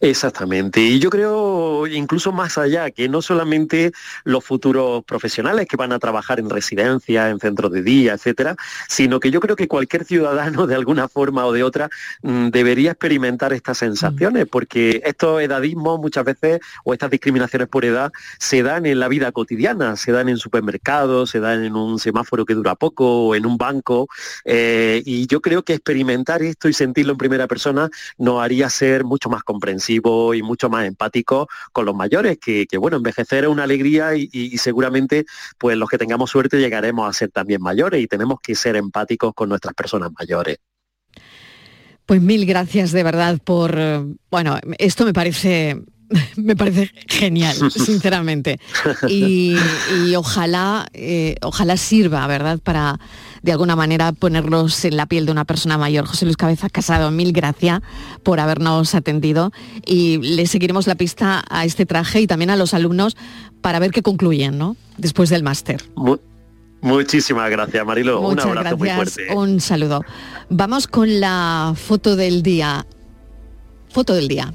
Exactamente. 0.00 0.80
Y 0.80 0.98
yo 0.98 1.10
creo 1.10 1.86
incluso 1.86 2.32
más 2.32 2.58
allá, 2.58 2.90
que 2.90 3.08
no 3.08 3.22
solamente 3.22 3.92
los 4.24 4.44
futuros 4.44 5.04
profesionales 5.04 5.66
que 5.68 5.76
van 5.76 5.92
a 5.92 5.98
trabajar 5.98 6.40
en 6.40 6.50
residencia, 6.50 7.30
en 7.30 7.38
centros 7.38 7.72
de 7.72 7.82
día, 7.82 8.14
etcétera, 8.14 8.56
sino 8.88 9.20
que 9.20 9.30
yo 9.30 9.40
creo 9.40 9.56
que 9.56 9.68
cualquier 9.68 10.04
ciudadano 10.04 10.66
de 10.66 10.74
alguna 10.74 11.08
forma 11.08 11.46
o 11.46 11.52
de 11.52 11.62
otra 11.62 11.90
mm, 12.22 12.48
debería 12.48 12.92
experimentar 12.92 13.52
estas 13.52 13.78
sensaciones, 13.78 14.46
porque 14.50 15.02
estos 15.04 15.40
edadismos 15.40 15.98
muchas 15.98 16.24
veces 16.24 16.60
o 16.84 16.92
estas 16.92 17.10
discriminaciones 17.10 17.68
por 17.68 17.84
edad 17.84 18.12
se 18.38 18.62
dan 18.62 18.86
en 18.86 19.00
la 19.00 19.08
vida 19.08 19.32
cotidiana, 19.32 19.96
se 19.96 20.12
dan 20.12 20.28
en 20.28 20.36
supermercados, 20.36 21.30
se 21.30 21.40
dan 21.40 21.64
en 21.64 21.76
un 21.76 21.98
semáforo 21.98 22.44
que 22.44 22.54
dura 22.54 22.74
poco 22.74 23.28
o 23.28 23.34
en 23.34 23.46
un 23.46 23.56
banco. 23.58 24.08
Eh, 24.44 25.02
y 25.04 25.26
yo 25.26 25.40
creo 25.40 25.62
que 25.62 25.74
experimentar 25.74 26.42
esto 26.42 26.68
y 26.68 26.72
sentirlo 26.72 27.12
en 27.12 27.18
primera 27.18 27.46
persona 27.46 27.90
nos 28.18 28.42
haría 28.42 28.68
ser 28.70 29.04
mucho 29.04 29.28
más 29.28 29.42
y 29.90 30.42
mucho 30.42 30.68
más 30.68 30.86
empático 30.86 31.48
con 31.72 31.84
los 31.84 31.94
mayores, 31.94 32.38
que, 32.38 32.66
bueno, 32.78 32.96
envejecer 32.96 33.44
es 33.44 33.50
una 33.50 33.64
alegría 33.64 34.14
y, 34.14 34.56
seguramente 34.58 35.24
pues 35.58 35.76
los 35.76 35.88
que 35.88 35.98
tengamos 35.98 36.30
suerte 36.30 36.58
llegaremos 36.58 37.08
a 37.08 37.12
ser 37.12 37.30
también 37.30 37.60
mayores 37.60 38.02
y 38.02 38.06
tenemos 38.06 38.38
que 38.40 38.54
ser 38.54 38.76
empáticos 38.76 39.32
con 39.34 39.48
nuestras 39.48 39.74
personas 39.74 40.10
mayores. 40.18 40.58
Pues 42.06 42.20
mil 42.20 42.46
gracias 42.46 42.92
de 42.92 43.02
verdad 43.02 43.38
por, 43.42 43.78
bueno, 44.30 44.58
esto 44.78 45.04
me 45.04 45.12
parece 45.12 45.80
me 46.36 46.56
parece 46.56 46.90
genial, 47.06 47.56
sinceramente. 47.70 48.58
Y, 49.08 49.56
ojalá, 50.16 50.86
eh, 50.92 51.36
ojalá 51.42 51.76
sirva, 51.76 52.26
¿verdad?, 52.26 52.58
para 52.62 52.98
de 53.42 53.52
alguna 53.52 53.74
manera 53.74 54.12
ponerlos 54.12 54.84
en 54.84 54.96
la 54.96 55.06
piel 55.06 55.26
de 55.26 55.32
una 55.32 55.44
persona 55.44 55.76
mayor. 55.76 56.06
José 56.06 56.24
Luis 56.24 56.36
Cabeza 56.36 56.68
Casado, 56.68 57.10
mil 57.10 57.32
gracias 57.32 57.80
por 58.22 58.38
habernos 58.38 58.94
atendido 58.94 59.52
y 59.84 60.18
le 60.18 60.46
seguiremos 60.46 60.86
la 60.86 60.94
pista 60.94 61.42
a 61.50 61.64
este 61.64 61.86
traje 61.86 62.20
y 62.20 62.26
también 62.26 62.50
a 62.50 62.56
los 62.56 62.72
alumnos 62.72 63.16
para 63.60 63.78
ver 63.78 63.90
qué 63.90 64.02
concluyen, 64.02 64.58
¿no? 64.58 64.76
Después 64.96 65.28
del 65.30 65.42
máster. 65.42 65.82
Muchísimas 66.82 67.50
gracias, 67.50 67.84
Marilo. 67.86 68.20
un 68.20 68.38
abrazo 68.38 68.76
muy 68.76 68.90
fuerte. 68.90 69.34
Un 69.34 69.60
saludo. 69.60 70.04
Vamos 70.50 70.86
con 70.86 71.20
la 71.20 71.74
foto 71.76 72.16
del 72.16 72.42
día. 72.42 72.86
Foto 73.88 74.14
del 74.14 74.28
día. 74.28 74.52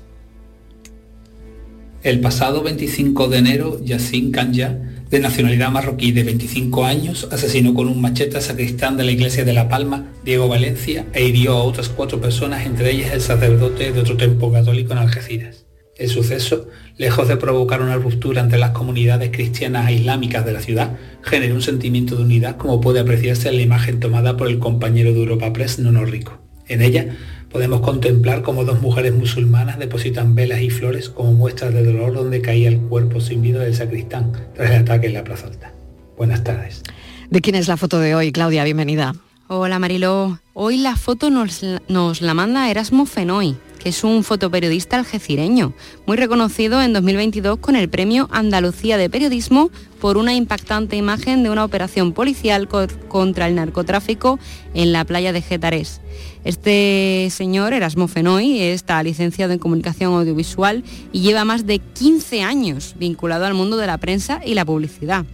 El 2.07 2.21
pasado 2.21 2.63
25 2.63 3.27
de 3.27 3.37
enero, 3.39 3.81
Yassin 3.83 4.31
Kanya, 4.31 4.79
de 5.09 5.19
nacionalidad 5.19 5.71
marroquí 5.71 6.13
de 6.13 6.23
25 6.23 6.85
años, 6.85 7.27
asesinó 7.33 7.73
con 7.73 7.89
un 7.89 7.99
machete 7.99 8.37
a 8.37 8.39
sacristán 8.39 8.95
de 8.95 9.03
la 9.03 9.11
iglesia 9.11 9.43
de 9.43 9.51
La 9.51 9.67
Palma, 9.67 10.13
Diego 10.23 10.47
Valencia, 10.47 11.05
e 11.11 11.25
hirió 11.25 11.51
a 11.51 11.63
otras 11.63 11.89
cuatro 11.89 12.21
personas, 12.21 12.65
entre 12.65 12.91
ellas 12.91 13.11
el 13.11 13.19
sacerdote 13.19 13.91
de 13.91 13.99
otro 13.99 14.15
templo 14.15 14.49
católico 14.49 14.93
en 14.93 14.99
Algeciras. 14.99 15.65
El 15.97 16.07
suceso, 16.07 16.69
lejos 16.95 17.27
de 17.27 17.35
provocar 17.35 17.81
una 17.81 17.97
ruptura 17.97 18.41
entre 18.41 18.57
las 18.57 18.71
comunidades 18.71 19.29
cristianas 19.31 19.89
e 19.89 19.95
islámicas 19.95 20.45
de 20.45 20.53
la 20.53 20.61
ciudad, 20.61 20.95
generó 21.23 21.55
un 21.55 21.61
sentimiento 21.61 22.15
de 22.15 22.23
unidad 22.23 22.55
como 22.55 22.79
puede 22.79 23.01
apreciarse 23.01 23.49
en 23.49 23.57
la 23.57 23.63
imagen 23.63 23.99
tomada 23.99 24.37
por 24.37 24.47
el 24.47 24.59
compañero 24.59 25.11
de 25.11 25.19
Europa 25.19 25.51
Press, 25.51 25.77
Nono 25.79 26.05
Rico. 26.05 26.39
En 26.69 26.81
ella 26.81 27.17
podemos 27.51 27.81
contemplar 27.81 28.41
cómo 28.41 28.63
dos 28.65 28.81
mujeres 28.81 29.13
musulmanas 29.13 29.79
depositan 29.79 30.35
velas 30.35 30.61
y 30.61 30.69
flores 30.69 31.09
como 31.09 31.33
muestras 31.33 31.73
de 31.73 31.83
dolor 31.83 32.13
donde 32.13 32.41
caía 32.41 32.69
el 32.69 32.79
cuerpo 32.79 33.21
sin 33.21 33.41
vida 33.41 33.59
del 33.59 33.75
sacristán 33.75 34.31
tras 34.55 34.71
el 34.71 34.81
ataque 34.81 35.07
en 35.07 35.13
la 35.13 35.23
Plaza 35.23 35.47
Alta. 35.47 35.71
Buenas 36.17 36.43
tardes. 36.43 36.83
¿De 37.29 37.41
quién 37.41 37.55
es 37.55 37.67
la 37.67 37.77
foto 37.77 37.99
de 37.99 38.15
hoy, 38.15 38.31
Claudia? 38.31 38.63
Bienvenida. 38.63 39.13
Hola 39.47 39.79
Mariló. 39.79 40.39
Hoy 40.53 40.77
la 40.77 40.95
foto 40.95 41.29
nos, 41.29 41.63
nos 41.87 42.21
la 42.21 42.33
manda 42.33 42.69
Erasmo 42.69 43.05
Fenoy, 43.05 43.55
que 43.77 43.89
es 43.89 44.03
un 44.03 44.23
fotoperiodista 44.23 44.97
algecireño, 44.97 45.73
muy 46.05 46.17
reconocido 46.17 46.81
en 46.81 46.93
2022 46.93 47.59
con 47.59 47.75
el 47.75 47.89
premio 47.89 48.27
Andalucía 48.31 48.97
de 48.97 49.09
Periodismo 49.09 49.71
por 49.99 50.17
una 50.17 50.33
impactante 50.33 50.95
imagen 50.95 51.43
de 51.43 51.49
una 51.49 51.63
operación 51.63 52.13
policial 52.13 52.67
contra 53.07 53.47
el 53.47 53.55
narcotráfico 53.55 54.39
en 54.73 54.91
la 54.91 55.05
playa 55.05 55.33
de 55.33 55.41
Getarés. 55.41 56.01
Este 56.43 57.27
señor, 57.31 57.73
Erasmo 57.73 58.07
Fenoy, 58.07 58.61
está 58.61 59.01
licenciado 59.03 59.53
en 59.53 59.59
comunicación 59.59 60.13
audiovisual 60.13 60.83
y 61.11 61.21
lleva 61.21 61.45
más 61.45 61.65
de 61.65 61.79
15 61.79 62.41
años 62.41 62.95
vinculado 62.97 63.45
al 63.45 63.53
mundo 63.53 63.77
de 63.77 63.87
la 63.87 63.97
prensa 63.97 64.41
y 64.45 64.53
la 64.53 64.65
publicidad. 64.65 65.25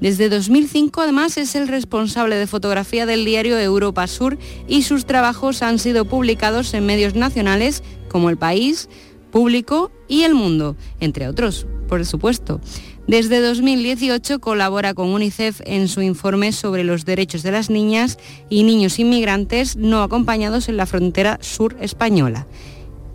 Desde 0.00 0.28
2005 0.28 1.00
además 1.00 1.36
es 1.38 1.54
el 1.56 1.66
responsable 1.66 2.36
de 2.36 2.46
fotografía 2.46 3.04
del 3.04 3.24
diario 3.24 3.58
Europa 3.58 4.06
Sur 4.06 4.38
y 4.68 4.82
sus 4.82 5.06
trabajos 5.06 5.62
han 5.62 5.78
sido 5.78 6.04
publicados 6.04 6.72
en 6.74 6.86
medios 6.86 7.14
nacionales 7.14 7.82
como 8.08 8.30
El 8.30 8.36
País, 8.36 8.88
Público 9.32 9.90
y 10.06 10.22
El 10.22 10.34
Mundo, 10.34 10.76
entre 11.00 11.28
otros, 11.28 11.66
por 11.88 12.04
supuesto. 12.06 12.60
Desde 13.08 13.40
2018 13.40 14.38
colabora 14.38 14.94
con 14.94 15.08
UNICEF 15.08 15.62
en 15.64 15.88
su 15.88 16.02
informe 16.02 16.52
sobre 16.52 16.84
los 16.84 17.04
derechos 17.04 17.42
de 17.42 17.52
las 17.52 17.70
niñas 17.70 18.18
y 18.50 18.62
niños 18.62 18.98
inmigrantes 18.98 19.76
no 19.76 20.02
acompañados 20.02 20.68
en 20.68 20.76
la 20.76 20.86
frontera 20.86 21.38
sur 21.40 21.76
española. 21.80 22.46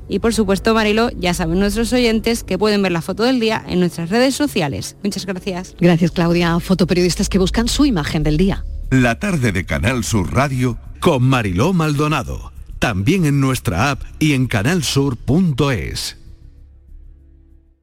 Y 0.10 0.20
por 0.20 0.34
supuesto, 0.34 0.74
Marilo, 0.74 1.10
ya 1.12 1.34
saben 1.34 1.60
nuestros 1.60 1.94
oyentes 1.94 2.44
que 2.44 2.58
pueden 2.58 2.82
ver 2.82 2.92
la 2.92 3.02
foto 3.02 3.24
del 3.24 3.40
día 3.40 3.64
en 3.68 3.80
nuestras 3.80 4.10
redes 4.10 4.36
sociales. 4.36 4.98
Muchas 5.04 5.26
gracias. 5.26 5.76
Gracias, 5.80 6.12
Claudia. 6.12 6.60
Fotoperiodistas 6.60 7.30
que 7.30 7.40
buscan 7.40 7.68
su 7.68 7.86
imagen 7.86 8.24
del 8.24 8.38
día. 8.38 8.66
La 8.90 9.20
tarde 9.20 9.52
de 9.52 9.66
Canal 9.66 10.04
Sur 10.04 10.34
Radio 10.34 10.78
con 11.00 11.24
Mariló 11.24 11.74
Maldonado. 11.74 12.52
También 12.80 13.26
en 13.26 13.40
nuestra 13.40 13.92
app 13.92 14.02
y 14.20 14.34
en 14.34 14.48
canalsur.es. 14.48 16.18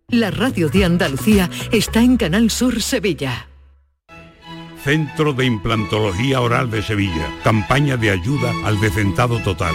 La 0.08 0.30
radio 0.30 0.68
de 0.68 0.84
Andalucía 0.84 1.48
está 1.72 2.02
en 2.02 2.16
Canal 2.16 2.50
Sur 2.50 2.82
Sevilla. 2.82 3.46
Centro 4.84 5.32
de 5.32 5.46
Implantología 5.46 6.40
Oral 6.40 6.70
de 6.70 6.82
Sevilla. 6.82 7.28
Campaña 7.44 7.96
de 7.96 8.10
ayuda 8.10 8.52
al 8.64 8.80
decentado 8.80 9.38
total 9.40 9.74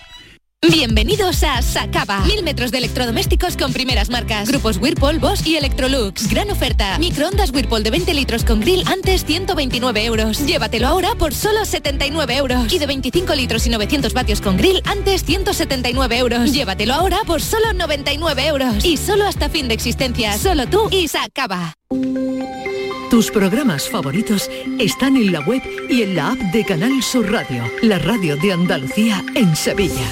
Bienvenidos 0.69 1.41
a 1.41 1.59
Sacaba. 1.63 2.19
Mil 2.27 2.43
metros 2.43 2.69
de 2.69 2.77
electrodomésticos 2.77 3.57
con 3.57 3.73
primeras 3.73 4.11
marcas. 4.11 4.47
Grupos 4.47 4.77
Whirlpool, 4.77 5.17
Bosch 5.17 5.47
y 5.47 5.55
Electrolux. 5.55 6.29
Gran 6.29 6.51
oferta. 6.51 6.99
Microondas 6.99 7.49
Whirlpool 7.49 7.81
de 7.81 7.89
20 7.89 8.13
litros 8.13 8.45
con 8.45 8.59
grill 8.59 8.83
antes 8.85 9.25
129 9.25 10.05
euros. 10.05 10.45
Llévatelo 10.45 10.87
ahora 10.87 11.15
por 11.15 11.33
solo 11.33 11.65
79 11.65 12.37
euros. 12.37 12.71
Y 12.71 12.77
de 12.77 12.85
25 12.85 13.33
litros 13.33 13.65
y 13.65 13.71
900 13.71 14.13
vatios 14.13 14.39
con 14.39 14.55
grill 14.55 14.83
antes 14.85 15.23
179 15.23 16.19
euros. 16.19 16.53
Llévatelo 16.53 16.93
ahora 16.93 17.21
por 17.25 17.41
solo 17.41 17.73
99 17.73 18.45
euros. 18.45 18.85
Y 18.85 18.97
solo 18.97 19.25
hasta 19.25 19.49
fin 19.49 19.67
de 19.67 19.73
existencia. 19.73 20.37
Solo 20.37 20.67
tú 20.67 20.89
y 20.91 21.07
Sacaba. 21.07 21.73
Tus 23.09 23.31
programas 23.31 23.89
favoritos 23.89 24.47
están 24.77 25.17
en 25.17 25.31
la 25.31 25.39
web 25.39 25.63
y 25.89 26.03
en 26.03 26.15
la 26.15 26.33
app 26.33 26.37
de 26.37 26.63
Canal 26.63 27.01
Sur 27.01 27.31
Radio, 27.31 27.63
la 27.81 27.97
radio 27.97 28.35
de 28.35 28.53
Andalucía 28.53 29.25
en 29.33 29.55
Sevilla. 29.55 30.05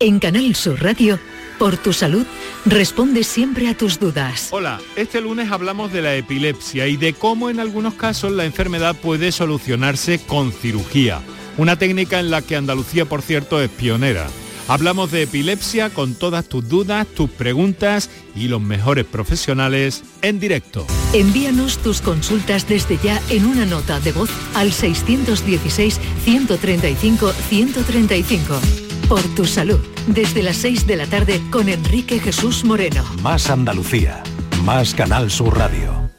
En 0.00 0.20
Canal 0.20 0.54
Sur 0.54 0.80
Radio, 0.80 1.18
por 1.58 1.76
tu 1.76 1.92
salud, 1.92 2.24
responde 2.64 3.24
siempre 3.24 3.68
a 3.68 3.76
tus 3.76 3.98
dudas. 3.98 4.46
Hola, 4.52 4.80
este 4.94 5.20
lunes 5.20 5.50
hablamos 5.50 5.92
de 5.92 6.02
la 6.02 6.14
epilepsia 6.14 6.86
y 6.86 6.96
de 6.96 7.14
cómo 7.14 7.50
en 7.50 7.58
algunos 7.58 7.94
casos 7.94 8.30
la 8.30 8.44
enfermedad 8.44 8.94
puede 8.94 9.32
solucionarse 9.32 10.20
con 10.20 10.52
cirugía, 10.52 11.20
una 11.56 11.80
técnica 11.80 12.20
en 12.20 12.30
la 12.30 12.42
que 12.42 12.54
Andalucía, 12.54 13.06
por 13.06 13.22
cierto, 13.22 13.60
es 13.60 13.70
pionera. 13.70 14.28
Hablamos 14.68 15.10
de 15.10 15.22
epilepsia 15.22 15.90
con 15.90 16.14
todas 16.14 16.48
tus 16.48 16.68
dudas, 16.68 17.04
tus 17.08 17.28
preguntas 17.30 18.08
y 18.36 18.46
los 18.46 18.60
mejores 18.60 19.04
profesionales 19.04 20.04
en 20.22 20.38
directo. 20.38 20.86
Envíanos 21.12 21.78
tus 21.78 22.02
consultas 22.02 22.68
desde 22.68 22.98
ya 23.02 23.20
en 23.30 23.46
una 23.46 23.66
nota 23.66 23.98
de 23.98 24.12
voz 24.12 24.30
al 24.54 24.72
616 24.72 25.98
135 26.24 27.32
135 27.32 28.87
por 29.08 29.22
tu 29.34 29.44
salud. 29.44 29.80
Desde 30.06 30.42
las 30.42 30.56
6 30.58 30.86
de 30.86 30.96
la 30.96 31.06
tarde 31.06 31.40
con 31.50 31.68
Enrique 31.68 32.20
Jesús 32.20 32.64
Moreno. 32.64 33.04
Más 33.22 33.50
Andalucía, 33.50 34.22
más 34.64 34.94
Canal 34.94 35.30
Sur 35.30 35.56
Radio. 35.56 36.10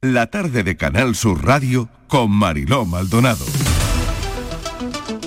La 0.00 0.28
tarde 0.28 0.62
de 0.62 0.76
Canal 0.76 1.14
Sur 1.14 1.44
Radio 1.44 1.88
con 2.08 2.30
Mariló 2.30 2.84
Maldonado. 2.84 3.44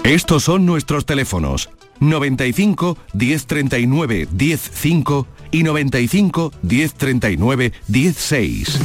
Estos 0.03 0.43
son 0.43 0.65
nuestros 0.65 1.05
teléfonos 1.05 1.69
95 1.99 2.97
1039 3.13 4.27
105 4.37 5.27
y 5.51 5.63
95 5.63 6.51
1039 6.61 7.73
16. 7.87 8.79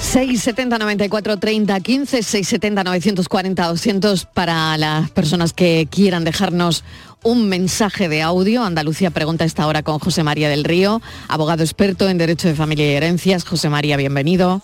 670 0.00 0.78
94 0.78 1.36
30 1.36 1.80
15 1.80 2.22
670 2.22 2.84
940 2.84 3.68
200 3.68 4.24
para 4.24 4.76
las 4.78 5.10
personas 5.10 5.52
que 5.52 5.86
quieran 5.90 6.24
dejarnos 6.24 6.84
un 7.22 7.48
mensaje 7.48 8.08
de 8.08 8.22
audio. 8.22 8.64
Andalucía 8.64 9.10
pregunta 9.10 9.44
esta 9.44 9.66
hora 9.66 9.82
con 9.82 9.98
José 9.98 10.22
María 10.24 10.48
del 10.48 10.64
Río, 10.64 11.02
abogado 11.28 11.62
experto 11.62 12.08
en 12.08 12.18
Derecho 12.18 12.48
de 12.48 12.54
Familia 12.54 12.90
y 12.90 12.94
Herencias. 12.94 13.44
José 13.44 13.68
María, 13.68 13.96
bienvenido. 13.98 14.62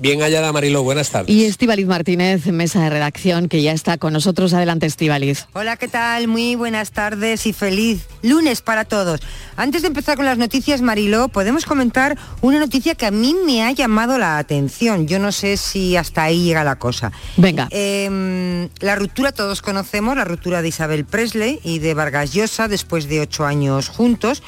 Bien 0.00 0.22
hallada, 0.22 0.50
Marilo, 0.50 0.82
buenas 0.82 1.10
tardes. 1.10 1.28
Y 1.28 1.44
Estivaliz 1.44 1.86
Martínez, 1.86 2.46
mesa 2.46 2.82
de 2.82 2.88
redacción, 2.88 3.50
que 3.50 3.60
ya 3.60 3.72
está 3.72 3.98
con 3.98 4.14
nosotros. 4.14 4.54
Adelante, 4.54 4.86
Estivaliz. 4.86 5.46
Hola, 5.52 5.76
¿qué 5.76 5.88
tal? 5.88 6.26
Muy 6.26 6.54
buenas 6.54 6.92
tardes 6.92 7.44
y 7.44 7.52
feliz 7.52 8.06
lunes 8.22 8.62
para 8.62 8.86
todos. 8.86 9.20
Antes 9.56 9.82
de 9.82 9.88
empezar 9.88 10.16
con 10.16 10.24
las 10.24 10.38
noticias, 10.38 10.80
Mariló, 10.80 11.28
podemos 11.28 11.66
comentar 11.66 12.16
una 12.40 12.58
noticia 12.58 12.94
que 12.94 13.04
a 13.04 13.10
mí 13.10 13.36
me 13.44 13.62
ha 13.62 13.72
llamado 13.72 14.16
la 14.16 14.38
atención. 14.38 15.06
Yo 15.06 15.18
no 15.18 15.32
sé 15.32 15.58
si 15.58 15.96
hasta 15.96 16.22
ahí 16.22 16.44
llega 16.44 16.64
la 16.64 16.76
cosa. 16.76 17.12
Venga. 17.36 17.68
Em, 17.70 18.70
la 18.78 18.96
ruptura, 18.96 19.32
todos 19.32 19.60
conocemos, 19.60 20.16
la 20.16 20.24
ruptura 20.24 20.62
de 20.62 20.68
Isabel 20.68 21.04
Presley 21.04 21.60
y 21.62 21.78
de 21.78 21.92
Vargas 21.92 22.32
Llosa 22.32 22.68
después 22.68 23.06
de 23.06 23.20
ocho 23.20 23.44
años 23.44 23.90
juntos. 23.90 24.42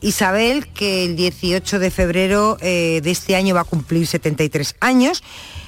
Isabel, 0.00 0.66
que 0.68 1.04
el 1.04 1.16
18 1.16 1.78
de 1.78 1.90
febrero 1.90 2.56
eh, 2.60 3.00
de 3.02 3.10
este 3.10 3.36
año 3.36 3.54
va 3.54 3.62
a 3.62 3.64
cumplir 3.64 4.06
73 4.06 4.76
años, 4.80 5.22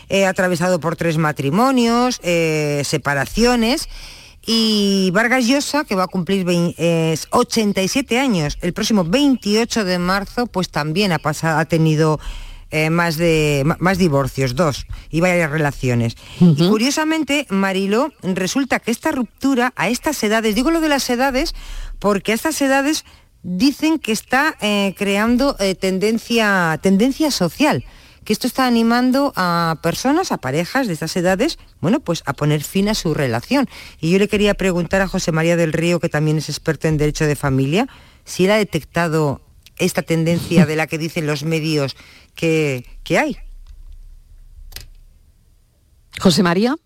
eh, 0.09 0.27
atravesado 0.27 0.81
por 0.81 0.97
tres 0.97 1.19
matrimonios, 1.19 2.21
eh, 2.23 2.83
separaciones. 2.85 3.89
Y 4.47 5.11
Vargas 5.13 5.47
Llosa, 5.47 5.85
que 5.85 5.95
va 5.95 6.05
a 6.05 6.09
cumplir 6.09 6.47
87 7.31 8.19
años, 8.19 8.57
el 8.63 8.73
próximo 8.73 9.05
28 9.05 9.85
de 9.85 9.99
marzo, 9.99 10.47
pues 10.47 10.71
también 10.71 11.13
ha, 11.13 11.19
pasado, 11.19 11.59
ha 11.59 11.67
tenido 11.67 12.19
más, 12.91 13.19
de, 13.19 13.71
más 13.81 13.99
divorcios, 13.99 14.57
dos, 14.57 14.87
y 15.11 15.21
varias 15.21 15.51
relaciones. 15.51 16.17
Y 16.41 16.69
curiosamente, 16.69 17.47
Marilo, 17.51 18.13
resulta 18.23 18.81
que 18.81 18.91
esta 18.91 19.13
ruptura 19.13 19.75
a 19.77 19.91
estas 19.91 20.23
edades, 20.23 20.55
digo 20.55 20.71
lo 20.71 20.81
de 20.81 20.89
las 20.89 21.11
edades, 21.11 21.55
porque 21.99 22.33
a 22.33 22.35
estas 22.35 22.61
edades 22.63 23.05
dicen 23.43 23.99
que 23.99 24.13
está 24.13 24.57
eh, 24.61 24.95
creando 24.97 25.57
eh, 25.59 25.75
tendencia, 25.75 26.79
tendencia 26.83 27.31
social, 27.31 27.85
que 28.25 28.33
esto 28.33 28.47
está 28.47 28.67
animando 28.67 29.33
a 29.37 29.79
personas, 29.83 30.31
a 30.31 30.39
parejas 30.39 30.87
de 30.87 30.93
estas 30.93 31.17
edades, 31.17 31.59
bueno, 31.81 32.01
pues 32.01 32.23
a 32.27 32.35
poner 32.35 32.63
fin 32.63 32.89
a 32.89 32.95
su 32.95 33.15
relación. 33.15 33.69
Y 34.01 34.11
yo 34.11 34.19
le 34.19 34.29
quería 34.29 34.55
preguntar 34.55 35.01
a 35.01 35.09
José 35.09 35.33
María 35.33 35.57
del 35.57 35.73
Río, 35.73 36.01
que 36.01 36.09
también 36.09 36.39
es 36.39 36.49
experto 36.49 36.89
en 36.89 36.99
derecho 36.99 37.27
de 37.27 37.37
familia, 37.37 37.89
si 38.25 38.45
él 38.45 38.51
ha 38.51 38.57
detectado 38.57 39.41
esta 39.79 40.03
tendencia 40.03 40.67
de 40.67 40.77
la 40.77 40.87
que 40.87 40.99
dicen 40.99 41.27
los 41.27 41.43
medios 41.43 41.97
que, 42.35 42.85
que 43.03 43.19
hay. 43.19 43.39
José 46.21 46.43
María. 46.43 46.77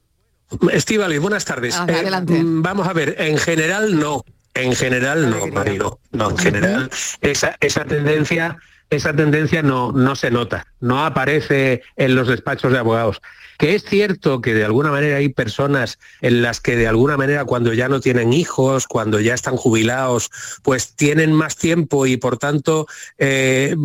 Estivali, 0.73 1.19
buenas 1.19 1.45
tardes. 1.45 1.75
Ah, 1.75 1.83
adelante. 1.83 2.41
Mm, 2.41 2.63
vamos 2.63 2.87
a 2.87 2.93
ver, 2.93 3.17
en 3.19 3.39
general 3.39 3.99
no. 3.99 4.25
En 4.55 4.75
general 4.75 5.31
no, 5.31 5.47
Marino, 5.49 5.99
no, 6.13 6.31
en 6.31 6.39
general 6.39 6.91
esa, 7.21 7.57
esa 7.61 7.85
tendencia, 7.85 8.57
esa 8.89 9.13
tendencia 9.13 9.63
no, 9.63 9.93
no 9.93 10.15
se 10.15 10.31
nota, 10.31 10.67
no 10.81 11.05
aparece 11.05 11.83
en 11.97 12.15
los 12.15 12.29
despachos 12.29 12.73
de 12.73 12.79
abogados 12.79 13.21
que 13.59 13.75
es 13.75 13.85
cierto 13.85 14.41
que 14.41 14.55
de 14.55 14.65
alguna 14.65 14.91
manera 14.91 15.17
hay 15.17 15.29
personas 15.29 15.99
en 16.21 16.43
las 16.43 16.61
que 16.61 16.77
de 16.77 16.87
alguna 16.87 17.17
manera 17.17 17.45
cuando 17.45 17.73
ya 17.73 17.89
no 17.89 18.01
tienen 18.01 18.33
hijos, 18.33 18.87
cuando 18.87 19.21
ya 19.21 19.35
están 19.35 19.57
jubilados, 19.57 20.31
pues 20.63 20.95
tienen 20.95 21.33
más 21.33 21.57
tiempo 21.57 22.07
y 22.07 22.17
por 22.17 22.39
tanto 22.39 22.87
eh, 23.19 23.77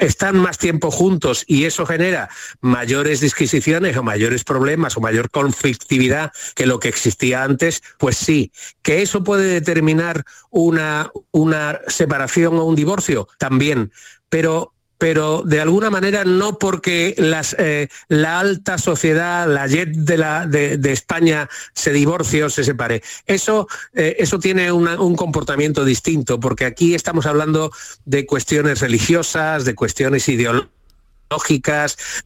están 0.00 0.38
más 0.38 0.58
tiempo 0.58 0.90
juntos 0.90 1.44
y 1.46 1.64
eso 1.64 1.86
genera 1.86 2.28
mayores 2.60 3.20
disquisiciones 3.20 3.96
o 3.96 4.02
mayores 4.02 4.44
problemas 4.44 4.96
o 4.96 5.00
mayor 5.00 5.30
conflictividad 5.30 6.32
que 6.54 6.66
lo 6.66 6.78
que 6.78 6.88
existía 6.88 7.42
antes, 7.42 7.82
pues 7.98 8.16
sí. 8.16 8.52
¿Que 8.82 9.02
eso 9.02 9.24
puede 9.24 9.46
determinar 9.46 10.24
una, 10.50 11.10
una 11.30 11.80
separación 11.88 12.56
o 12.58 12.64
un 12.64 12.76
divorcio? 12.76 13.28
También. 13.38 13.92
Pero 14.28 14.74
pero 14.98 15.42
de 15.42 15.60
alguna 15.60 15.90
manera 15.90 16.24
no 16.24 16.58
porque 16.58 17.14
eh, 17.58 17.88
la 18.08 18.40
alta 18.40 18.78
sociedad, 18.78 19.46
la 19.48 19.66
jet 19.66 19.90
de, 19.90 20.92
España 20.92 21.48
se 21.74 21.92
divorcie 21.92 22.44
o 22.44 22.50
se 22.50 22.64
separe. 22.64 23.02
Eso, 23.26 23.68
eh, 23.94 24.16
eso 24.18 24.38
tiene 24.38 24.72
un 24.72 25.16
comportamiento 25.16 25.84
distinto, 25.84 26.40
porque 26.40 26.64
aquí 26.64 26.94
estamos 26.94 27.26
hablando 27.26 27.70
de 28.04 28.26
cuestiones 28.26 28.80
religiosas, 28.80 29.64
de 29.64 29.74
cuestiones 29.74 30.28
ideológicas, 30.28 30.76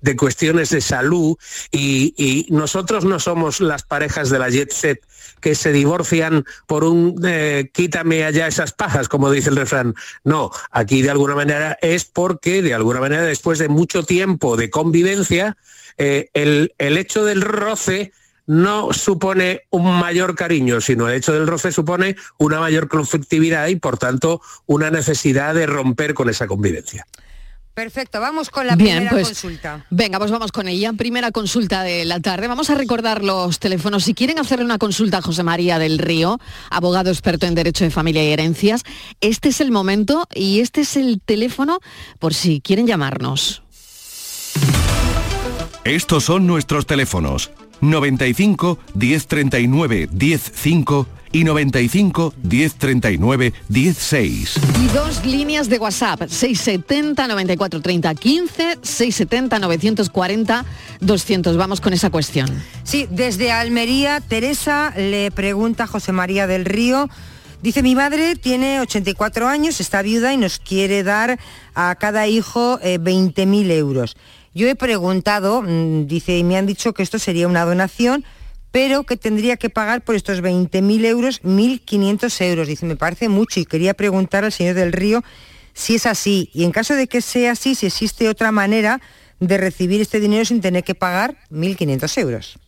de 0.00 0.16
cuestiones 0.16 0.70
de 0.70 0.80
salud 0.80 1.36
y, 1.70 2.14
y, 2.16 2.46
nosotros 2.50 3.04
no 3.04 3.18
somos 3.18 3.60
las 3.60 3.82
parejas 3.82 4.30
de 4.30 4.38
la 4.38 4.50
jet 4.50 4.72
set 4.72 5.06
que 5.40 5.54
se 5.54 5.72
divorcian 5.72 6.44
por 6.66 6.84
un 6.84 7.20
eh, 7.24 7.70
quítame 7.72 8.24
allá 8.24 8.46
esas 8.46 8.72
pajas, 8.72 9.08
como 9.08 9.30
dice 9.30 9.50
el 9.50 9.56
refrán. 9.56 9.94
No, 10.24 10.50
aquí 10.70 11.02
de 11.02 11.10
alguna 11.10 11.34
manera 11.34 11.78
es 11.80 12.04
porque 12.04 12.62
de 12.62 12.74
alguna 12.74 13.00
manera 13.00 13.22
después 13.22 13.58
de 13.58 13.68
mucho 13.68 14.02
tiempo 14.02 14.56
de 14.56 14.70
convivencia, 14.70 15.56
eh, 15.96 16.28
el, 16.34 16.74
el 16.78 16.98
hecho 16.98 17.24
del 17.24 17.42
roce 17.42 18.12
no 18.46 18.92
supone 18.92 19.62
un 19.70 19.98
mayor 19.98 20.34
cariño, 20.34 20.80
sino 20.80 21.08
el 21.08 21.14
hecho 21.14 21.32
del 21.32 21.46
roce 21.46 21.72
supone 21.72 22.16
una 22.38 22.60
mayor 22.60 22.88
conflictividad 22.88 23.68
y 23.68 23.76
por 23.76 23.96
tanto 23.96 24.40
una 24.66 24.90
necesidad 24.90 25.54
de 25.54 25.66
romper 25.66 26.14
con 26.14 26.28
esa 26.28 26.46
convivencia. 26.46 27.06
Perfecto, 27.74 28.20
vamos 28.20 28.50
con 28.50 28.66
la 28.66 28.76
primera 28.76 29.10
pues, 29.10 29.28
consulta. 29.28 29.86
Venga, 29.90 30.18
pues 30.18 30.30
vamos 30.30 30.52
con 30.52 30.68
ella. 30.68 30.92
Primera 30.92 31.30
consulta 31.30 31.82
de 31.82 32.04
la 32.04 32.20
tarde. 32.20 32.48
Vamos 32.48 32.68
a 32.68 32.74
recordar 32.74 33.24
los 33.24 33.58
teléfonos. 33.58 34.04
Si 34.04 34.14
quieren 34.14 34.38
hacerle 34.38 34.64
una 34.64 34.78
consulta 34.78 35.18
a 35.18 35.22
José 35.22 35.42
María 35.42 35.78
del 35.78 35.98
Río, 35.98 36.38
abogado 36.70 37.10
experto 37.10 37.46
en 37.46 37.54
Derecho 37.54 37.84
de 37.84 37.90
Familia 37.90 38.24
y 38.24 38.32
Herencias, 38.32 38.82
este 39.20 39.50
es 39.50 39.60
el 39.60 39.70
momento 39.70 40.26
y 40.34 40.60
este 40.60 40.82
es 40.82 40.96
el 40.96 41.20
teléfono 41.20 41.80
por 42.18 42.34
si 42.34 42.60
quieren 42.60 42.86
llamarnos. 42.86 43.62
Estos 45.84 46.24
son 46.24 46.46
nuestros 46.46 46.86
teléfonos. 46.86 47.50
95 47.80 48.78
1039 48.94 50.08
105 50.12 51.06
y 51.32 51.44
95 51.44 52.34
1039 52.42 53.52
16. 53.68 54.60
Y 54.82 54.86
dos 54.88 55.24
líneas 55.24 55.68
de 55.68 55.78
WhatsApp, 55.78 56.28
670 56.28 57.28
94 57.28 57.80
30 57.80 58.14
15, 58.14 58.78
670 58.82 59.58
940 59.58 60.64
200. 61.00 61.56
Vamos 61.56 61.80
con 61.80 61.92
esa 61.92 62.10
cuestión. 62.10 62.48
Sí, 62.82 63.06
desde 63.10 63.52
Almería, 63.52 64.20
Teresa 64.20 64.92
le 64.96 65.30
pregunta 65.30 65.84
a 65.84 65.86
José 65.86 66.12
María 66.12 66.46
del 66.46 66.64
Río. 66.64 67.08
Dice, 67.62 67.82
mi 67.82 67.94
madre 67.94 68.36
tiene 68.36 68.80
84 68.80 69.46
años, 69.46 69.80
está 69.80 70.00
viuda 70.00 70.32
y 70.32 70.38
nos 70.38 70.58
quiere 70.58 71.02
dar 71.02 71.38
a 71.74 71.94
cada 71.96 72.26
hijo 72.26 72.78
eh, 72.82 72.98
20.000 72.98 73.70
euros. 73.72 74.16
Yo 74.54 74.66
he 74.66 74.74
preguntado, 74.74 75.62
mm, 75.62 76.06
dice, 76.06 76.38
y 76.38 76.44
me 76.44 76.56
han 76.56 76.66
dicho 76.66 76.94
que 76.94 77.02
esto 77.02 77.18
sería 77.18 77.46
una 77.46 77.64
donación, 77.64 78.24
pero 78.72 79.04
que 79.04 79.16
tendría 79.16 79.56
que 79.56 79.70
pagar 79.70 80.02
por 80.02 80.14
estos 80.14 80.42
20.000 80.42 81.04
euros 81.04 81.42
1.500 81.42 82.46
euros. 82.46 82.68
Dice, 82.68 82.86
me 82.86 82.96
parece 82.96 83.28
mucho 83.28 83.60
y 83.60 83.64
quería 83.64 83.94
preguntar 83.94 84.44
al 84.44 84.52
señor 84.52 84.74
del 84.74 84.92
Río 84.92 85.24
si 85.72 85.96
es 85.96 86.06
así. 86.06 86.50
Y 86.52 86.64
en 86.64 86.70
caso 86.70 86.94
de 86.94 87.06
que 87.06 87.20
sea 87.20 87.52
así, 87.52 87.74
si 87.74 87.86
existe 87.86 88.28
otra 88.28 88.52
manera 88.52 89.00
de 89.40 89.56
recibir 89.56 90.00
este 90.00 90.20
dinero 90.20 90.44
sin 90.44 90.60
tener 90.60 90.84
que 90.84 90.94
pagar 90.94 91.36
1.500 91.50 92.18
euros. 92.18 92.58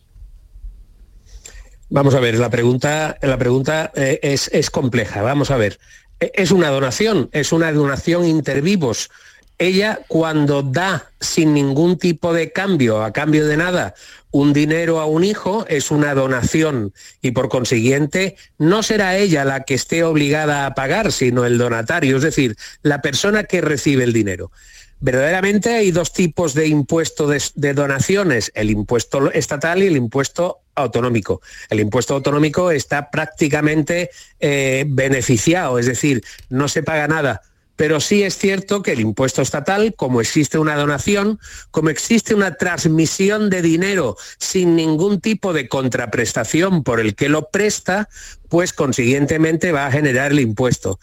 Vamos 1.89 2.15
a 2.15 2.19
ver, 2.19 2.39
la 2.39 2.49
pregunta, 2.49 3.17
la 3.21 3.37
pregunta 3.37 3.91
eh, 3.95 4.19
es, 4.23 4.49
es 4.51 4.71
compleja. 4.71 5.21
Vamos 5.21 5.51
a 5.51 5.57
ver. 5.57 5.79
E, 6.19 6.31
es 6.33 6.51
una 6.51 6.69
donación, 6.69 7.29
es 7.31 7.51
una 7.51 7.71
donación 7.71 8.25
intervivos 8.25 9.11
ella 9.57 9.99
cuando 10.07 10.61
da 10.63 11.09
sin 11.19 11.53
ningún 11.53 11.97
tipo 11.97 12.33
de 12.33 12.51
cambio, 12.51 13.03
a 13.03 13.13
cambio 13.13 13.47
de 13.47 13.57
nada, 13.57 13.93
un 14.31 14.51
dinero 14.51 14.99
a 14.99 15.05
un 15.05 15.23
hijo, 15.23 15.65
es 15.69 15.91
una 15.91 16.13
donación 16.15 16.93
y 17.21 17.31
por 17.31 17.49
consiguiente 17.49 18.35
no 18.57 18.81
será 18.81 19.15
ella 19.17 19.45
la 19.45 19.63
que 19.63 19.75
esté 19.75 20.03
obligada 20.03 20.65
a 20.65 20.73
pagar, 20.73 21.11
sino 21.11 21.45
el 21.45 21.57
donatario, 21.57 22.17
es 22.17 22.23
decir, 22.23 22.57
la 22.81 23.01
persona 23.01 23.43
que 23.43 23.61
recibe 23.61 24.03
el 24.03 24.11
dinero. 24.11 24.51
Verdaderamente 24.99 25.75
hay 25.75 25.91
dos 25.91 26.13
tipos 26.13 26.53
de 26.53 26.67
impuesto 26.67 27.27
de, 27.27 27.73
donaciones, 27.73 28.51
el 28.55 28.69
impuesto 28.69 29.31
estatal 29.33 29.83
y 29.83 29.87
el 29.87 29.97
impuesto 29.97 30.61
autonómico. 30.75 31.41
El 31.69 31.81
impuesto 31.81 32.15
autonómico 32.15 32.71
está 32.71 33.11
prácticamente 33.11 34.11
eh, 34.39 34.85
beneficiado, 34.87 35.77
es 35.77 35.87
decir, 35.87 36.23
no 36.49 36.69
se 36.69 36.83
paga 36.83 37.07
nada 37.07 37.41
pero 37.75 37.99
sí 37.99 38.23
es 38.23 38.37
cierto 38.37 38.83
que 38.83 38.91
el 38.91 38.99
impuesto 38.99 39.41
estatal, 39.41 39.93
como 39.95 40.21
existe 40.21 40.57
una 40.57 40.75
donación, 40.75 41.39
como 41.71 41.89
existe 41.89 42.35
una 42.35 42.55
transmisión 42.55 43.49
de 43.49 43.61
dinero 43.61 44.15
sin 44.37 44.75
ningún 44.75 45.19
tipo 45.19 45.53
de 45.53 45.67
contraprestación 45.67 46.83
por 46.83 46.99
el 46.99 47.15
que 47.15 47.29
lo 47.29 47.49
presta, 47.49 48.09
pues 48.49 48.73
consiguientemente 48.73 49.71
va 49.71 49.87
a 49.87 49.91
generar 49.91 50.31
el 50.31 50.39
impuesto. 50.39 50.99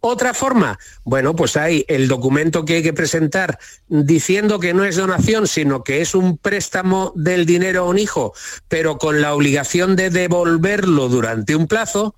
Otra 0.00 0.34
forma, 0.34 0.78
bueno, 1.04 1.34
pues 1.34 1.56
hay 1.56 1.84
el 1.88 2.06
documento 2.06 2.64
que 2.64 2.76
hay 2.76 2.82
que 2.82 2.92
presentar 2.92 3.58
diciendo 3.88 4.60
que 4.60 4.72
no 4.72 4.84
es 4.84 4.96
donación, 4.96 5.48
sino 5.48 5.82
que 5.82 6.00
es 6.00 6.14
un 6.14 6.38
préstamo 6.38 7.12
del 7.16 7.44
dinero 7.44 7.80
a 7.80 7.88
un 7.88 7.98
hijo, 7.98 8.32
pero 8.68 8.98
con 8.98 9.20
la 9.20 9.34
obligación 9.34 9.96
de 9.96 10.10
devolverlo 10.10 11.08
durante 11.08 11.56
un 11.56 11.66
plazo, 11.66 12.14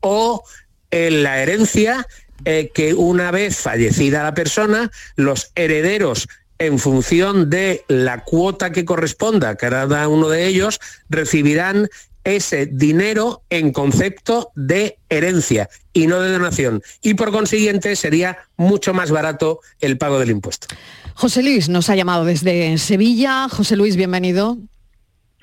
o 0.00 0.42
en 0.90 1.22
la 1.22 1.40
herencia, 1.40 2.06
eh, 2.44 2.70
que 2.72 2.94
una 2.94 3.30
vez 3.30 3.56
fallecida 3.56 4.22
la 4.22 4.34
persona, 4.34 4.90
los 5.16 5.50
herederos 5.54 6.28
en 6.58 6.78
función 6.78 7.50
de 7.50 7.84
la 7.88 8.24
cuota 8.24 8.72
que 8.72 8.84
corresponda 8.84 9.50
a 9.50 9.54
cada 9.56 10.08
uno 10.08 10.28
de 10.28 10.46
ellos, 10.46 10.80
recibirán 11.08 11.88
ese 12.24 12.66
dinero 12.66 13.42
en 13.48 13.72
concepto 13.72 14.50
de 14.54 14.98
herencia 15.08 15.68
y 15.92 16.06
no 16.06 16.20
de 16.20 16.32
donación. 16.32 16.82
Y 17.00 17.14
por 17.14 17.30
consiguiente 17.30 17.96
sería 17.96 18.38
mucho 18.56 18.92
más 18.92 19.10
barato 19.10 19.60
el 19.80 19.96
pago 19.98 20.18
del 20.18 20.30
impuesto. 20.30 20.66
José 21.14 21.42
Luis 21.42 21.68
nos 21.68 21.88
ha 21.90 21.96
llamado 21.96 22.24
desde 22.24 22.76
Sevilla. 22.78 23.48
José 23.48 23.76
Luis, 23.76 23.96
bienvenido. 23.96 24.58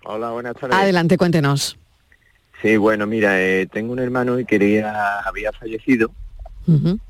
Hola, 0.04 0.32
buenas 0.32 0.56
tardes. 0.56 0.78
Adelante, 0.78 1.18
cuéntenos. 1.18 1.78
Sí, 2.62 2.78
bueno, 2.78 3.08
mira, 3.08 3.42
eh, 3.42 3.68
tengo 3.72 3.92
un 3.92 4.00
hermano 4.00 4.40
y 4.40 4.46
quería, 4.46 5.20
había 5.20 5.52
fallecido 5.52 6.12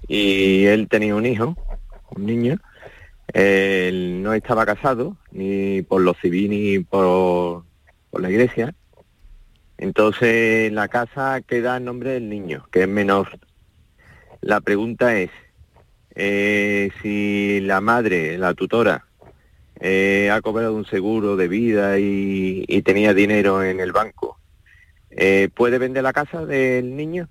y 0.07 0.65
él 0.65 0.87
tenía 0.89 1.15
un 1.15 1.25
hijo, 1.25 1.55
un 2.15 2.25
niño. 2.25 2.57
Él 3.33 4.21
no 4.21 4.33
estaba 4.33 4.65
casado 4.65 5.17
ni 5.31 5.81
por 5.81 6.01
lo 6.01 6.13
civil 6.13 6.51
ni 6.51 6.79
por, 6.79 7.63
la 8.13 8.29
iglesia 8.29 8.73
entonces 9.77 10.71
la 10.71 10.87
casa 10.87 11.41
queda 11.41 11.77
en 11.77 11.85
nombre 11.85 12.11
del 12.11 12.29
niño, 12.29 12.65
que 12.71 12.83
es 12.83 12.87
menor. 12.87 13.39
La 14.41 14.61
pregunta 14.61 15.17
es, 15.17 15.31
eh, 16.15 16.91
si 17.01 17.59
la 17.61 17.81
madre, 17.81 18.37
la 18.37 18.53
tutora, 18.53 19.05
eh, 19.79 20.29
ha 20.31 20.41
cobrado 20.41 20.73
un 20.73 20.85
seguro 20.85 21.35
de 21.35 21.47
vida 21.47 21.99
y, 21.99 22.81
tenía 22.83 23.13
dinero 23.13 23.63
en 23.63 23.79
el 23.79 23.91
banco, 23.91 24.39
eh, 25.09 25.49
¿puede 25.53 25.77
vender 25.77 26.03
la 26.03 26.13
casa 26.13 26.45
del 26.45 26.95
niño? 26.95 27.27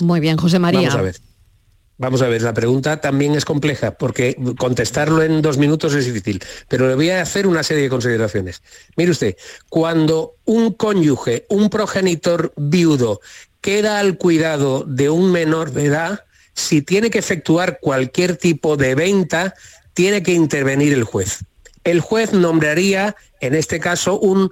Muy 0.00 0.20
bien, 0.20 0.36
José 0.36 0.58
María. 0.58 0.88
Vamos 0.88 0.94
a 0.94 1.02
ver. 1.02 1.16
Vamos 1.96 2.22
a 2.22 2.28
ver, 2.28 2.42
la 2.42 2.52
pregunta 2.52 3.00
también 3.00 3.36
es 3.36 3.44
compleja 3.44 3.92
porque 3.92 4.36
contestarlo 4.58 5.22
en 5.22 5.42
dos 5.42 5.58
minutos 5.58 5.94
es 5.94 6.06
difícil, 6.06 6.42
pero 6.66 6.88
le 6.88 6.96
voy 6.96 7.10
a 7.10 7.22
hacer 7.22 7.46
una 7.46 7.62
serie 7.62 7.84
de 7.84 7.88
consideraciones. 7.88 8.62
Mire 8.96 9.12
usted, 9.12 9.36
cuando 9.68 10.34
un 10.44 10.72
cónyuge, 10.72 11.46
un 11.48 11.70
progenitor 11.70 12.52
viudo, 12.56 13.20
queda 13.60 14.00
al 14.00 14.18
cuidado 14.18 14.84
de 14.88 15.08
un 15.08 15.30
menor 15.30 15.70
de 15.70 15.84
edad, 15.84 16.24
si 16.52 16.82
tiene 16.82 17.10
que 17.10 17.20
efectuar 17.20 17.78
cualquier 17.80 18.36
tipo 18.36 18.76
de 18.76 18.96
venta, 18.96 19.54
tiene 19.94 20.24
que 20.24 20.32
intervenir 20.32 20.92
el 20.94 21.04
juez. 21.04 21.44
El 21.84 22.00
juez 22.00 22.32
nombraría, 22.32 23.14
en 23.40 23.54
este 23.54 23.78
caso, 23.78 24.18
un, 24.18 24.50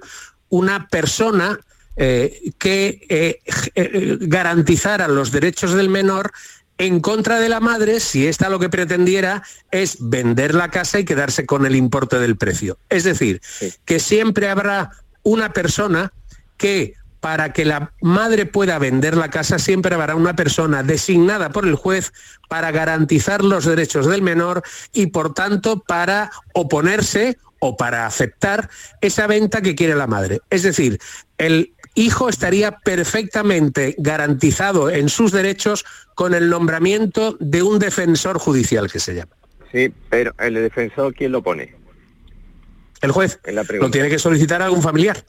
una 0.49 0.87
persona 0.89 1.59
eh, 1.97 2.53
que 2.59 3.07
eh, 3.09 3.41
eh, 3.75 4.17
garantizara 4.21 5.09
los 5.09 5.31
derechos 5.31 5.75
del 5.75 5.89
menor 5.89 6.33
en 6.79 7.01
contra 7.01 7.39
de 7.39 7.49
la 7.49 7.61
madre 7.61 8.01
si 8.01 8.27
esta 8.27 8.49
lo 8.49 8.59
que 8.59 8.71
pretendiera 8.71 9.43
es 9.71 9.99
vender 10.01 10.55
la 10.55 10.71
casa 10.71 10.99
y 10.99 11.05
quedarse 11.05 11.45
con 11.45 11.67
el 11.67 11.77
importe 11.77 12.19
del 12.19 12.37
precio. 12.37 12.79
Es 12.89 13.05
decir, 13.05 13.41
que 13.85 14.01
siempre 14.01 14.49
habrá 14.49 14.91
una 15.23 15.53
persona 15.53 16.13
que 16.57 16.95
para 17.21 17.53
que 17.53 17.65
la 17.65 17.93
madre 18.01 18.47
pueda 18.47 18.81
vender 18.81 19.17
la 19.17 19.31
casa 19.31 19.61
siempre 19.61 19.95
habrá 19.95 20.17
una 20.17 20.35
persona 20.35 20.83
designada 20.83 21.51
por 21.51 21.69
el 21.69 21.77
juez 21.77 22.13
para 22.49 22.73
garantizar 22.73 23.45
los 23.45 23.65
derechos 23.65 24.07
del 24.07 24.23
menor 24.23 24.65
y 24.93 25.07
por 25.07 25.33
tanto 25.33 25.81
para 25.81 26.33
oponerse 26.53 27.39
o 27.61 27.77
para 27.77 28.07
aceptar 28.07 28.69
esa 29.01 29.29
venta 29.29 29.63
que 29.63 29.77
quiere 29.77 29.95
la 29.95 30.09
madre. 30.09 30.41
Es 30.51 30.65
decir, 30.65 30.99
el 31.39 31.73
hijo 31.95 32.29
estaría 32.29 32.73
perfectamente 32.79 33.95
garantizado 33.99 34.91
en 34.91 35.09
sus 35.09 35.33
derechos 35.33 35.85
con 36.15 36.35
el 36.35 36.49
nombramiento 36.49 37.37
de 37.41 37.63
un 37.63 37.79
defensor 37.79 38.39
judicial 38.39 38.91
que 38.91 39.01
se 39.01 39.15
llama. 39.15 39.33
Sí, 39.71 39.93
pero 40.11 40.35
el 40.39 40.55
defensor, 40.55 41.15
¿quién 41.15 41.33
lo 41.33 41.43
pone? 41.43 41.75
El 43.01 43.11
juez. 43.11 43.41
Lo 43.45 43.91
tiene 43.91 44.09
que 44.09 44.19
solicitar 44.19 44.63
algún 44.63 44.83
familiar. 44.83 45.25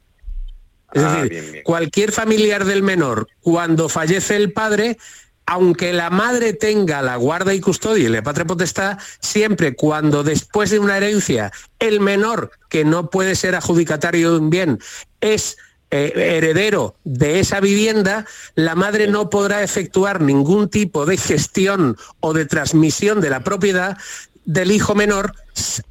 Es 0.94 1.02
ah, 1.02 1.24
decir, 1.24 1.64
cualquier 1.64 2.12
familiar 2.12 2.66
del 2.66 2.84
menor, 2.84 3.28
cuando 3.42 3.90
fallece 3.90 4.36
el 4.36 4.54
padre, 4.54 4.98
aunque 5.46 5.92
la 5.92 6.10
madre 6.10 6.54
tenga 6.54 7.02
la 7.02 7.16
guarda 7.16 7.54
y 7.54 7.60
custodia 7.60 8.06
y 8.06 8.12
la 8.12 8.22
patria 8.22 8.46
potestad, 8.46 9.00
siempre 9.20 9.76
cuando 9.76 10.24
después 10.24 10.70
de 10.70 10.80
una 10.80 10.98
herencia 10.98 11.52
el 11.80 12.00
menor, 12.00 12.52
que 12.70 12.86
no 12.86 13.10
puede 13.10 13.36
ser 13.36 13.56
adjudicatario 13.56 14.34
de 14.34 14.38
un 14.38 14.50
bien, 14.50 14.80
es 15.20 15.58
eh, 15.96 16.38
heredero 16.38 16.96
de 17.04 17.40
esa 17.40 17.60
vivienda, 17.60 18.26
la 18.56 18.74
madre 18.74 19.06
no 19.06 19.30
podrá 19.30 19.62
efectuar 19.62 20.22
ningún 20.22 20.68
tipo 20.68 21.06
de 21.06 21.18
gestión 21.18 21.98
o 22.20 22.34
de 22.34 22.48
transmisión 22.48 23.22
de 23.22 23.30
la 23.30 23.44
propiedad 23.44 24.00
del 24.44 24.72
hijo 24.72 24.96
menor 24.96 25.36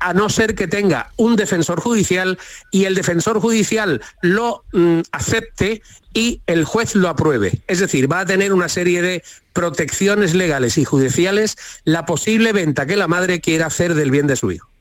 a 0.01 0.13
no 0.13 0.29
ser 0.29 0.57
que 0.57 0.67
tenga 0.67 1.13
un 1.17 1.37
defensor 1.37 1.81
judicial 1.81 2.41
y 2.73 2.87
el 2.87 2.97
defensor 2.97 3.39
judicial 3.39 4.03
lo 4.23 4.65
mm, 4.73 5.03
acepte 5.13 5.83
y 6.13 6.41
el 6.49 6.65
juez 6.65 6.97
lo 6.97 7.09
apruebe. 7.09 7.63
Es 7.69 7.79
decir, 7.79 8.11
va 8.11 8.21
a 8.21 8.27
tener 8.27 8.53
una 8.53 8.69
serie 8.69 9.03
de 9.03 9.23
protecciones 9.53 10.35
legales 10.35 10.79
y 10.79 10.85
judiciales 10.85 11.57
la 11.85 12.07
posible 12.07 12.53
venta 12.53 12.87
que 12.87 12.97
la 12.97 13.07
madre 13.07 13.41
quiera 13.41 13.67
hacer 13.67 13.95
del 13.95 14.11
bien 14.11 14.27
de 14.27 14.35
su 14.35 14.51
hijo. 14.51 14.72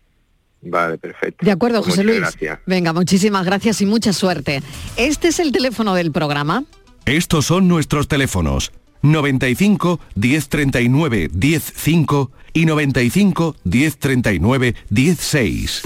Vale, 0.62 0.98
perfecto. 0.98 1.46
De 1.46 1.52
acuerdo, 1.52 1.82
pues 1.82 1.96
José 1.96 2.04
Luis. 2.04 2.22
Venga, 2.66 2.94
muchísimas 2.94 3.46
gracias 3.46 3.82
y 3.82 3.86
mucha 3.86 4.14
suerte. 4.14 4.62
Este 4.96 5.30
es 5.30 5.40
el 5.40 5.52
teléfono 5.52 5.96
del 5.96 6.12
programa. 6.12 6.64
Estos 7.06 7.48
son 7.48 7.68
nuestros 7.68 8.08
teléfonos. 8.08 8.72
95 9.02 10.00
1039 10.16 11.32
105 11.34 12.32
y 12.54 12.66
95 12.66 13.56
1039 13.64 14.76
16. 14.90 15.82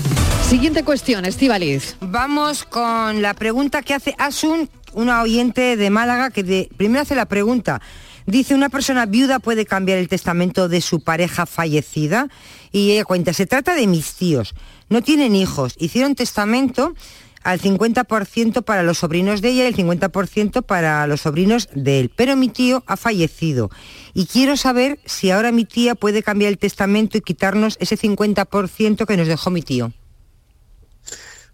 Siguiente 0.49 0.83
cuestión, 0.83 1.25
Estivaliz. 1.25 1.97
Vamos 2.01 2.65
con 2.65 3.21
la 3.21 3.33
pregunta 3.33 3.81
que 3.81 3.93
hace 3.93 4.13
Asun, 4.17 4.69
una 4.93 5.21
oyente 5.21 5.77
de 5.77 5.89
Málaga, 5.89 6.29
que 6.29 6.43
de, 6.43 6.69
primero 6.77 7.01
hace 7.01 7.15
la 7.15 7.25
pregunta. 7.25 7.81
Dice, 8.27 8.55
¿una 8.55 8.69
persona 8.69 9.05
viuda 9.05 9.39
puede 9.39 9.65
cambiar 9.65 9.99
el 9.99 10.07
testamento 10.07 10.67
de 10.67 10.81
su 10.81 10.99
pareja 10.99 11.45
fallecida? 11.45 12.27
Y 12.75 12.91
ella 12.91 13.05
cuenta, 13.05 13.31
se 13.31 13.45
trata 13.45 13.73
de 13.73 13.87
mis 13.87 14.15
tíos. 14.15 14.53
No 14.89 15.01
tienen 15.01 15.33
hijos. 15.33 15.75
Hicieron 15.79 16.13
testamento 16.13 16.93
al 17.41 17.61
50% 17.61 18.65
para 18.65 18.83
los 18.83 18.97
sobrinos 18.97 19.41
de 19.41 19.51
ella 19.51 19.63
y 19.63 19.67
el 19.67 19.77
50% 19.77 20.61
para 20.61 21.07
los 21.07 21.21
sobrinos 21.21 21.69
de 21.73 22.01
él. 22.01 22.11
Pero 22.13 22.35
mi 22.35 22.49
tío 22.49 22.83
ha 22.85 22.97
fallecido 22.97 23.69
y 24.13 24.25
quiero 24.25 24.57
saber 24.57 24.99
si 25.05 25.31
ahora 25.31 25.53
mi 25.53 25.63
tía 25.63 25.95
puede 25.95 26.21
cambiar 26.21 26.51
el 26.51 26.57
testamento 26.57 27.17
y 27.17 27.21
quitarnos 27.21 27.77
ese 27.79 27.97
50% 27.97 29.05
que 29.05 29.15
nos 29.15 29.29
dejó 29.29 29.51
mi 29.51 29.61
tío. 29.61 29.93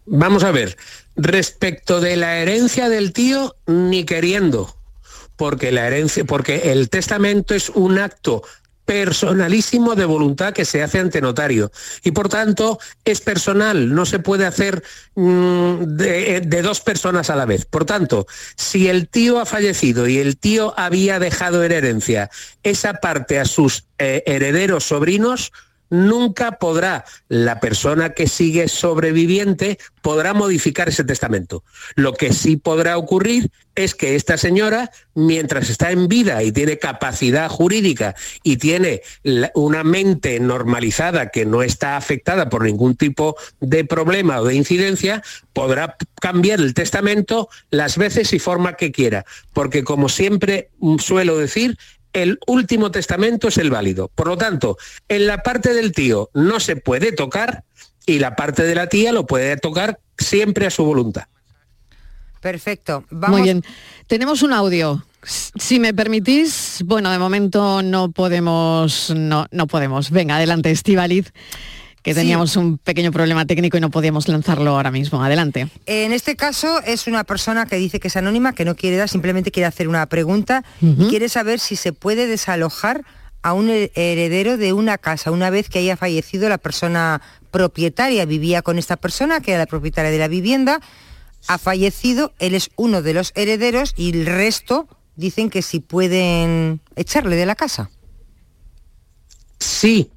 Vamos 0.07 0.43
a 0.43 0.49
ver, 0.49 0.75
respecto 1.15 2.01
de 2.01 2.15
la 2.15 2.39
herencia 2.39 2.89
del 2.89 3.13
tío, 3.13 3.55
ni 3.67 4.05
queriendo 4.05 4.75
porque 5.41 5.71
la 5.71 5.87
herencia, 5.87 6.23
porque 6.23 6.71
el 6.71 6.91
testamento 6.91 7.55
es 7.55 7.69
un 7.69 7.97
acto 7.97 8.43
personalísimo 8.85 9.95
de 9.95 10.05
voluntad 10.05 10.53
que 10.53 10.65
se 10.65 10.83
hace 10.83 10.99
ante 10.99 11.21
notario 11.21 11.71
y 12.03 12.11
por 12.11 12.29
tanto 12.29 12.79
es 13.05 13.21
personal, 13.21 13.93
no 13.93 14.05
se 14.05 14.19
puede 14.19 14.45
hacer 14.45 14.83
mm, 15.15 15.83
de, 15.83 16.61
dos 16.61 16.81
personas 16.81 17.29
a 17.29 17.35
la 17.35 17.45
vez. 17.45 17.65
Por 17.65 17.85
tanto, 17.85 18.27
si 18.55 18.87
el 18.87 19.07
tío 19.07 19.39
ha 19.39 19.45
fallecido 19.45 20.07
y 20.07 20.17
el 20.17 20.37
tío 20.37 20.73
había 20.77 21.19
dejado 21.19 21.63
en 21.63 21.71
herencia 21.71 22.29
esa 22.63 22.95
parte 22.95 23.39
a 23.39 23.45
sus 23.45 23.85
eh, 23.97 24.23
herederos 24.25 24.85
sobrinos, 24.85 25.51
nunca 25.91 26.53
podrá 26.53 27.05
la 27.27 27.59
persona 27.59 28.13
que 28.13 28.25
sigue 28.25 28.67
sobreviviente 28.67 29.77
podrá 30.01 30.33
modificar 30.33 30.89
ese 30.89 31.03
testamento. 31.03 31.63
Lo 31.95 32.13
que 32.13 32.33
sí 32.33 32.57
podrá 32.57 32.97
ocurrir 32.97 33.51
es 33.75 33.93
que 33.93 34.15
esta 34.15 34.37
señora, 34.37 34.89
mientras 35.13 35.69
está 35.69 35.91
en 35.91 36.07
vida 36.07 36.41
y 36.43 36.51
tiene 36.51 36.79
capacidad 36.79 37.49
jurídica 37.49 38.15
y 38.41 38.57
tiene 38.57 39.01
una 39.53 39.83
mente 39.83 40.39
normalizada 40.39 41.29
que 41.29 41.45
no 41.45 41.61
está 41.61 41.97
afectada 41.97 42.49
por 42.49 42.63
ningún 42.63 42.95
tipo 42.95 43.35
de 43.59 43.85
problema 43.85 44.39
o 44.39 44.45
de 44.45 44.55
incidencia, 44.55 45.21
podrá 45.53 45.97
cambiar 46.19 46.59
el 46.59 46.73
testamento 46.73 47.49
las 47.69 47.97
veces 47.97 48.33
y 48.33 48.39
forma 48.39 48.75
que 48.75 48.91
quiera. 48.91 49.25
Porque 49.53 49.83
como 49.83 50.09
siempre 50.09 50.69
suelo 50.99 51.37
decir, 51.37 51.77
el 52.13 52.39
último 52.47 52.91
testamento 52.91 53.47
es 53.47 53.57
el 53.57 53.69
válido. 53.69 54.09
Por 54.09 54.27
lo 54.27 54.37
tanto, 54.37 54.77
en 55.07 55.27
la 55.27 55.43
parte 55.43 55.73
del 55.73 55.91
tío 55.91 56.29
no 56.33 56.59
se 56.59 56.75
puede 56.75 57.11
tocar 57.11 57.63
y 58.05 58.19
la 58.19 58.35
parte 58.35 58.63
de 58.63 58.75
la 58.75 58.87
tía 58.87 59.11
lo 59.11 59.25
puede 59.25 59.57
tocar 59.57 59.99
siempre 60.17 60.65
a 60.65 60.69
su 60.69 60.83
voluntad. 60.83 61.25
Perfecto. 62.41 63.05
Muy 63.11 63.43
bien. 63.43 63.63
Tenemos 64.07 64.41
un 64.41 64.53
audio. 64.53 65.05
Si 65.23 65.79
me 65.79 65.93
permitís, 65.93 66.81
bueno, 66.85 67.11
de 67.11 67.19
momento 67.19 67.83
no 67.83 68.11
podemos, 68.11 69.13
no, 69.15 69.45
no 69.51 69.67
podemos. 69.67 70.09
Venga, 70.09 70.37
adelante, 70.37 70.71
Estivaliz, 70.71 71.31
que 72.01 72.13
teníamos 72.15 72.55
un 72.55 72.77
pequeño 72.77 73.11
problema 73.11 73.45
técnico 73.45 73.77
y 73.77 73.81
no 73.81 73.91
podíamos 73.91 74.27
lanzarlo 74.27 74.71
ahora 74.71 74.91
mismo. 74.91 75.23
Adelante. 75.23 75.67
En 75.85 76.13
este 76.13 76.35
caso 76.35 76.81
es 76.83 77.07
una 77.07 77.23
persona 77.23 77.65
que 77.65 77.75
dice 77.75 77.99
que 77.99 78.07
es 78.07 78.17
anónima, 78.17 78.53
que 78.53 78.65
no 78.65 78.75
quiere 78.75 78.97
dar, 78.97 79.09
simplemente 79.09 79.51
quiere 79.51 79.67
hacer 79.67 79.87
una 79.87 80.05
pregunta 80.07 80.63
y 80.81 81.07
quiere 81.09 81.29
saber 81.29 81.59
si 81.59 81.75
se 81.75 81.93
puede 81.93 82.27
desalojar 82.27 83.05
a 83.43 83.53
un 83.53 83.69
heredero 83.69 84.57
de 84.57 84.73
una 84.73 84.97
casa 84.97 85.31
una 85.31 85.49
vez 85.49 85.69
que 85.69 85.79
haya 85.79 85.97
fallecido 85.97 86.47
la 86.49 86.57
persona 86.57 87.21
propietaria, 87.49 88.25
vivía 88.25 88.61
con 88.61 88.77
esta 88.77 88.97
persona, 88.97 89.41
que 89.41 89.51
era 89.51 89.59
la 89.59 89.65
propietaria 89.65 90.11
de 90.11 90.17
la 90.17 90.27
vivienda, 90.27 90.79
ha 91.47 91.57
fallecido, 91.57 92.33
él 92.39 92.53
es 92.53 92.69
uno 92.75 93.01
de 93.01 93.13
los 93.13 93.31
herederos 93.35 93.93
y 93.97 94.11
el 94.11 94.25
resto 94.25 94.87
dicen 95.15 95.49
que 95.49 95.61
si 95.61 95.79
pueden 95.79 96.81
echarle 96.95 97.35
de 97.35 97.45
la 97.45 97.55
casa. 97.55 97.89
Sí, 99.59 100.11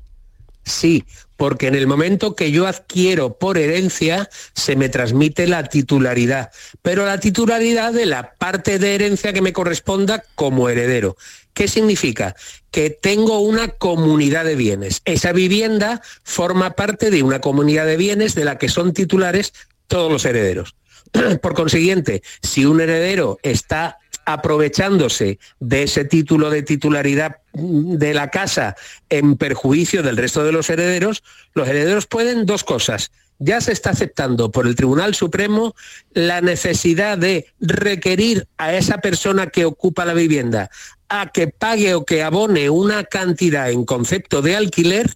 sí, 0.64 1.04
porque 1.36 1.66
en 1.66 1.74
el 1.74 1.86
momento 1.86 2.36
que 2.36 2.50
yo 2.50 2.66
adquiero 2.66 3.38
por 3.38 3.58
herencia 3.58 4.28
se 4.54 4.76
me 4.76 4.88
transmite 4.88 5.46
la 5.46 5.64
titularidad, 5.64 6.50
pero 6.82 7.06
la 7.06 7.18
titularidad 7.18 7.92
de 7.92 8.06
la 8.06 8.34
parte 8.34 8.78
de 8.78 8.94
herencia 8.94 9.32
que 9.32 9.42
me 9.42 9.52
corresponda 9.52 10.24
como 10.34 10.68
heredero. 10.68 11.16
¿Qué 11.52 11.68
significa? 11.68 12.34
Que 12.70 12.90
tengo 12.90 13.38
una 13.38 13.68
comunidad 13.68 14.44
de 14.44 14.56
bienes. 14.56 15.02
Esa 15.04 15.32
vivienda 15.32 16.02
forma 16.24 16.70
parte 16.74 17.10
de 17.10 17.22
una 17.22 17.40
comunidad 17.40 17.86
de 17.86 17.96
bienes 17.96 18.34
de 18.34 18.44
la 18.44 18.58
que 18.58 18.68
son 18.68 18.92
titulares 18.92 19.52
todos 19.86 20.10
los 20.10 20.24
herederos. 20.24 20.74
Por 21.42 21.54
consiguiente, 21.54 22.22
si 22.42 22.64
un 22.64 22.80
heredero 22.80 23.38
está 23.42 23.98
aprovechándose 24.26 25.38
de 25.60 25.82
ese 25.84 26.04
título 26.04 26.50
de 26.50 26.62
titularidad 26.62 27.38
de 27.52 28.14
la 28.14 28.30
casa 28.30 28.76
en 29.08 29.36
perjuicio 29.36 30.02
del 30.02 30.16
resto 30.16 30.44
de 30.44 30.52
los 30.52 30.70
herederos, 30.70 31.22
los 31.54 31.68
herederos 31.68 32.06
pueden 32.06 32.46
dos 32.46 32.64
cosas. 32.64 33.10
Ya 33.38 33.60
se 33.60 33.72
está 33.72 33.90
aceptando 33.90 34.50
por 34.50 34.66
el 34.66 34.76
Tribunal 34.76 35.14
Supremo 35.14 35.74
la 36.12 36.40
necesidad 36.40 37.18
de 37.18 37.46
requerir 37.60 38.46
a 38.58 38.74
esa 38.74 38.98
persona 38.98 39.48
que 39.48 39.64
ocupa 39.64 40.04
la 40.04 40.14
vivienda 40.14 40.70
a 41.08 41.30
que 41.30 41.48
pague 41.48 41.94
o 41.94 42.04
que 42.04 42.22
abone 42.22 42.70
una 42.70 43.04
cantidad 43.04 43.70
en 43.70 43.84
concepto 43.84 44.42
de 44.42 44.56
alquiler 44.56 45.14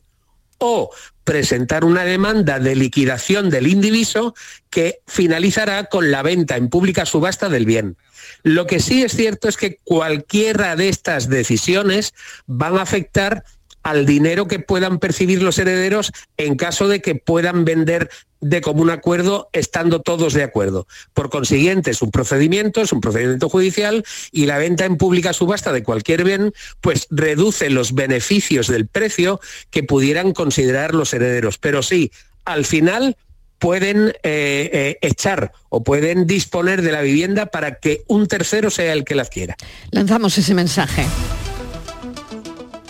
o 0.59 0.91
presentar 1.29 1.85
una 1.85 2.05
demanda 2.05 2.59
de 2.59 2.75
liquidación 2.75 3.51
del 3.51 3.67
indiviso 3.67 4.35
que 4.71 5.01
finalizará 5.07 5.85
con 5.85 6.11
la 6.11 6.23
venta 6.23 6.57
en 6.57 6.71
pública 6.71 7.05
subasta 7.05 7.51
del 7.51 7.67
bien. 7.67 7.99
Lo 8.43 8.67
que 8.67 8.81
sí 8.81 9.03
es 9.03 9.13
cierto 9.13 9.47
es 9.47 9.59
que 9.59 9.77
cualquiera 9.85 10.75
de 10.75 10.89
estas 10.89 11.29
decisiones 11.29 12.15
van 12.47 12.79
a 12.79 12.83
afectar 12.83 13.45
al 13.83 14.07
dinero 14.07 14.49
que 14.49 14.59
puedan 14.59 14.99
percibir 14.99 15.43
los 15.43 15.59
herederos 15.59 16.13
en 16.39 16.57
caso 16.57 16.89
de 16.89 17.03
que 17.03 17.15
puedan 17.15 17.67
vender 17.67 18.09
de 18.41 18.61
común 18.61 18.91
acuerdo 18.91 19.49
estando 19.53 20.01
todos 20.01 20.35
de 20.35 20.43
acuerdo. 20.43 20.87
Por 21.15 21.31
consiguiente, 21.31 21.91
es 21.91 22.03
un 22.03 22.11
procedimiento, 22.11 22.81
es 22.81 22.93
un 22.93 23.01
procedimiento 23.01 23.49
judicial 23.49 24.05
y 24.33 24.47
la 24.47 24.59
venta 24.59 24.85
en 24.85 24.97
pública 24.97 25.33
subasta 25.33 25.73
de 25.73 25.83
cualquier 25.83 26.25
bien 26.25 26.53
pues 26.81 27.07
reduce 27.11 27.71
los 27.71 27.95
beneficios 27.95 28.69
del 28.69 28.87
precio 28.87 29.41
que 29.71 29.83
pudieran 29.83 30.33
considerar 30.33 30.95
los 30.95 31.13
herederos. 31.13 31.59
Pero 31.59 31.83
sí, 31.83 32.13
al 32.45 32.65
final 32.65 33.17
pueden 33.59 34.09
eh, 34.23 34.71
eh, 34.73 34.99
echar 35.03 35.53
o 35.69 35.83
pueden 35.83 36.27
disponer 36.27 36.83
de 36.83 36.93
la 36.93 37.03
vivienda 37.03 37.47
para 37.47 37.77
que 37.77 38.05
un 38.07 38.27
tercero 38.27 38.71
sea 38.71 38.93
el 38.93 39.05
que 39.05 39.15
la 39.15 39.23
adquiera. 39.23 39.57
Lanzamos 39.91 40.39
ese 40.39 40.55
mensaje. 40.55 41.05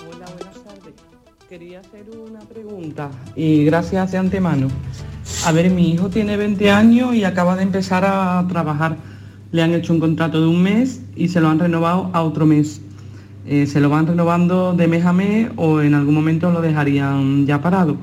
Hola, 0.07 0.27
buenas 0.27 0.65
tardes. 0.65 0.95
Quería 1.49 1.81
hacer 1.81 2.11
una 2.11 2.41
pregunta 2.41 3.11
y 3.35 3.65
gracias 3.65 4.13
de 4.13 4.19
antemano. 4.19 4.69
A 5.45 5.53
ver, 5.53 5.71
mi 5.71 5.93
hijo 5.93 6.09
tiene 6.09 6.37
20 6.37 6.71
años 6.71 7.15
y 7.15 7.25
acaba 7.25 7.57
de 7.57 7.63
empezar 7.63 8.05
a 8.05 8.45
trabajar. 8.49 8.97
Le 9.53 9.63
han 9.63 9.73
hecho 9.73 9.93
un 9.93 10.01
contrato 10.01 10.41
de 10.41 10.47
un 10.47 10.63
mes 10.63 11.01
y 11.17 11.29
se 11.29 11.41
lo 11.41 11.49
han 11.49 11.59
renovado 11.59 12.11
a 12.13 12.23
otro 12.23 12.45
mes. 12.45 12.81
Eh, 13.47 13.67
se 13.67 13.81
lo 13.81 13.89
van 13.89 14.07
renovando 14.07 14.75
de 14.75 14.89
mes 14.89 15.07
a 15.07 15.13
mes 15.13 15.49
o 15.57 15.81
en 15.81 15.95
algún 15.95 16.15
momento 16.15 16.51
lo 16.51 16.61
dejarían 16.61 17.47
ya 17.47 17.63
parado. 17.63 17.97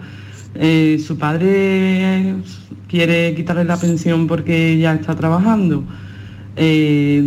Eh, 0.55 1.03
su 1.05 1.17
padre 1.17 2.35
quiere 2.87 3.35
quitarle 3.35 3.65
la 3.65 3.77
pensión 3.77 4.25
porque 4.27 4.77
ya 4.79 4.93
está 4.93 5.15
trabajando. 5.15 5.83
Eh, 6.55 7.21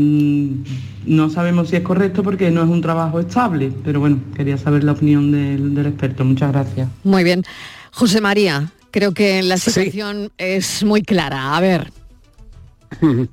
no 1.06 1.30
sabemos 1.30 1.68
si 1.68 1.76
es 1.76 1.82
correcto 1.82 2.22
porque 2.22 2.50
no 2.50 2.62
es 2.62 2.68
un 2.68 2.80
trabajo 2.80 3.20
estable, 3.20 3.72
pero 3.84 4.00
bueno, 4.00 4.18
quería 4.34 4.58
saber 4.58 4.82
la 4.82 4.92
opinión 4.92 5.30
del, 5.30 5.74
del 5.74 5.86
experto. 5.86 6.24
Muchas 6.24 6.50
gracias. 6.50 6.88
Muy 7.04 7.22
bien. 7.22 7.44
José 7.92 8.20
María, 8.20 8.72
creo 8.90 9.14
que 9.14 9.42
la 9.42 9.58
situación 9.58 10.32
es 10.38 10.84
muy 10.84 11.02
clara. 11.02 11.56
A 11.56 11.60
ver. 11.60 11.92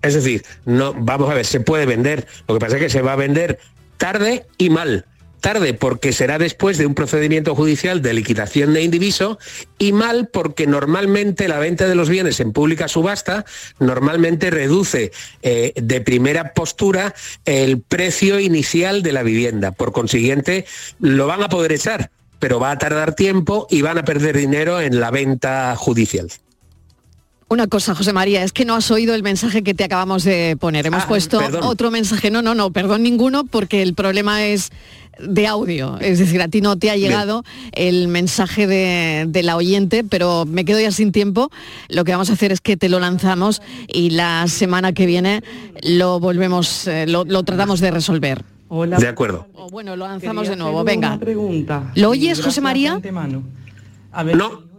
Es 0.00 0.14
decir, 0.14 0.44
no, 0.64 0.94
vamos 0.94 1.28
a 1.28 1.34
ver, 1.34 1.44
se 1.44 1.58
puede 1.58 1.84
vender. 1.84 2.28
Lo 2.46 2.54
que 2.54 2.60
pasa 2.60 2.76
es 2.76 2.82
que 2.82 2.88
se 2.88 3.02
va 3.02 3.14
a 3.14 3.16
vender 3.16 3.58
tarde 3.96 4.46
y 4.56 4.70
mal 4.70 5.06
tarde 5.40 5.74
porque 5.74 6.12
será 6.12 6.38
después 6.38 6.78
de 6.78 6.86
un 6.86 6.94
procedimiento 6.94 7.54
judicial 7.54 8.02
de 8.02 8.12
liquidación 8.12 8.72
de 8.72 8.82
indiviso 8.82 9.38
y 9.78 9.92
mal 9.92 10.28
porque 10.32 10.66
normalmente 10.66 11.48
la 11.48 11.58
venta 11.58 11.88
de 11.88 11.94
los 11.94 12.08
bienes 12.08 12.40
en 12.40 12.52
pública 12.52 12.88
subasta 12.88 13.44
normalmente 13.78 14.50
reduce 14.50 15.12
eh, 15.42 15.72
de 15.76 16.00
primera 16.00 16.52
postura 16.52 17.14
el 17.44 17.80
precio 17.80 18.40
inicial 18.40 19.02
de 19.02 19.12
la 19.12 19.22
vivienda. 19.22 19.72
Por 19.72 19.92
consiguiente, 19.92 20.66
lo 21.00 21.26
van 21.26 21.42
a 21.42 21.48
poder 21.48 21.72
echar, 21.72 22.10
pero 22.38 22.60
va 22.60 22.70
a 22.72 22.78
tardar 22.78 23.14
tiempo 23.14 23.66
y 23.70 23.82
van 23.82 23.98
a 23.98 24.04
perder 24.04 24.36
dinero 24.36 24.80
en 24.80 25.00
la 25.00 25.10
venta 25.10 25.74
judicial. 25.76 26.28
Una 27.50 27.66
cosa, 27.66 27.94
José 27.94 28.12
María, 28.12 28.44
es 28.44 28.52
que 28.52 28.66
no 28.66 28.74
has 28.74 28.90
oído 28.90 29.14
el 29.14 29.22
mensaje 29.22 29.62
que 29.62 29.72
te 29.72 29.82
acabamos 29.82 30.22
de 30.22 30.58
poner. 30.60 30.86
Hemos 30.86 31.04
Ah, 31.04 31.08
puesto 31.08 31.38
perdón. 31.38 31.62
otro 31.64 31.90
mensaje. 31.90 32.30
No, 32.30 32.42
no, 32.42 32.54
no, 32.54 32.70
perdón 32.70 33.02
ninguno, 33.02 33.44
porque 33.44 33.80
el 33.80 33.94
problema 33.94 34.44
es 34.44 34.68
de 35.18 35.46
audio. 35.46 35.98
Es 35.98 36.18
decir, 36.18 36.42
a 36.42 36.48
ti 36.48 36.60
no 36.60 36.76
te 36.78 36.90
ha 36.90 36.96
llegado 36.96 37.44
el 37.72 38.06
mensaje 38.08 38.66
de, 38.66 39.24
de 39.28 39.42
la 39.42 39.56
oyente, 39.56 40.04
pero 40.04 40.44
me 40.44 40.66
quedo 40.66 40.78
ya 40.78 40.92
sin 40.92 41.10
tiempo. 41.10 41.50
Lo 41.88 42.04
que 42.04 42.12
vamos 42.12 42.28
a 42.28 42.34
hacer 42.34 42.52
es 42.52 42.60
que 42.60 42.76
te 42.76 42.90
lo 42.90 43.00
lanzamos 43.00 43.62
y 43.88 44.10
la 44.10 44.46
semana 44.46 44.92
que 44.92 45.06
viene 45.06 45.42
lo 45.82 46.20
volvemos, 46.20 46.86
eh, 46.86 47.06
lo, 47.06 47.24
lo 47.24 47.44
tratamos 47.44 47.80
de 47.80 47.90
resolver. 47.90 48.44
Hola. 48.68 48.98
De 48.98 49.08
acuerdo. 49.08 49.46
O 49.54 49.68
bueno, 49.68 49.96
lo 49.96 50.06
lanzamos 50.06 50.42
Quería 50.42 50.50
de 50.50 50.56
nuevo. 50.56 50.84
Venga. 50.84 51.18
Pregunta. 51.18 51.90
¿Lo 51.94 52.10
oyes, 52.10 52.40
José 52.42 52.60
María? 52.60 53.00
No. 53.00 53.42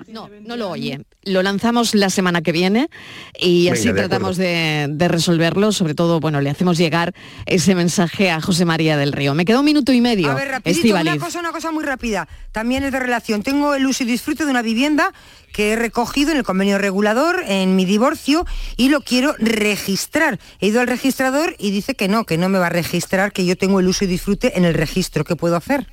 No, 0.07 0.29
no 0.45 0.55
lo 0.55 0.69
oye. 0.71 1.01
Lo 1.23 1.43
lanzamos 1.43 1.95
la 1.95 2.09
semana 2.09 2.41
que 2.41 2.53
viene 2.53 2.89
y 3.37 3.65
Venga, 3.65 3.77
así 3.77 3.91
tratamos 3.91 4.37
de, 4.37 4.87
de 4.89 5.07
resolverlo. 5.09 5.73
Sobre 5.73 5.93
todo, 5.93 6.21
bueno, 6.21 6.39
le 6.39 6.49
hacemos 6.49 6.77
llegar 6.77 7.13
ese 7.45 7.75
mensaje 7.75 8.31
a 8.31 8.39
José 8.39 8.63
María 8.63 8.95
del 8.95 9.11
Río. 9.11 9.33
Me 9.33 9.43
queda 9.43 9.59
un 9.59 9.65
minuto 9.65 9.91
y 9.91 9.99
medio. 9.99 10.31
A 10.31 10.33
ver, 10.33 10.47
rapidito, 10.47 10.95
una 10.95 11.17
cosa, 11.17 11.39
una 11.39 11.51
cosa 11.51 11.71
muy 11.71 11.83
rápida. 11.83 12.29
También 12.53 12.83
es 12.83 12.93
de 12.93 12.99
relación. 12.99 13.43
Tengo 13.43 13.75
el 13.75 13.85
uso 13.85 14.03
y 14.03 14.07
disfrute 14.07 14.45
de 14.45 14.51
una 14.51 14.61
vivienda 14.61 15.13
que 15.51 15.73
he 15.73 15.75
recogido 15.75 16.31
en 16.31 16.37
el 16.37 16.43
convenio 16.43 16.77
regulador 16.77 17.43
en 17.45 17.75
mi 17.75 17.83
divorcio 17.83 18.45
y 18.77 18.87
lo 18.87 19.01
quiero 19.01 19.35
registrar. 19.39 20.39
He 20.61 20.67
ido 20.67 20.79
al 20.79 20.87
registrador 20.87 21.53
y 21.59 21.71
dice 21.71 21.95
que 21.95 22.07
no, 22.07 22.25
que 22.25 22.37
no 22.37 22.47
me 22.47 22.59
va 22.59 22.67
a 22.67 22.69
registrar, 22.69 23.33
que 23.33 23.45
yo 23.45 23.57
tengo 23.57 23.81
el 23.81 23.87
uso 23.87 24.05
y 24.05 24.07
disfrute 24.07 24.57
en 24.57 24.63
el 24.63 24.73
registro. 24.73 25.25
¿Qué 25.25 25.35
puedo 25.35 25.57
hacer? 25.57 25.87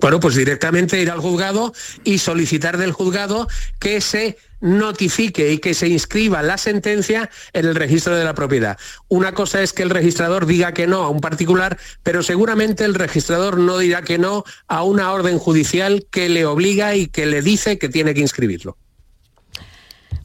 Bueno, 0.00 0.20
pues 0.20 0.34
directamente 0.34 1.00
ir 1.00 1.10
al 1.10 1.20
juzgado 1.20 1.72
y 2.04 2.18
solicitar 2.18 2.78
del 2.78 2.92
juzgado 2.92 3.48
que 3.78 4.00
se 4.00 4.36
notifique 4.60 5.52
y 5.52 5.58
que 5.58 5.74
se 5.74 5.88
inscriba 5.88 6.42
la 6.42 6.58
sentencia 6.58 7.30
en 7.52 7.66
el 7.66 7.74
registro 7.74 8.14
de 8.14 8.24
la 8.24 8.34
propiedad. 8.34 8.78
Una 9.08 9.32
cosa 9.32 9.62
es 9.62 9.72
que 9.72 9.82
el 9.82 9.90
registrador 9.90 10.46
diga 10.46 10.72
que 10.72 10.86
no 10.86 11.02
a 11.02 11.08
un 11.08 11.20
particular, 11.20 11.78
pero 12.02 12.22
seguramente 12.22 12.84
el 12.84 12.94
registrador 12.94 13.58
no 13.58 13.78
dirá 13.78 14.02
que 14.02 14.18
no 14.18 14.44
a 14.68 14.82
una 14.82 15.12
orden 15.12 15.38
judicial 15.38 16.06
que 16.10 16.28
le 16.28 16.44
obliga 16.44 16.94
y 16.94 17.06
que 17.06 17.26
le 17.26 17.42
dice 17.42 17.78
que 17.78 17.88
tiene 17.88 18.14
que 18.14 18.20
inscribirlo. 18.20 18.76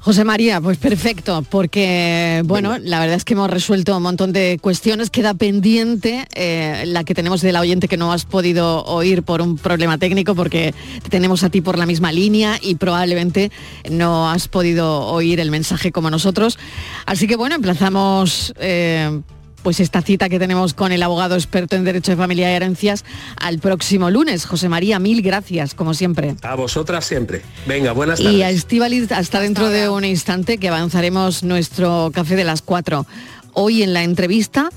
José 0.05 0.23
María, 0.23 0.61
pues 0.61 0.77
perfecto, 0.77 1.43
porque 1.49 2.43
bueno, 2.45 2.77
la 2.77 2.99
verdad 2.99 3.15
es 3.15 3.25
que 3.25 3.33
hemos 3.33 3.49
resuelto 3.49 3.97
un 3.97 4.03
montón 4.03 4.33
de 4.33 4.59
cuestiones. 4.61 5.09
Queda 5.09 5.33
pendiente 5.33 6.27
eh, 6.35 6.83
la 6.85 7.03
que 7.03 7.15
tenemos 7.15 7.41
de 7.41 7.51
la 7.51 7.59
oyente 7.59 7.87
que 7.87 7.97
no 7.97 8.13
has 8.13 8.23
podido 8.23 8.85
oír 8.85 9.23
por 9.23 9.41
un 9.41 9.57
problema 9.57 9.97
técnico, 9.97 10.35
porque 10.35 10.75
te 11.01 11.09
tenemos 11.09 11.43
a 11.43 11.49
ti 11.49 11.61
por 11.61 11.79
la 11.79 11.87
misma 11.87 12.11
línea 12.11 12.59
y 12.61 12.75
probablemente 12.75 13.51
no 13.89 14.29
has 14.29 14.47
podido 14.47 15.07
oír 15.07 15.39
el 15.39 15.49
mensaje 15.49 15.91
como 15.91 16.11
nosotros. 16.11 16.59
Así 17.07 17.25
que 17.25 17.35
bueno, 17.35 17.55
emplazamos 17.55 18.53
eh, 18.59 19.21
pues 19.65 19.79
esta 19.79 20.03
cita 20.03 20.29
que 20.29 20.37
tenemos 20.37 20.75
con 20.75 20.91
el 20.91 21.01
abogado 21.01 21.33
experto 21.33 21.75
en 21.75 21.85
Derecho 21.85 22.11
de 22.11 22.17
Familia 22.17 22.51
y 22.51 22.53
Herencias 22.53 23.03
al 23.35 23.57
próximo 23.57 24.11
lunes. 24.11 24.45
José 24.45 24.69
María, 24.69 24.99
mil 24.99 25.23
gracias, 25.23 25.73
como 25.73 25.95
siempre. 25.95 26.35
A 26.43 26.53
vosotras 26.53 27.03
siempre. 27.03 27.41
Venga, 27.65 27.91
buenas 27.91 28.19
tardes. 28.19 28.31
Y 28.31 28.43
a 28.43 28.51
Estíbaliz 28.51 29.11
hasta 29.11 29.39
dentro 29.39 29.71
de 29.71 29.89
un 29.89 30.05
instante 30.05 30.59
que 30.59 30.67
avanzaremos 30.67 31.41
nuestro 31.41 32.11
café 32.13 32.35
de 32.35 32.43
las 32.43 32.61
cuatro. 32.61 33.07
Hoy 33.53 33.81
en 33.81 33.95
la 33.95 34.03
entrevista 34.03 34.69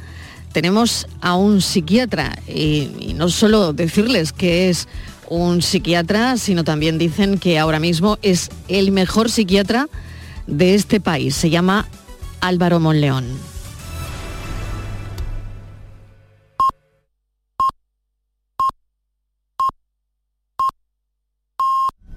tenemos 0.52 1.06
a 1.20 1.36
un 1.36 1.60
psiquiatra 1.60 2.38
y, 2.48 2.88
y 2.98 3.12
no 3.14 3.28
solo 3.28 3.74
decirles 3.74 4.32
que 4.32 4.70
es 4.70 4.88
un 5.28 5.60
psiquiatra, 5.60 6.38
sino 6.38 6.64
también 6.64 6.96
dicen 6.96 7.36
que 7.36 7.58
ahora 7.58 7.78
mismo 7.78 8.16
es 8.22 8.48
el 8.68 8.90
mejor 8.92 9.30
psiquiatra 9.30 9.86
de 10.46 10.74
este 10.74 10.98
país. 10.98 11.34
Se 11.34 11.50
llama 11.50 11.86
Álvaro 12.40 12.80
Monleón. 12.80 13.47